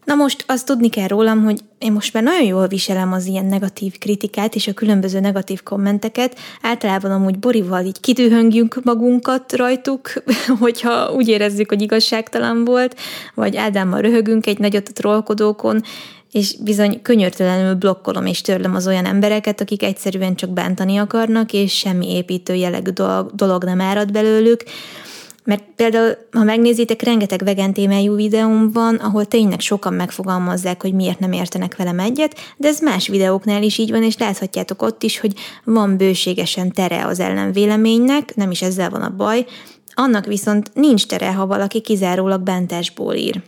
Na 0.06 0.14
most 0.14 0.44
azt 0.46 0.66
tudni 0.66 0.88
kell 0.88 1.06
rólam, 1.06 1.44
hogy 1.44 1.60
én 1.78 1.92
most 1.92 2.12
már 2.12 2.22
nagyon 2.22 2.46
jól 2.46 2.66
viselem 2.66 3.12
az 3.12 3.26
ilyen 3.26 3.44
negatív 3.44 3.98
kritikát 3.98 4.54
és 4.54 4.66
a 4.66 4.72
különböző 4.72 5.20
negatív 5.20 5.62
kommenteket. 5.62 6.38
Általában 6.62 7.10
amúgy 7.10 7.38
Borival 7.38 7.84
így 7.84 8.00
kidühöngjünk 8.00 8.80
magunkat 8.84 9.52
rajtuk, 9.52 10.12
hogyha 10.60 11.12
úgy 11.12 11.28
érezzük, 11.28 11.68
hogy 11.68 11.82
igazságtalan 11.82 12.64
volt, 12.64 12.96
vagy 13.34 13.56
Ádámmal 13.56 14.00
röhögünk 14.00 14.46
egy 14.46 14.58
nagyot 14.58 14.88
a 14.88 14.92
trollkodókon, 14.92 15.82
és 16.32 16.56
bizony 16.62 17.02
könyörtelenül 17.02 17.74
blokkolom 17.74 18.26
és 18.26 18.40
törlöm 18.40 18.74
az 18.74 18.86
olyan 18.86 19.04
embereket, 19.04 19.60
akik 19.60 19.82
egyszerűen 19.82 20.34
csak 20.34 20.50
bántani 20.50 20.96
akarnak, 20.96 21.52
és 21.52 21.72
semmi 21.72 22.14
építő 22.14 22.54
jellegű 22.54 22.90
dolog, 23.34 23.64
nem 23.64 23.80
árad 23.80 24.12
belőlük. 24.12 24.62
Mert 25.46 25.62
például, 25.76 26.16
ha 26.32 26.44
megnézitek, 26.44 27.02
rengeteg 27.02 27.44
vegán 27.44 27.72
témájú 27.72 28.14
videóm 28.14 28.72
van, 28.72 28.94
ahol 28.94 29.24
tényleg 29.24 29.60
sokan 29.60 29.94
megfogalmazzák, 29.94 30.82
hogy 30.82 30.92
miért 30.92 31.18
nem 31.18 31.32
értenek 31.32 31.76
velem 31.76 31.98
egyet, 31.98 32.38
de 32.56 32.68
ez 32.68 32.80
más 32.80 33.08
videóknál 33.08 33.62
is 33.62 33.78
így 33.78 33.90
van, 33.90 34.02
és 34.02 34.18
láthatjátok 34.18 34.82
ott 34.82 35.02
is, 35.02 35.20
hogy 35.20 35.32
van 35.64 35.96
bőségesen 35.96 36.72
tere 36.72 37.06
az 37.06 37.20
ellenvéleménynek, 37.20 38.34
nem 38.34 38.50
is 38.50 38.62
ezzel 38.62 38.90
van 38.90 39.02
a 39.02 39.16
baj, 39.16 39.46
annak 39.94 40.26
viszont 40.26 40.70
nincs 40.74 41.06
tere, 41.06 41.32
ha 41.32 41.46
valaki 41.46 41.80
kizárólag 41.80 42.40
bántásból 42.40 43.14
ír. 43.14 43.42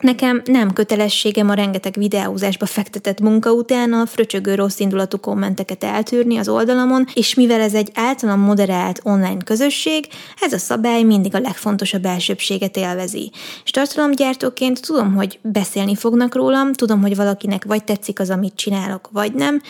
Nekem 0.00 0.42
nem 0.44 0.72
kötelességem 0.72 1.48
a 1.48 1.54
rengeteg 1.54 1.94
videózásba 1.98 2.66
fektetett 2.66 3.20
munka 3.20 3.52
után 3.52 3.92
a 3.92 4.06
fröcsögő 4.06 4.54
rossz 4.54 4.78
indulatú 4.78 5.18
kommenteket 5.18 5.84
eltűrni 5.84 6.36
az 6.36 6.48
oldalamon, 6.48 7.06
és 7.14 7.34
mivel 7.34 7.60
ez 7.60 7.74
egy 7.74 7.90
általam 7.94 8.40
moderált 8.40 9.00
online 9.04 9.42
közösség, 9.44 10.06
ez 10.40 10.52
a 10.52 10.58
szabály 10.58 11.02
mindig 11.02 11.34
a 11.34 11.38
legfontosabb 11.38 12.04
elsőbséget 12.04 12.76
élvezi. 12.76 13.30
És 13.64 13.70
tartalomgyártóként 13.70 14.80
tudom, 14.86 15.14
hogy 15.14 15.38
beszélni 15.42 15.94
fognak 15.94 16.34
rólam, 16.34 16.72
tudom, 16.72 17.00
hogy 17.00 17.16
valakinek 17.16 17.64
vagy 17.64 17.84
tetszik 17.84 18.20
az, 18.20 18.30
amit 18.30 18.54
csinálok, 18.56 19.08
vagy 19.12 19.32
nem, 19.34 19.60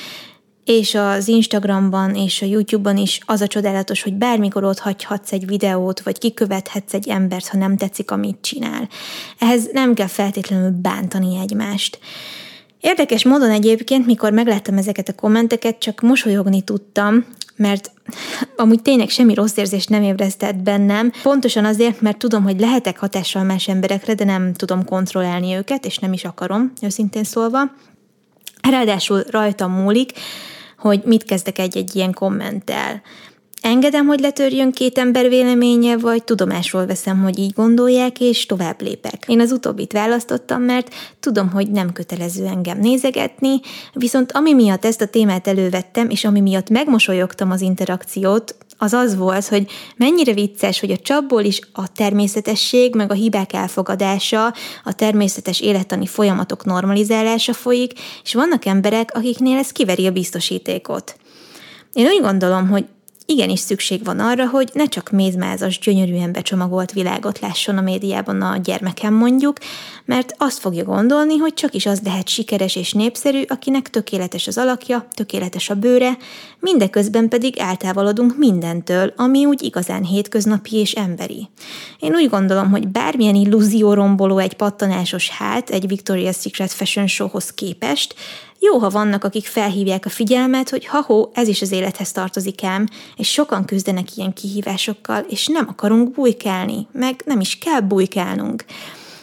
és 0.71 0.95
az 0.95 1.29
Instagramban 1.29 2.15
és 2.15 2.43
a 2.43 2.47
YouTube-ban 2.47 2.97
is 2.97 3.21
az 3.25 3.41
a 3.41 3.47
csodálatos, 3.47 4.03
hogy 4.03 4.15
bármikor 4.15 4.65
ott 4.65 4.79
hagyhatsz 4.79 5.33
egy 5.33 5.47
videót, 5.47 6.01
vagy 6.01 6.19
kikövethetsz 6.19 6.95
egy 6.95 7.09
embert, 7.09 7.49
ha 7.49 7.59
nem 7.59 7.77
tetszik, 7.77 8.11
amit 8.11 8.39
csinál. 8.41 8.89
Ehhez 9.39 9.69
nem 9.73 9.95
kell 9.95 10.07
feltétlenül 10.07 10.71
bántani 10.71 11.39
egymást. 11.41 11.99
Érdekes 12.81 13.25
módon 13.25 13.51
egyébként, 13.51 14.07
mikor 14.07 14.33
megláttam 14.33 14.77
ezeket 14.77 15.09
a 15.09 15.15
kommenteket, 15.15 15.79
csak 15.79 16.01
mosolyogni 16.01 16.63
tudtam, 16.63 17.27
mert 17.57 17.91
amúgy 18.57 18.83
tényleg 18.83 19.09
semmi 19.09 19.35
rossz 19.35 19.57
érzést 19.57 19.89
nem 19.89 20.03
ébresztett 20.03 20.57
bennem, 20.57 21.13
pontosan 21.23 21.65
azért, 21.65 22.01
mert 22.01 22.19
tudom, 22.19 22.43
hogy 22.43 22.61
lehetek 22.61 22.99
hatással 22.99 23.43
más 23.43 23.69
emberekre, 23.69 24.15
de 24.15 24.25
nem 24.25 24.53
tudom 24.53 24.85
kontrollálni 24.85 25.55
őket, 25.55 25.87
és 25.87 25.99
nem 25.99 26.13
is 26.13 26.25
akarom, 26.25 26.73
őszintén 26.83 27.25
szólva. 27.25 27.61
Ráadásul 28.63 29.25
rajtam 29.31 29.73
múlik, 29.73 30.13
hogy 30.81 31.01
mit 31.05 31.25
kezdek 31.25 31.59
egy-egy 31.59 31.97
ilyen 31.97 32.13
kommenttel. 32.13 33.03
Engedem, 33.63 34.07
hogy 34.07 34.21
letörjön 34.21 34.73
két 34.73 34.99
ember 34.99 35.29
véleménye, 35.29 35.97
vagy 35.97 36.25
tudomásról 36.25 36.87
veszem, 36.87 37.23
hogy 37.23 37.39
így 37.39 37.53
gondolják, 37.53 38.21
és 38.21 38.47
tovább 38.47 38.83
lépek. 38.83 39.25
Én 39.27 39.41
az 39.41 39.53
utóbbit 39.53 39.93
választottam, 39.93 40.63
mert 40.63 40.95
tudom, 41.21 41.51
hogy 41.51 41.71
nem 41.71 41.93
kötelező 41.93 42.47
engem 42.47 42.79
nézegetni, 42.79 43.61
viszont 43.93 44.33
ami 44.33 44.55
miatt 44.55 44.85
ezt 44.85 45.01
a 45.01 45.07
témát 45.07 45.47
elővettem, 45.47 46.11
és 46.11 46.25
ami 46.25 46.41
miatt 46.41 46.71
megmosolyogtam 46.71 47.51
az 47.51 47.61
interakciót, 47.61 48.57
az 48.83 48.93
az 48.93 49.17
volt, 49.17 49.47
hogy 49.47 49.71
mennyire 49.97 50.33
vicces, 50.33 50.81
hogy 50.81 50.91
a 50.91 50.97
csapból 50.97 51.43
is 51.43 51.61
a 51.73 51.93
természetesség, 51.93 52.95
meg 52.95 53.11
a 53.11 53.15
hibák 53.15 53.53
elfogadása, 53.53 54.55
a 54.85 54.93
természetes 54.93 55.61
élettani 55.61 56.07
folyamatok 56.07 56.65
normalizálása 56.65 57.53
folyik, 57.53 57.93
és 58.25 58.35
vannak 58.35 58.65
emberek, 58.65 59.11
akiknél 59.15 59.59
ez 59.59 59.71
kiveri 59.71 60.07
a 60.07 60.11
biztosítékot. 60.11 61.17
Én 61.93 62.07
úgy 62.07 62.21
gondolom, 62.21 62.69
hogy 62.69 62.85
igenis 63.31 63.61
szükség 63.61 64.05
van 64.05 64.19
arra, 64.19 64.49
hogy 64.49 64.71
ne 64.73 64.87
csak 64.87 65.11
mézmázas, 65.11 65.79
gyönyörűen 65.79 66.33
becsomagolt 66.33 66.93
világot 66.93 67.39
lásson 67.39 67.79
a 67.79 67.81
médiában 67.81 68.43
a 68.43 68.57
gyermekem 68.57 69.15
mondjuk, 69.15 69.57
mert 70.05 70.35
azt 70.39 70.59
fogja 70.59 70.85
gondolni, 70.85 71.37
hogy 71.37 71.55
csak 71.55 71.75
is 71.75 71.87
az 71.87 72.01
lehet 72.05 72.29
sikeres 72.29 72.77
és 72.77 72.93
népszerű, 72.93 73.43
akinek 73.49 73.91
tökéletes 73.91 74.47
az 74.47 74.59
alakja, 74.59 75.07
tökéletes 75.11 75.71
a 75.71 75.75
bőre, 75.75 76.17
mindeközben 76.61 77.29
pedig 77.29 77.59
eltávolodunk 77.59 78.39
mindentől, 78.39 79.13
ami 79.17 79.45
úgy 79.45 79.63
igazán 79.63 80.05
hétköznapi 80.05 80.77
és 80.77 80.93
emberi. 80.93 81.49
Én 81.99 82.15
úgy 82.15 82.29
gondolom, 82.29 82.71
hogy 82.71 82.89
bármilyen 82.89 83.35
illúzió 83.35 83.95
romboló 83.95 84.39
egy 84.39 84.55
pattanásos 84.55 85.29
hát 85.29 85.71
egy 85.71 85.85
Victoria's 85.89 86.41
Secret 86.41 86.73
Fashion 86.73 87.07
Showhoz 87.07 87.53
képest, 87.53 88.15
Jó, 88.63 88.79
ha 88.79 88.91
vannak, 88.91 89.25
akik 89.25 89.47
felhívják 89.47 90.07
a 90.07 90.09
figyelmet, 90.09 90.71
hogy 90.71 90.87
ha-hó, 90.87 91.31
ez 91.35 91.49
is 91.49 91.63
az 91.63 91.73
élethez 91.73 92.13
tartozik 92.13 92.65
ám, 92.65 92.89
és 93.17 93.31
sokan 93.31 93.65
küzdenek 93.65 94.17
ilyen 94.17 94.33
kihívásokkal, 94.33 95.25
és 95.29 95.47
nem 95.47 95.67
akarunk 95.69 96.11
bujkálni, 96.11 96.87
meg 96.93 97.23
nem 97.25 97.41
is 97.41 97.59
kell 97.59 97.81
bujkálnunk. 97.81 98.65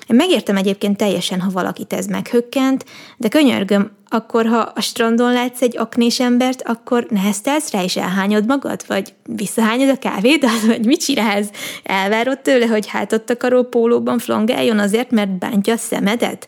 Én 0.07 0.15
megértem 0.15 0.57
egyébként 0.57 0.97
teljesen, 0.97 1.41
ha 1.41 1.49
valakit 1.49 1.93
ez 1.93 2.05
meghökkent, 2.05 2.85
de 3.17 3.27
könyörgöm, 3.27 3.91
akkor 4.09 4.45
ha 4.45 4.71
a 4.75 4.81
strandon 4.81 5.33
látsz 5.33 5.61
egy 5.61 5.77
aknés 5.77 6.19
embert, 6.19 6.61
akkor 6.61 7.05
neheztelsz 7.09 7.71
rá 7.71 7.83
és 7.83 7.95
elhányod 7.95 8.45
magad? 8.45 8.83
Vagy 8.87 9.13
visszahányod 9.23 9.89
a 9.89 9.97
kávédat? 9.97 10.61
Vagy 10.65 10.85
mit 10.85 11.03
csinálsz? 11.03 11.49
Elvárod 11.83 12.39
tőle, 12.39 12.65
hogy 12.65 12.87
hátott 12.87 13.29
akaró 13.29 13.63
pólóban 13.63 14.19
flangáljon 14.19 14.79
azért, 14.79 15.11
mert 15.11 15.37
bántja 15.37 15.73
a 15.73 15.77
szemedet? 15.77 16.47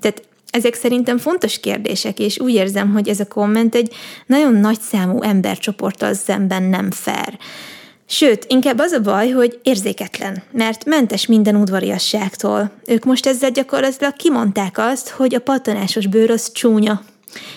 Tehát 0.00 0.22
ezek 0.52 0.74
szerintem 0.74 1.18
fontos 1.18 1.60
kérdések, 1.60 2.18
és 2.18 2.38
úgy 2.38 2.54
érzem, 2.54 2.92
hogy 2.92 3.08
ez 3.08 3.20
a 3.20 3.26
komment 3.26 3.74
egy 3.74 3.94
nagyon 4.26 4.54
nagy 4.54 4.80
számú 4.80 5.22
embercsoporttal 5.22 6.14
szemben 6.14 6.62
nem 6.62 6.90
fair. 6.90 7.38
Sőt, 8.06 8.44
inkább 8.48 8.78
az 8.78 8.92
a 8.92 9.00
baj, 9.00 9.30
hogy 9.30 9.58
érzéketlen, 9.62 10.42
mert 10.50 10.84
mentes 10.84 11.26
minden 11.26 11.56
udvariasságtól. 11.56 12.70
Ők 12.86 13.04
most 13.04 13.26
ezzel 13.26 13.50
gyakorlatilag 13.50 14.16
kimondták 14.16 14.78
azt, 14.78 15.08
hogy 15.08 15.34
a 15.34 15.40
pattanásos 15.40 16.06
bőr 16.06 16.30
az 16.30 16.52
csúnya. 16.52 17.02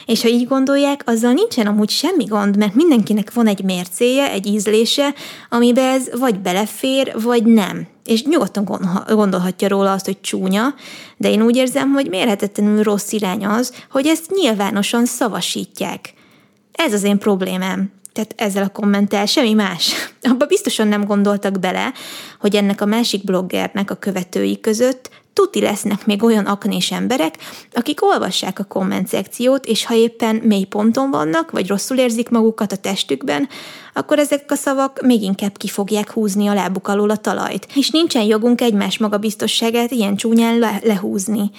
És 0.06 0.22
ha 0.22 0.28
így 0.28 0.48
gondolják, 0.48 1.02
azzal 1.06 1.34
nincsen 1.34 1.68
amúgy 1.68 1.90
semmi 1.90 2.24
gond, 2.24 2.58
mert 2.58 2.76
mindenkinek 2.76 3.34
van 3.34 3.48
egy 3.48 3.64
mércéje, 3.64 4.32
egy 4.32 4.46
ízlése, 4.46 5.14
amiben 5.50 5.94
ez 5.94 6.20
vagy 6.20 6.40
belefér, 6.40 7.14
vagy 7.22 7.44
nem. 7.44 7.88
És 8.06 8.24
nyugodtan 8.24 8.80
gondolhatja 9.08 9.68
róla 9.68 9.92
azt, 9.92 10.06
hogy 10.06 10.22
csúnya, 10.22 10.74
de 11.18 11.30
én 11.30 11.42
úgy 11.42 11.56
érzem, 11.56 11.92
hogy 11.92 12.10
mérhetetlenül 12.10 12.84
rossz 12.84 13.12
irány 13.12 13.46
az, 13.46 13.74
hogy 13.92 14.08
ezt 14.08 14.32
nyilvánosan 14.32 15.06
szavasítják. 15.06 16.14
Ez 16.72 16.94
az 16.94 17.04
én 17.04 17.18
problémám. 17.18 17.92
Tehát 18.14 18.34
ezzel 18.38 18.64
a 18.64 18.70
kommentel 18.70 19.26
semmi 19.26 19.54
más. 19.54 19.94
Abba 20.32 20.46
biztosan 20.46 20.88
nem 20.88 21.06
gondoltak 21.06 21.60
bele, 21.60 21.94
hogy 22.40 22.56
ennek 22.56 22.82
a 22.82 22.86
másik 22.86 23.24
bloggernek 23.24 23.92
a 23.92 23.96
követői 23.96 24.60
között 24.60 25.10
tuti 25.36 25.62
lesznek 25.62 26.06
még 26.06 26.24
olyan 26.24 26.46
aknés 26.46 26.92
emberek, 26.92 27.36
akik 27.74 28.04
olvassák 28.04 28.60
a 28.60 28.64
komment 28.64 29.08
szekciót, 29.08 29.66
és 29.66 29.86
ha 29.86 29.94
éppen 29.96 30.36
mély 30.36 30.64
ponton 30.64 31.12
vannak, 31.12 31.52
vagy 31.52 31.68
rosszul 31.68 31.98
érzik 31.98 32.30
magukat 32.30 32.72
a 32.72 32.76
testükben, 32.76 33.50
akkor 33.94 34.20
ezek 34.20 34.52
a 34.52 34.56
szavak 34.56 35.02
még 35.02 35.22
inkább 35.22 35.58
ki 35.58 35.68
fogják 35.68 36.12
húzni 36.12 36.48
a 36.48 36.54
lábuk 36.54 36.88
alól 36.88 37.10
a 37.10 37.18
talajt. 37.18 37.68
És 37.76 37.90
nincsen 37.90 38.24
jogunk 38.24 38.62
egymás 38.62 38.98
magabiztosságát 38.98 39.92
ilyen 39.92 40.16
csúnyán 40.16 40.60
le- 40.60 40.82
lehúzni. 40.84 41.52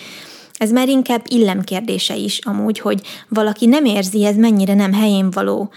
Ez 0.59 0.70
már 0.70 0.89
inkább 0.89 1.22
illemkérdése 1.29 2.14
is 2.16 2.39
amúgy, 2.39 2.79
hogy 2.79 3.01
valaki 3.29 3.66
nem 3.66 3.85
érzi, 3.85 4.24
ez 4.24 4.37
mennyire 4.37 4.74
nem 4.74 4.93
helyén 4.93 5.31
való. 5.31 5.70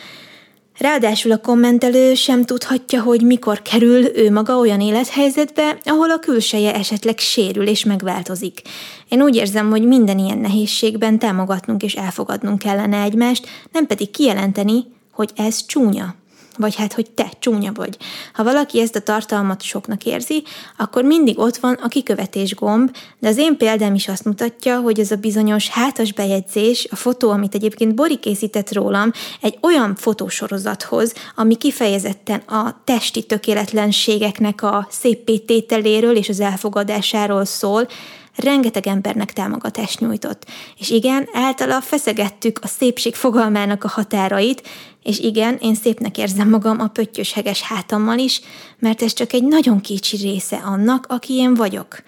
Ráadásul 0.79 1.31
a 1.31 1.37
kommentelő 1.37 2.13
sem 2.13 2.45
tudhatja, 2.45 3.01
hogy 3.01 3.21
mikor 3.21 3.61
kerül 3.61 4.17
ő 4.17 4.31
maga 4.31 4.57
olyan 4.57 4.81
élethelyzetbe, 4.81 5.77
ahol 5.83 6.11
a 6.11 6.19
külseje 6.19 6.73
esetleg 6.73 7.17
sérül 7.17 7.67
és 7.67 7.83
megváltozik. 7.83 8.61
Én 9.09 9.21
úgy 9.21 9.35
érzem, 9.35 9.69
hogy 9.69 9.87
minden 9.87 10.19
ilyen 10.19 10.37
nehézségben 10.37 11.19
támogatnunk 11.19 11.83
és 11.83 11.93
elfogadnunk 11.93 12.59
kellene 12.59 13.01
egymást, 13.01 13.47
nem 13.71 13.87
pedig 13.87 14.11
kijelenteni, 14.11 14.85
hogy 15.11 15.31
ez 15.35 15.65
csúnya 15.65 16.15
vagy 16.59 16.75
hát, 16.75 16.93
hogy 16.93 17.11
te 17.11 17.31
csúnya 17.39 17.71
vagy. 17.73 17.97
Ha 18.33 18.43
valaki 18.43 18.79
ezt 18.79 18.95
a 18.95 18.99
tartalmat 18.99 19.61
soknak 19.61 20.05
érzi, 20.05 20.43
akkor 20.77 21.03
mindig 21.03 21.39
ott 21.39 21.57
van 21.57 21.73
a 21.73 21.87
kikövetés 21.87 22.55
gomb, 22.55 22.95
de 23.19 23.27
az 23.27 23.37
én 23.37 23.57
példám 23.57 23.93
is 23.93 24.07
azt 24.07 24.25
mutatja, 24.25 24.79
hogy 24.79 24.99
ez 24.99 25.11
a 25.11 25.15
bizonyos 25.15 25.69
hátas 25.69 26.13
bejegyzés, 26.13 26.87
a 26.91 26.95
fotó, 26.95 27.29
amit 27.29 27.55
egyébként 27.55 27.95
Bori 27.95 28.17
készített 28.17 28.73
rólam, 28.73 29.11
egy 29.41 29.57
olyan 29.61 29.95
fotósorozathoz, 29.95 31.13
ami 31.35 31.55
kifejezetten 31.55 32.39
a 32.39 32.81
testi 32.83 33.23
tökéletlenségeknek 33.23 34.63
a 34.63 34.87
szépítételéről 34.89 36.15
és 36.15 36.29
az 36.29 36.39
elfogadásáról 36.39 37.45
szól, 37.45 37.87
rengeteg 38.39 38.87
embernek 38.87 39.33
támogatást 39.33 39.99
nyújtott. 39.99 40.45
És 40.77 40.89
igen, 40.89 41.29
általa 41.33 41.81
feszegettük 41.81 42.59
a 42.61 42.67
szépség 42.67 43.15
fogalmának 43.15 43.83
a 43.83 43.87
határait, 43.87 44.67
és 45.03 45.19
igen, 45.19 45.57
én 45.61 45.75
szépnek 45.75 46.17
érzem 46.17 46.49
magam 46.49 46.79
a 46.79 46.87
pöttyös 46.87 47.33
heges 47.33 47.61
hátammal 47.61 48.17
is, 48.17 48.41
mert 48.79 49.01
ez 49.01 49.13
csak 49.13 49.33
egy 49.33 49.43
nagyon 49.43 49.81
kicsi 49.81 50.17
része 50.17 50.55
annak, 50.55 51.05
aki 51.09 51.33
én 51.33 51.53
vagyok. 51.53 52.01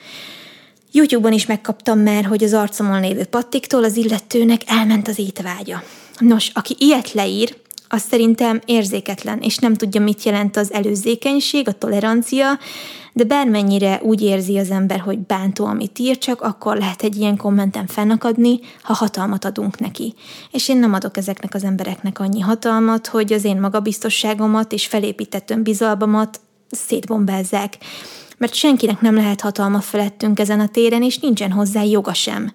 YouTube-on 0.91 1.33
is 1.33 1.45
megkaptam 1.45 1.99
már, 1.99 2.25
hogy 2.25 2.43
az 2.43 2.53
arcomon 2.53 3.01
lévő 3.01 3.23
pattiktól 3.23 3.83
az 3.83 3.97
illetőnek 3.97 4.61
elment 4.65 5.07
az 5.07 5.19
étvágya. 5.19 5.83
Nos, 6.17 6.51
aki 6.53 6.75
ilyet 6.77 7.13
leír, 7.13 7.55
az 7.93 8.01
szerintem 8.09 8.61
érzéketlen, 8.65 9.39
és 9.39 9.57
nem 9.57 9.73
tudja, 9.73 10.01
mit 10.01 10.23
jelent 10.23 10.57
az 10.57 10.73
előzékenység, 10.73 11.67
a 11.67 11.71
tolerancia, 11.71 12.59
de 13.13 13.23
bármennyire 13.23 13.99
úgy 14.03 14.21
érzi 14.21 14.57
az 14.57 14.69
ember, 14.69 14.99
hogy 14.99 15.19
bántó, 15.19 15.65
amit 15.65 15.99
ír, 15.99 16.17
csak 16.17 16.41
akkor 16.41 16.77
lehet 16.77 17.03
egy 17.03 17.15
ilyen 17.15 17.37
kommenten 17.37 17.87
fennakadni, 17.87 18.59
ha 18.81 18.93
hatalmat 18.93 19.45
adunk 19.45 19.79
neki. 19.79 20.13
És 20.51 20.69
én 20.69 20.77
nem 20.77 20.93
adok 20.93 21.17
ezeknek 21.17 21.53
az 21.53 21.63
embereknek 21.63 22.19
annyi 22.19 22.39
hatalmat, 22.39 23.07
hogy 23.07 23.33
az 23.33 23.43
én 23.43 23.59
magabiztosságomat 23.59 24.73
és 24.73 24.85
felépített 24.85 25.49
önbizalmamat 25.49 26.39
szétbombázzák 26.69 27.77
mert 28.37 28.53
senkinek 28.53 29.01
nem 29.01 29.15
lehet 29.15 29.41
hatalma 29.41 29.79
felettünk 29.79 30.39
ezen 30.39 30.59
a 30.59 30.67
téren, 30.67 31.03
és 31.03 31.17
nincsen 31.17 31.51
hozzá 31.51 31.83
joga 31.83 32.13
sem. 32.13 32.53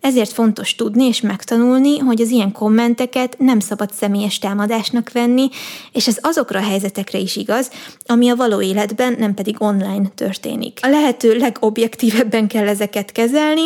Ezért 0.00 0.32
fontos 0.32 0.74
tudni 0.74 1.04
és 1.04 1.20
megtanulni, 1.20 1.98
hogy 1.98 2.20
az 2.20 2.30
ilyen 2.30 2.52
kommenteket 2.52 3.36
nem 3.38 3.60
szabad 3.60 3.92
személyes 3.92 4.38
támadásnak 4.38 5.12
venni, 5.12 5.48
és 5.92 6.06
ez 6.06 6.18
azokra 6.20 6.60
a 6.60 6.64
helyzetekre 6.64 7.18
is 7.18 7.36
igaz, 7.36 7.70
ami 8.06 8.28
a 8.28 8.36
való 8.36 8.60
életben, 8.60 9.16
nem 9.18 9.34
pedig 9.34 9.56
online 9.58 10.08
történik. 10.14 10.78
A 10.82 10.88
lehető 10.88 11.36
legobjektívebben 11.36 12.48
kell 12.48 12.68
ezeket 12.68 13.12
kezelni, 13.12 13.62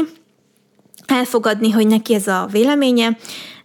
elfogadni, 1.06 1.70
hogy 1.70 1.86
neki 1.86 2.14
ez 2.14 2.26
a 2.26 2.48
véleménye, 2.50 3.16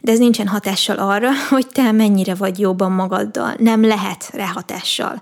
de 0.01 0.11
ez 0.11 0.19
nincsen 0.19 0.47
hatással 0.47 0.97
arra, 0.97 1.29
hogy 1.49 1.67
te 1.67 1.91
mennyire 1.91 2.35
vagy 2.35 2.59
jobban 2.59 2.91
magaddal. 2.91 3.53
Nem 3.57 3.85
lehet 3.85 4.29
rá 4.33 4.45
hatással 4.45 5.21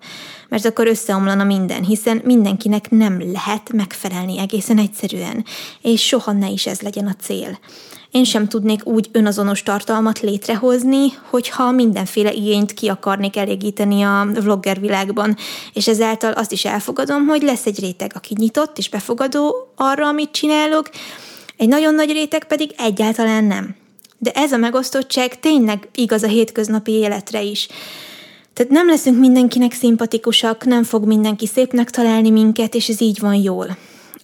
mert 0.49 0.65
akkor 0.65 0.87
összeomlana 0.87 1.43
minden, 1.43 1.83
hiszen 1.83 2.21
mindenkinek 2.23 2.89
nem 2.89 3.31
lehet 3.31 3.71
megfelelni 3.73 4.39
egészen 4.39 4.77
egyszerűen, 4.77 5.45
és 5.81 6.05
soha 6.05 6.31
ne 6.31 6.49
is 6.49 6.65
ez 6.65 6.81
legyen 6.81 7.07
a 7.07 7.15
cél. 7.21 7.59
Én 8.11 8.23
sem 8.23 8.47
tudnék 8.47 8.85
úgy 8.85 9.09
önazonos 9.11 9.63
tartalmat 9.63 10.19
létrehozni, 10.19 11.07
hogyha 11.29 11.71
mindenféle 11.71 12.31
igényt 12.31 12.73
ki 12.73 12.87
akarnék 12.87 13.37
elégíteni 13.37 14.01
a 14.03 14.27
vlogger 14.33 14.79
világban, 14.79 15.37
és 15.73 15.87
ezáltal 15.87 16.31
azt 16.31 16.51
is 16.51 16.65
elfogadom, 16.65 17.27
hogy 17.27 17.41
lesz 17.41 17.65
egy 17.65 17.79
réteg, 17.79 18.11
aki 18.15 18.35
nyitott 18.37 18.77
és 18.77 18.89
befogadó 18.89 19.71
arra, 19.75 20.07
amit 20.07 20.31
csinálok, 20.31 20.89
egy 21.57 21.67
nagyon 21.67 21.95
nagy 21.95 22.11
réteg 22.11 22.43
pedig 22.43 22.73
egyáltalán 22.77 23.43
nem. 23.43 23.75
De 24.17 24.31
ez 24.31 24.51
a 24.51 24.57
megosztottság 24.57 25.39
tényleg 25.39 25.87
igaz 25.95 26.23
a 26.23 26.27
hétköznapi 26.27 26.91
életre 26.91 27.41
is. 27.41 27.67
Tehát 28.53 28.71
nem 28.71 28.87
leszünk 28.87 29.19
mindenkinek 29.19 29.73
szimpatikusak, 29.73 30.65
nem 30.65 30.83
fog 30.83 31.05
mindenki 31.05 31.47
szépnek 31.47 31.89
találni 31.89 32.29
minket, 32.29 32.75
és 32.75 32.89
ez 32.89 33.01
így 33.01 33.19
van 33.19 33.35
jól. 33.35 33.77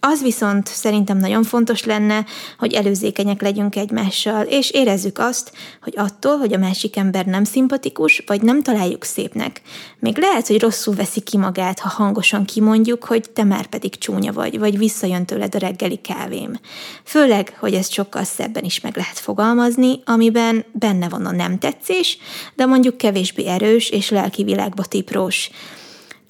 Az 0.03 0.21
viszont 0.21 0.67
szerintem 0.67 1.17
nagyon 1.17 1.43
fontos 1.43 1.83
lenne, 1.83 2.25
hogy 2.57 2.73
előzékenyek 2.73 3.41
legyünk 3.41 3.75
egymással, 3.75 4.45
és 4.45 4.71
érezzük 4.71 5.17
azt, 5.19 5.51
hogy 5.81 5.93
attól, 5.97 6.37
hogy 6.37 6.53
a 6.53 6.57
másik 6.57 6.95
ember 6.95 7.25
nem 7.25 7.43
szimpatikus, 7.43 8.23
vagy 8.25 8.41
nem 8.41 8.63
találjuk 8.63 9.03
szépnek. 9.03 9.61
Még 9.99 10.17
lehet, 10.17 10.47
hogy 10.47 10.61
rosszul 10.61 10.95
veszi 10.95 11.19
ki 11.19 11.37
magát, 11.37 11.79
ha 11.79 11.89
hangosan 11.89 12.45
kimondjuk, 12.45 13.03
hogy 13.03 13.29
te 13.29 13.43
már 13.43 13.65
pedig 13.65 13.97
csúnya 13.97 14.33
vagy, 14.33 14.59
vagy 14.59 14.77
visszajön 14.77 15.25
tőled 15.25 15.55
a 15.55 15.59
reggeli 15.59 15.97
kávém. 15.97 16.59
Főleg, 17.03 17.55
hogy 17.59 17.73
ezt 17.73 17.91
sokkal 17.91 18.23
szebben 18.23 18.63
is 18.63 18.79
meg 18.79 18.95
lehet 18.95 19.19
fogalmazni, 19.19 20.01
amiben 20.05 20.65
benne 20.71 21.09
van 21.09 21.25
a 21.25 21.31
nem 21.31 21.59
tetszés, 21.59 22.17
de 22.55 22.65
mondjuk 22.65 22.97
kevésbé 22.97 23.47
erős 23.47 23.89
és 23.89 24.09
lelki 24.09 24.43
világba 24.43 24.83
tiprós. 24.83 25.49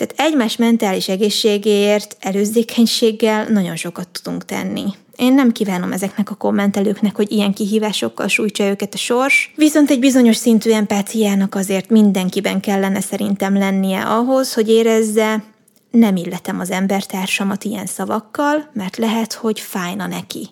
Tehát 0.02 0.32
egymás 0.32 0.56
mentális 0.56 1.08
egészségéért, 1.08 2.18
előzékenységgel 2.20 3.48
nagyon 3.48 3.76
sokat 3.76 4.08
tudunk 4.08 4.46
tenni. 4.46 4.84
Én 5.16 5.34
nem 5.34 5.52
kívánom 5.52 5.92
ezeknek 5.92 6.30
a 6.32 6.36
kommentelőknek, 6.36 7.16
hogy 7.16 7.32
ilyen 7.32 7.54
kihívásokkal 7.54 8.28
sújtsa 8.28 8.64
őket 8.64 8.94
a 8.94 8.98
sors, 8.98 9.54
viszont 9.56 9.90
egy 9.90 10.00
bizonyos 10.00 10.36
szintű 10.36 10.72
empátiának 10.72 11.56
azért 11.56 11.90
mindenkiben 11.90 12.60
kellene 12.60 13.02
szerintem 13.02 13.58
lennie 13.58 14.02
ahhoz, 14.02 14.54
hogy 14.54 14.70
érezze, 14.70 15.44
nem 15.92 16.16
illetem 16.16 16.60
az 16.60 16.72
embertársamat 16.72 17.64
ilyen 17.64 17.86
szavakkal, 17.86 18.70
mert 18.74 18.98
lehet, 18.98 19.34
hogy 19.34 19.60
fájna 19.60 20.08
neki. 20.08 20.50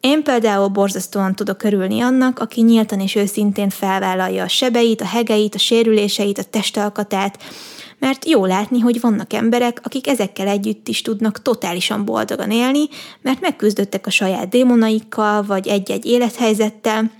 Én 0.00 0.22
például 0.22 0.68
borzasztóan 0.68 1.34
tudok 1.34 1.62
örülni 1.62 2.00
annak, 2.00 2.38
aki 2.38 2.62
nyíltan 2.62 3.00
és 3.00 3.14
őszintén 3.14 3.68
felvállalja 3.68 4.42
a 4.42 4.48
sebeit, 4.48 5.00
a 5.00 5.06
hegeit, 5.06 5.54
a 5.54 5.58
sérüléseit, 5.58 6.38
a 6.38 6.42
testalkatát, 6.42 7.38
mert 8.02 8.26
jó 8.26 8.44
látni, 8.44 8.80
hogy 8.80 9.00
vannak 9.00 9.32
emberek, 9.32 9.80
akik 9.82 10.06
ezekkel 10.06 10.48
együtt 10.48 10.88
is 10.88 11.02
tudnak 11.02 11.42
totálisan 11.42 12.04
boldogan 12.04 12.50
élni, 12.50 12.88
mert 13.20 13.40
megküzdöttek 13.40 14.06
a 14.06 14.10
saját 14.10 14.48
démonaikkal, 14.48 15.42
vagy 15.42 15.68
egy-egy 15.68 16.06
élethelyzettel, 16.06 17.10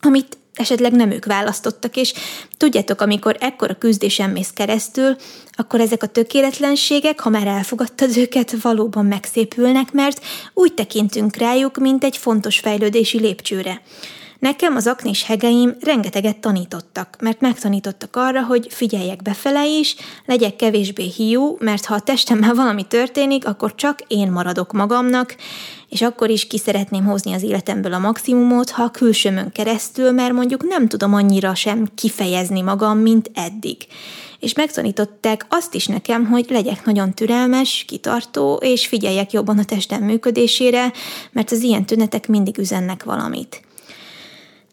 amit 0.00 0.38
esetleg 0.54 0.92
nem 0.92 1.10
ők 1.10 1.24
választottak, 1.24 1.96
és 1.96 2.12
tudjátok, 2.56 3.00
amikor 3.00 3.36
ekkora 3.40 3.74
küzdésen 3.74 4.30
mész 4.30 4.50
keresztül, 4.50 5.16
akkor 5.52 5.80
ezek 5.80 6.02
a 6.02 6.06
tökéletlenségek, 6.06 7.20
ha 7.20 7.30
már 7.30 7.46
elfogadtad 7.46 8.16
őket, 8.16 8.60
valóban 8.62 9.06
megszépülnek, 9.06 9.92
mert 9.92 10.24
úgy 10.54 10.74
tekintünk 10.74 11.36
rájuk, 11.36 11.78
mint 11.78 12.04
egy 12.04 12.16
fontos 12.16 12.58
fejlődési 12.58 13.18
lépcsőre. 13.18 13.82
Nekem 14.40 14.76
az 14.76 14.86
aknés 14.86 15.24
hegeim 15.24 15.76
rengeteget 15.80 16.38
tanítottak, 16.38 17.16
mert 17.20 17.40
megtanítottak 17.40 18.16
arra, 18.16 18.44
hogy 18.44 18.66
figyeljek 18.70 19.22
befele 19.22 19.66
is, 19.66 19.96
legyek 20.26 20.56
kevésbé 20.56 21.04
hiú, 21.04 21.56
mert 21.58 21.84
ha 21.84 21.94
a 21.94 22.00
testemmel 22.00 22.54
valami 22.54 22.86
történik, 22.86 23.46
akkor 23.46 23.74
csak 23.74 24.00
én 24.06 24.30
maradok 24.30 24.72
magamnak, 24.72 25.36
és 25.88 26.02
akkor 26.02 26.30
is 26.30 26.46
ki 26.46 26.58
szeretném 26.58 27.04
hozni 27.04 27.32
az 27.32 27.42
életemből 27.42 27.92
a 27.92 27.98
maximumot, 27.98 28.70
ha 28.70 28.82
a 28.82 28.90
külsőmön 28.90 29.52
keresztül, 29.52 30.10
mert 30.10 30.32
mondjuk 30.32 30.68
nem 30.68 30.88
tudom 30.88 31.14
annyira 31.14 31.54
sem 31.54 31.88
kifejezni 31.94 32.60
magam, 32.60 32.98
mint 32.98 33.30
eddig. 33.34 33.76
És 34.38 34.54
megtanították 34.54 35.46
azt 35.48 35.74
is 35.74 35.86
nekem, 35.86 36.26
hogy 36.26 36.46
legyek 36.48 36.84
nagyon 36.84 37.14
türelmes, 37.14 37.84
kitartó, 37.86 38.58
és 38.62 38.86
figyeljek 38.86 39.32
jobban 39.32 39.58
a 39.58 39.64
testem 39.64 40.02
működésére, 40.02 40.92
mert 41.32 41.50
az 41.50 41.62
ilyen 41.62 41.86
tünetek 41.86 42.28
mindig 42.28 42.58
üzennek 42.58 43.04
valamit. 43.04 43.68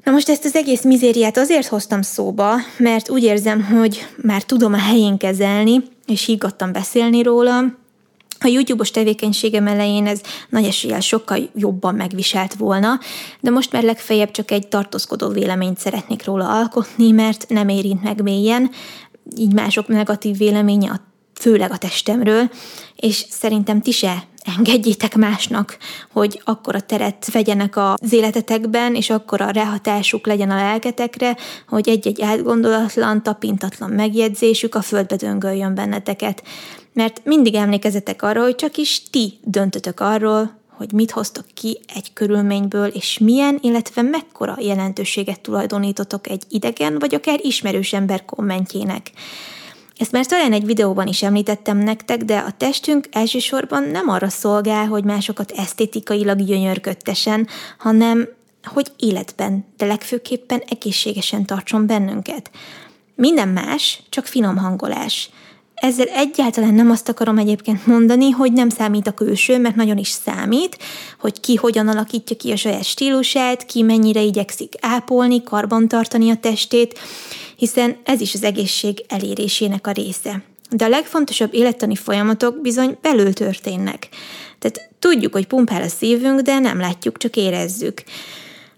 Na 0.08 0.14
most 0.14 0.30
ezt 0.30 0.46
az 0.46 0.56
egész 0.56 0.84
mizériát 0.84 1.38
azért 1.38 1.68
hoztam 1.68 2.02
szóba, 2.02 2.56
mert 2.78 3.10
úgy 3.10 3.24
érzem, 3.24 3.64
hogy 3.64 4.08
már 4.22 4.44
tudom 4.44 4.74
a 4.74 4.78
helyén 4.78 5.18
kezelni, 5.18 5.84
és 6.06 6.26
higgadtan 6.26 6.72
beszélni 6.72 7.24
róla, 7.24 7.58
a 8.40 8.48
YouTube-os 8.48 8.92
tevékenységem 8.92 9.68
elején 9.68 10.08
ez 10.08 10.22
nagy 10.50 10.66
eséllyel 10.66 11.00
sokkal 11.00 11.50
jobban 11.56 11.96
megviselt 11.96 12.54
volna, 12.54 13.00
de 13.40 13.50
most 13.50 13.72
már 13.72 13.84
legfeljebb 13.84 14.32
csak 14.32 14.52
egy 14.52 14.68
tartózkodó 14.68 15.28
véleményt 15.28 15.78
szeretnék 15.78 16.26
róla 16.26 16.50
alkotni, 16.50 17.12
mert 17.12 17.46
nem 17.50 17.70
érint 17.70 18.04
meg 18.04 18.22
mélyen, 18.22 18.72
így 19.38 19.54
mások 19.54 19.88
negatív 19.88 20.38
véleménye 20.38 20.90
a 20.90 21.02
főleg 21.40 21.72
a 21.72 21.78
testemről, 21.78 22.50
és 22.96 23.26
szerintem 23.30 23.82
ti 23.82 23.92
se 23.92 24.24
engedjétek 24.58 25.16
másnak, 25.16 25.78
hogy 26.12 26.42
akkor 26.44 26.76
a 26.76 26.82
teret 26.82 27.32
vegyenek 27.32 27.78
az 27.78 28.14
életetekben, 28.14 28.96
és 28.96 29.10
akkor 29.10 29.42
a 29.42 29.50
ráhatásuk 29.50 30.28
legyen 30.28 30.50
a 30.50 30.56
lelketekre, 30.56 31.38
hogy 31.68 31.90
egy-egy 31.90 32.22
átgondolatlan, 32.22 33.24
tapintatlan 33.24 33.90
megjegyzésük 33.90 34.76
a 34.76 34.82
földbe 34.82 35.16
döngöljön 35.16 35.76
benneteket. 35.76 36.44
Mert 36.94 37.22
mindig 37.24 37.56
emlékezetek 37.56 38.22
arra, 38.22 38.42
hogy 38.42 38.56
csak 38.56 38.78
is 38.78 39.04
ti 39.10 39.40
döntötök 39.44 40.00
arról, 40.00 40.56
hogy 40.78 40.92
mit 40.92 41.12
hoztok 41.12 41.46
ki 41.54 41.80
egy 41.96 42.14
körülményből, 42.14 42.88
és 42.88 43.18
milyen, 43.18 43.58
illetve 43.62 44.02
mekkora 44.02 44.58
jelentőséget 44.60 45.42
tulajdonítotok 45.42 46.30
egy 46.30 46.44
idegen, 46.50 47.00
vagy 47.00 47.16
akár 47.16 47.40
ismerős 47.42 47.94
ember 47.94 48.26
kommentjének. 48.26 49.12
Ezt 49.98 50.12
már 50.12 50.26
talán 50.26 50.54
egy 50.54 50.66
videóban 50.66 51.08
is 51.08 51.24
említettem 51.24 51.78
nektek, 51.78 52.24
de 52.24 52.38
a 52.38 52.52
testünk 52.58 53.08
elsősorban 53.12 53.84
nem 53.84 54.10
arra 54.10 54.30
szolgál, 54.30 54.86
hogy 54.86 55.04
másokat 55.04 55.52
esztétikailag 55.52 56.44
gyönyörködtesen, 56.44 57.48
hanem 57.78 58.28
hogy 58.64 58.92
életben, 58.98 59.66
de 59.78 59.86
legfőképpen 59.86 60.64
egészségesen 60.70 61.46
tartson 61.46 61.88
bennünket. 61.88 62.52
Minden 63.16 63.48
más, 63.48 64.02
csak 64.10 64.26
finom 64.26 64.58
hangolás. 64.58 65.30
Ezzel 65.74 66.06
egyáltalán 66.08 66.74
nem 66.74 66.92
azt 66.92 67.10
akarom 67.10 67.38
egyébként 67.38 67.86
mondani, 67.86 68.30
hogy 68.30 68.54
nem 68.54 68.70
számít 68.70 69.08
a 69.08 69.12
külső, 69.12 69.60
mert 69.60 69.76
nagyon 69.76 69.98
is 69.98 70.10
számít, 70.10 70.78
hogy 71.20 71.40
ki 71.40 71.56
hogyan 71.56 71.88
alakítja 71.88 72.36
ki 72.36 72.52
a 72.52 72.56
saját 72.56 72.84
stílusát, 72.84 73.66
ki 73.66 73.82
mennyire 73.82 74.22
igyekszik 74.22 74.74
ápolni, 74.82 75.44
karbantartani 75.44 76.30
a 76.30 76.36
testét, 76.36 77.00
hiszen 77.58 77.98
ez 78.04 78.22
is 78.22 78.34
az 78.34 78.44
egészség 78.44 79.04
elérésének 79.08 79.88
a 79.88 79.92
része. 79.92 80.44
De 80.70 80.86
a 80.86 80.90
legfontosabb 80.90 81.54
élettani 81.54 81.96
folyamatok 81.96 82.62
bizony 82.62 82.98
belül 83.02 83.34
történnek. 83.34 84.10
Tehát 84.60 84.90
tudjuk, 85.00 85.34
hogy 85.34 85.48
pumpál 85.48 85.82
a 85.82 85.88
szívünk, 85.88 86.40
de 86.40 86.60
nem 86.60 86.80
látjuk, 86.80 87.18
csak 87.18 87.36
érezzük. 87.36 88.04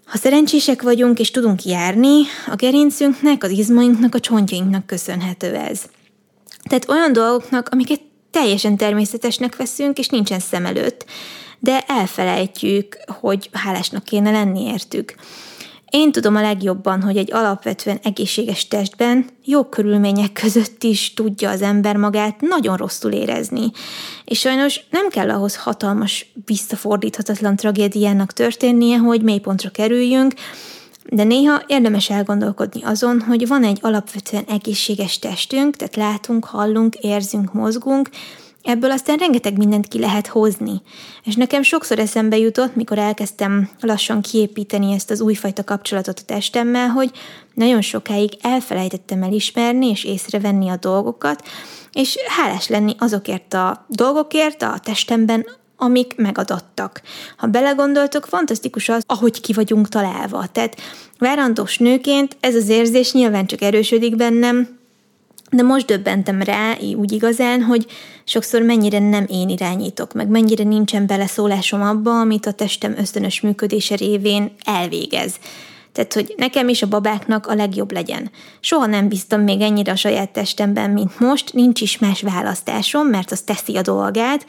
Ha 0.04 0.16
szerencsések 0.16 0.82
vagyunk 0.82 1.18
és 1.18 1.30
tudunk 1.30 1.64
járni, 1.64 2.22
a 2.46 2.54
gerincünknek, 2.54 3.44
az 3.44 3.50
izmainknak, 3.50 4.14
a 4.14 4.20
csontjainknak 4.20 4.86
köszönhető 4.86 5.54
ez. 5.54 5.82
Tehát 6.68 6.88
olyan 6.88 7.12
dolgoknak, 7.12 7.68
amiket 7.68 8.00
teljesen 8.30 8.76
természetesnek 8.76 9.56
veszünk, 9.56 9.98
és 9.98 10.08
nincsen 10.08 10.38
szem 10.38 10.66
előtt, 10.66 11.04
de 11.58 11.84
elfelejtjük, 11.86 12.96
hogy 13.20 13.48
hálásnak 13.52 14.04
kéne 14.04 14.30
lenni 14.30 14.62
értük. 14.62 15.14
Én 15.90 16.12
tudom 16.12 16.36
a 16.36 16.40
legjobban, 16.40 17.02
hogy 17.02 17.16
egy 17.16 17.32
alapvetően 17.32 17.98
egészséges 18.02 18.68
testben 18.68 19.26
jó 19.44 19.64
körülmények 19.64 20.32
között 20.32 20.82
is 20.82 21.14
tudja 21.14 21.50
az 21.50 21.62
ember 21.62 21.96
magát 21.96 22.40
nagyon 22.40 22.76
rosszul 22.76 23.12
érezni. 23.12 23.70
És 24.24 24.38
sajnos 24.38 24.80
nem 24.90 25.08
kell 25.08 25.30
ahhoz 25.30 25.56
hatalmas, 25.56 26.32
visszafordíthatatlan 26.44 27.56
tragédiának 27.56 28.32
történnie, 28.32 28.96
hogy 28.96 29.22
mélypontra 29.22 29.70
kerüljünk, 29.70 30.34
de 31.04 31.24
néha 31.24 31.62
érdemes 31.66 32.10
elgondolkodni 32.10 32.82
azon, 32.82 33.20
hogy 33.20 33.48
van 33.48 33.64
egy 33.64 33.78
alapvetően 33.80 34.44
egészséges 34.48 35.18
testünk, 35.18 35.76
tehát 35.76 35.96
látunk, 35.96 36.44
hallunk, 36.44 36.94
érzünk, 36.94 37.52
mozgunk, 37.52 38.08
Ebből 38.62 38.90
aztán 38.90 39.16
rengeteg 39.16 39.56
mindent 39.56 39.88
ki 39.88 39.98
lehet 39.98 40.26
hozni. 40.26 40.82
És 41.24 41.34
nekem 41.34 41.62
sokszor 41.62 41.98
eszembe 41.98 42.38
jutott, 42.38 42.74
mikor 42.74 42.98
elkezdtem 42.98 43.70
lassan 43.80 44.20
kiépíteni 44.20 44.92
ezt 44.92 45.10
az 45.10 45.20
újfajta 45.20 45.64
kapcsolatot 45.64 46.18
a 46.18 46.24
testemmel, 46.26 46.88
hogy 46.88 47.10
nagyon 47.54 47.80
sokáig 47.80 48.30
elfelejtettem 48.40 49.22
elismerni 49.22 49.88
és 49.88 50.04
észrevenni 50.04 50.68
a 50.68 50.76
dolgokat, 50.76 51.42
és 51.92 52.16
hálás 52.26 52.68
lenni 52.68 52.94
azokért 52.98 53.54
a 53.54 53.84
dolgokért 53.88 54.62
a 54.62 54.80
testemben, 54.82 55.46
amik 55.76 56.16
megadottak. 56.16 57.02
Ha 57.36 57.46
belegondoltok, 57.46 58.26
fantasztikus 58.26 58.88
az, 58.88 59.02
ahogy 59.06 59.40
ki 59.40 59.52
vagyunk 59.52 59.88
találva. 59.88 60.46
Tehát 60.52 60.80
várandós 61.18 61.78
nőként 61.78 62.36
ez 62.40 62.54
az 62.54 62.68
érzés 62.68 63.12
nyilván 63.12 63.46
csak 63.46 63.62
erősödik 63.62 64.16
bennem, 64.16 64.79
de 65.50 65.62
most 65.62 65.86
döbbentem 65.86 66.42
rá, 66.42 66.76
úgy 66.96 67.12
igazán, 67.12 67.62
hogy 67.62 67.86
sokszor 68.24 68.62
mennyire 68.62 68.98
nem 68.98 69.26
én 69.28 69.48
irányítok, 69.48 70.12
meg 70.12 70.28
mennyire 70.28 70.64
nincsen 70.64 71.06
beleszólásom 71.06 71.82
abba, 71.82 72.20
amit 72.20 72.46
a 72.46 72.52
testem 72.52 72.94
ösztönös 72.98 73.40
működése 73.40 73.94
révén 73.94 74.52
elvégez. 74.64 75.34
Tehát, 75.92 76.12
hogy 76.12 76.34
nekem 76.36 76.68
is 76.68 76.82
a 76.82 76.88
babáknak 76.88 77.46
a 77.46 77.54
legjobb 77.54 77.92
legyen. 77.92 78.30
Soha 78.60 78.86
nem 78.86 79.08
bíztam 79.08 79.40
még 79.40 79.60
ennyire 79.60 79.92
a 79.92 79.96
saját 79.96 80.30
testemben, 80.30 80.90
mint 80.90 81.20
most, 81.20 81.52
nincs 81.52 81.80
is 81.80 81.98
más 81.98 82.22
választásom, 82.22 83.06
mert 83.06 83.30
az 83.30 83.40
teszi 83.40 83.76
a 83.76 83.82
dolgát, 83.82 84.46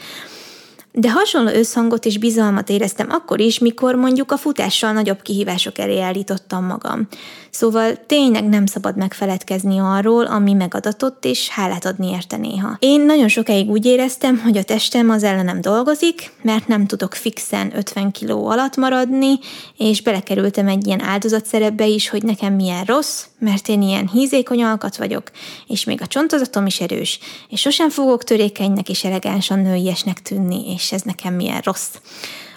de 0.92 1.12
hasonló 1.12 1.50
összhangot 1.50 2.06
és 2.06 2.18
bizalmat 2.18 2.70
éreztem 2.70 3.08
akkor 3.10 3.40
is, 3.40 3.60
mikor 3.60 3.96
mondjuk 3.96 4.32
a 4.32 4.38
futással 4.38 4.92
nagyobb 4.92 5.22
kihívások 5.22 5.78
elé 5.78 6.00
állítottam 6.00 6.66
magam. 6.66 7.08
Szóval 7.50 8.06
tényleg 8.06 8.50
nem 8.50 8.66
szabad 8.66 8.98
megfeledkezni 8.98 9.78
arról, 9.80 10.26
ami 10.26 10.54
megadatott, 10.54 11.26
és 11.26 11.50
hálát 11.50 11.86
adni 11.86 12.10
érte 12.10 12.38
néha. 12.38 12.76
Én 12.80 13.02
nagyon 13.02 13.28
sokáig 13.28 13.70
úgy 13.70 13.86
éreztem, 13.86 14.40
hogy 14.40 14.58
a 14.58 14.64
testem 14.64 15.10
az 15.10 15.24
ellenem 15.24 15.62
dolgozik, 15.62 16.32
mert 16.42 16.68
nem 16.68 16.88
tudok 16.88 17.14
fixen 17.14 17.78
50 17.78 18.12
kiló 18.12 18.48
alatt 18.48 18.76
maradni, 18.76 19.40
és 19.78 20.02
belekerültem 20.02 20.68
egy 20.68 20.88
ilyen 20.88 21.02
áldozatszerepbe 21.02 21.88
is, 21.88 22.10
hogy 22.10 22.24
nekem 22.24 22.54
milyen 22.54 22.84
rossz, 22.84 23.26
mert 23.40 23.68
én 23.68 23.82
ilyen 23.82 24.08
hízékony 24.08 24.64
alkat 24.64 24.98
vagyok, 24.98 25.32
és 25.68 25.84
még 25.84 26.02
a 26.02 26.08
csontozatom 26.08 26.66
is 26.66 26.80
erős, 26.80 27.20
és 27.50 27.60
sosem 27.60 27.90
fogok 27.90 28.24
törékenynek 28.24 28.90
és 28.90 29.04
elegánsan 29.04 29.60
nőiesnek 29.60 30.22
tűnni, 30.22 30.74
és 30.74 30.81
ez 30.90 31.02
nekem 31.02 31.34
milyen 31.34 31.62
rossz. 31.64 31.96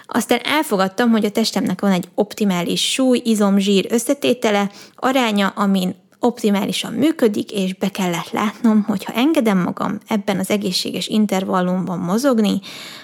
Aztán 0.05 0.39
elfogadtam, 0.43 1.09
hogy 1.09 1.25
a 1.25 1.31
testemnek 1.31 1.81
van 1.81 1.91
egy 1.91 2.09
optimális 2.15 2.91
súly, 2.91 3.21
izom, 3.23 3.57
zsír 3.57 3.87
összetétele, 3.89 4.71
aránya, 4.95 5.47
amin 5.47 5.95
optimálisan 6.19 6.93
működik, 6.93 7.51
és 7.51 7.73
be 7.73 7.89
kellett 7.89 8.31
látnom, 8.31 8.83
hogy 8.83 9.03
ha 9.03 9.13
engedem 9.13 9.57
magam 9.57 9.99
ebben 10.07 10.39
az 10.39 10.49
egészséges 10.49 11.07
intervallumban 11.07 11.99
mozogni, 11.99 12.59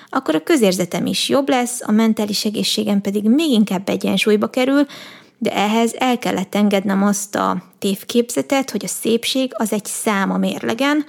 akkor 0.10 0.36
a 0.36 0.44
közérzetem 0.44 1.06
is 1.06 1.30
jobb 1.30 1.50
lesz, 1.50 1.82
a 1.82 1.92
mentális 1.92 2.46
egészségem 2.46 3.02
pedig 3.02 3.24
még 3.24 3.52
inkább 3.52 3.90
egyensúlyba 3.90 4.48
kerül, 4.50 4.86
de 5.38 5.56
ehhez 5.56 5.96
el 5.98 6.20
kellett 6.20 6.56
engednem 6.56 7.04
azt 7.04 7.36
a 7.36 7.64
tévképzetet, 7.80 8.72
hogy 8.72 8.86
a 8.86 8.88
szépség 8.88 9.52
az 9.54 9.74
egy 9.74 9.86
szám 9.86 10.32
a 10.32 10.38
mérlegen, 10.38 11.06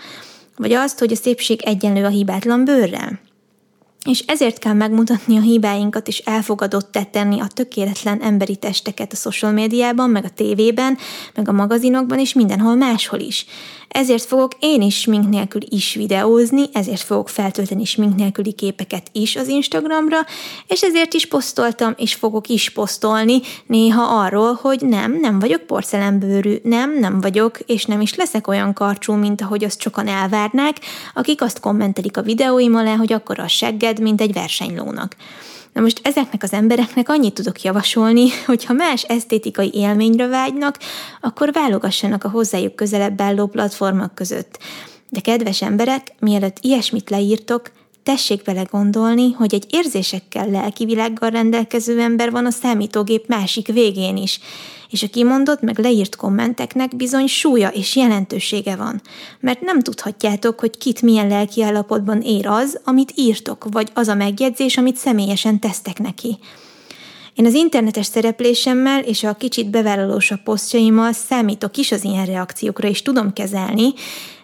vagy 0.56 0.72
azt, 0.72 0.98
hogy 0.98 1.12
a 1.12 1.16
szépség 1.16 1.62
egyenlő 1.62 2.04
a 2.04 2.08
hibátlan 2.08 2.64
bőrrel. 2.64 3.20
És 4.04 4.20
ezért 4.26 4.58
kell 4.58 4.72
megmutatni 4.72 5.36
a 5.36 5.40
hibáinkat, 5.40 6.08
és 6.08 6.18
elfogadott 6.18 6.98
tenni 7.10 7.40
a 7.40 7.46
tökéletlen 7.46 8.22
emberi 8.22 8.56
testeket 8.56 9.12
a 9.12 9.16
social 9.16 9.52
médiában, 9.52 10.10
meg 10.10 10.24
a 10.24 10.28
tévében, 10.28 10.98
meg 11.34 11.48
a 11.48 11.52
magazinokban, 11.52 12.18
és 12.18 12.34
mindenhol 12.34 12.74
máshol 12.74 13.20
is. 13.20 13.46
Ezért 13.92 14.24
fogok 14.24 14.52
én 14.58 14.82
is 14.82 15.00
smink 15.00 15.28
nélkül 15.28 15.60
is 15.68 15.94
videózni, 15.94 16.62
ezért 16.72 17.00
fogok 17.00 17.28
feltölteni 17.28 17.84
smink 17.84 18.16
nélküli 18.16 18.52
képeket 18.52 19.06
is 19.12 19.36
az 19.36 19.48
Instagramra, 19.48 20.18
és 20.66 20.82
ezért 20.82 21.14
is 21.14 21.26
posztoltam, 21.26 21.94
és 21.96 22.14
fogok 22.14 22.48
is 22.48 22.70
posztolni 22.70 23.40
néha 23.66 24.02
arról, 24.02 24.58
hogy 24.62 24.80
nem, 24.80 25.18
nem 25.20 25.38
vagyok 25.38 25.62
porcelenbőrű, 25.62 26.56
nem, 26.62 26.98
nem 26.98 27.20
vagyok, 27.20 27.58
és 27.66 27.84
nem 27.84 28.00
is 28.00 28.14
leszek 28.14 28.46
olyan 28.46 28.72
karcsú, 28.72 29.12
mint 29.12 29.40
ahogy 29.40 29.64
azt 29.64 29.80
sokan 29.80 30.08
elvárnák, 30.08 30.76
akik 31.14 31.42
azt 31.42 31.60
kommentelik 31.60 32.16
a 32.16 32.22
videóim 32.22 32.74
alá, 32.74 32.96
hogy 32.96 33.12
akkor 33.12 33.38
a 33.38 33.48
segged, 33.48 34.00
mint 34.00 34.20
egy 34.20 34.32
versenylónak. 34.32 35.16
Na 35.72 35.80
most 35.80 36.00
ezeknek 36.02 36.42
az 36.42 36.52
embereknek 36.52 37.08
annyit 37.08 37.34
tudok 37.34 37.62
javasolni, 37.62 38.28
hogy 38.46 38.64
ha 38.64 38.72
más 38.72 39.02
esztétikai 39.02 39.70
élményre 39.74 40.26
vágynak, 40.26 40.78
akkor 41.20 41.52
válogassanak 41.52 42.24
a 42.24 42.30
hozzájuk 42.30 42.74
közelebb 42.74 43.20
álló 43.20 43.46
platformok 43.46 44.14
között. 44.14 44.58
De 45.08 45.20
kedves 45.20 45.62
emberek, 45.62 46.06
mielőtt 46.20 46.56
ilyesmit 46.60 47.10
leírtok, 47.10 47.70
tessék 48.02 48.44
vele 48.44 48.62
gondolni, 48.62 49.32
hogy 49.32 49.54
egy 49.54 49.66
érzésekkel, 49.70 50.50
lelki 50.50 50.84
világgal 50.84 51.30
rendelkező 51.30 52.00
ember 52.00 52.30
van 52.30 52.46
a 52.46 52.50
számítógép 52.50 53.26
másik 53.26 53.66
végén 53.66 54.16
is, 54.16 54.40
és 54.90 55.02
a 55.02 55.08
kimondott 55.08 55.60
meg 55.60 55.78
leírt 55.78 56.16
kommenteknek 56.16 56.96
bizony 56.96 57.26
súlya 57.26 57.68
és 57.68 57.96
jelentősége 57.96 58.76
van, 58.76 59.00
mert 59.40 59.60
nem 59.60 59.80
tudhatjátok, 59.80 60.60
hogy 60.60 60.78
kit 60.78 61.02
milyen 61.02 61.28
lelki 61.28 61.62
állapotban 61.62 62.20
ér 62.20 62.46
az, 62.46 62.80
amit 62.84 63.12
írtok, 63.14 63.66
vagy 63.70 63.90
az 63.94 64.08
a 64.08 64.14
megjegyzés, 64.14 64.76
amit 64.76 64.96
személyesen 64.96 65.58
tesztek 65.58 65.98
neki. 65.98 66.38
Én 67.34 67.46
az 67.46 67.54
internetes 67.54 68.06
szereplésemmel 68.06 69.00
és 69.02 69.24
a 69.24 69.34
kicsit 69.34 69.70
bevállalósabb 69.70 70.42
posztjaimmal 70.42 71.12
számítok 71.12 71.76
is 71.76 71.92
az 71.92 72.04
ilyen 72.04 72.26
reakciókra, 72.26 72.88
és 72.88 73.02
tudom 73.02 73.32
kezelni, 73.32 73.92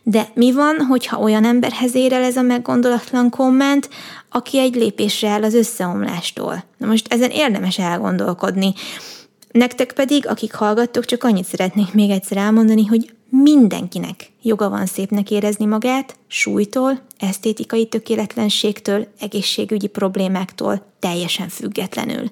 de 0.03 0.29
mi 0.35 0.53
van, 0.53 0.77
hogyha 0.77 1.19
olyan 1.19 1.45
emberhez 1.45 1.95
ér 1.95 2.13
el 2.13 2.23
ez 2.23 2.37
a 2.37 2.43
meggondolatlan 2.43 3.31
komment, 3.31 3.89
aki 4.31 4.59
egy 4.59 4.75
lépésre 4.75 5.29
áll 5.29 5.43
az 5.43 5.55
összeomlástól? 5.55 6.65
Na 6.77 6.87
most 6.87 7.13
ezen 7.13 7.31
érdemes 7.31 7.79
elgondolkodni. 7.79 8.73
Nektek 9.51 9.93
pedig, 9.93 10.27
akik 10.27 10.55
hallgattok, 10.55 11.05
csak 11.05 11.25
annyit 11.25 11.45
szeretnék 11.45 11.93
még 11.93 12.11
egyszer 12.11 12.37
elmondani, 12.37 12.87
hogy 12.87 13.13
mindenkinek 13.31 14.31
joga 14.43 14.69
van 14.69 14.87
szépnek 14.87 15.31
érezni 15.31 15.65
magát, 15.65 16.17
súlytól, 16.27 17.01
esztétikai 17.19 17.87
tökéletlenségtől, 17.87 19.07
egészségügyi 19.21 19.87
problémáktól, 19.87 20.83
teljesen 20.99 21.49
függetlenül 21.49 22.31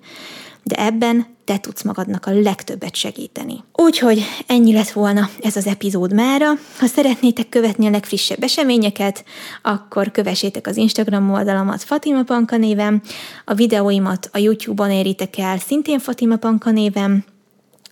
de 0.66 0.76
ebben 0.76 1.26
te 1.44 1.58
tudsz 1.58 1.82
magadnak 1.82 2.26
a 2.26 2.30
legtöbbet 2.30 2.94
segíteni. 2.94 3.64
Úgyhogy 3.72 4.22
ennyi 4.46 4.72
lett 4.72 4.90
volna 4.90 5.28
ez 5.42 5.56
az 5.56 5.66
epizód 5.66 6.14
mára. 6.14 6.52
Ha 6.78 6.86
szeretnétek 6.86 7.48
követni 7.48 7.86
a 7.86 7.90
legfrissebb 7.90 8.42
eseményeket, 8.42 9.24
akkor 9.62 10.10
kövessétek 10.10 10.66
az 10.66 10.76
Instagram 10.76 11.32
oldalamat 11.32 11.82
Fatima 11.82 12.22
Panka 12.22 12.56
néven, 12.56 13.02
a 13.44 13.54
videóimat 13.54 14.28
a 14.32 14.38
YouTube-on 14.38 14.90
éritek 14.90 15.38
el 15.38 15.58
szintén 15.58 15.98
Fatima 15.98 16.36
Panka 16.36 16.70
néven, 16.70 17.24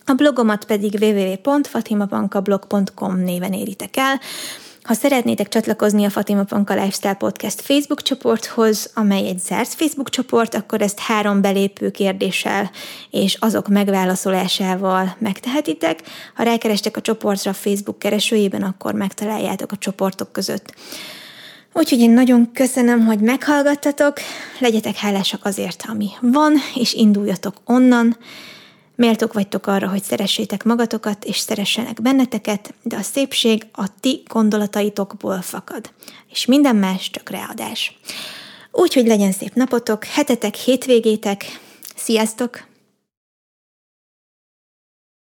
a 0.05 0.13
blogomat 0.13 0.65
pedig 0.65 0.97
www.fatimapankablog.com 1.01 3.17
néven 3.17 3.53
éritek 3.53 3.97
el, 3.97 4.19
ha 4.85 4.93
szeretnétek 4.93 5.47
csatlakozni 5.47 6.05
a 6.05 6.09
Fatima 6.09 6.43
Panka 6.43 6.73
Lifestyle 6.73 7.13
Podcast 7.13 7.61
Facebook 7.61 8.01
csoporthoz, 8.01 8.91
amely 8.93 9.27
egy 9.27 9.39
zárt 9.39 9.73
Facebook 9.73 10.09
csoport, 10.09 10.55
akkor 10.55 10.81
ezt 10.81 10.99
három 10.99 11.41
belépő 11.41 11.91
kérdéssel 11.91 12.71
és 13.11 13.37
azok 13.39 13.67
megválaszolásával 13.67 15.15
megtehetitek. 15.19 15.99
Ha 16.35 16.43
rákerestek 16.43 16.97
a 16.97 17.01
csoportra 17.01 17.51
a 17.51 17.53
Facebook 17.53 17.99
keresőjében, 17.99 18.61
akkor 18.61 18.93
megtaláljátok 18.93 19.71
a 19.71 19.77
csoportok 19.77 20.31
között. 20.31 20.73
Úgyhogy 21.73 21.99
én 21.99 22.11
nagyon 22.11 22.51
köszönöm, 22.53 23.05
hogy 23.05 23.19
meghallgattatok, 23.19 24.17
legyetek 24.59 24.95
hálásak 24.95 25.45
azért, 25.45 25.83
ami 25.87 26.09
van, 26.21 26.53
és 26.75 26.93
induljatok 26.93 27.55
onnan, 27.65 28.17
Méltók 28.95 29.33
vagytok 29.33 29.67
arra, 29.67 29.87
hogy 29.87 30.03
szeressétek 30.03 30.63
magatokat, 30.63 31.25
és 31.25 31.37
szeressenek 31.37 32.01
benneteket, 32.01 32.73
de 32.83 32.95
a 32.95 33.01
szépség 33.01 33.65
a 33.71 33.99
ti 33.99 34.23
gondolataitokból 34.27 35.41
fakad. 35.41 35.89
És 36.31 36.45
minden 36.45 36.75
más 36.75 37.09
csak 37.09 37.29
readás. 37.29 37.99
Úgyhogy 38.71 39.07
legyen 39.07 39.31
szép 39.31 39.53
napotok, 39.53 40.03
hetetek, 40.03 40.55
hétvégétek. 40.55 41.45
Sziasztok! 41.95 42.74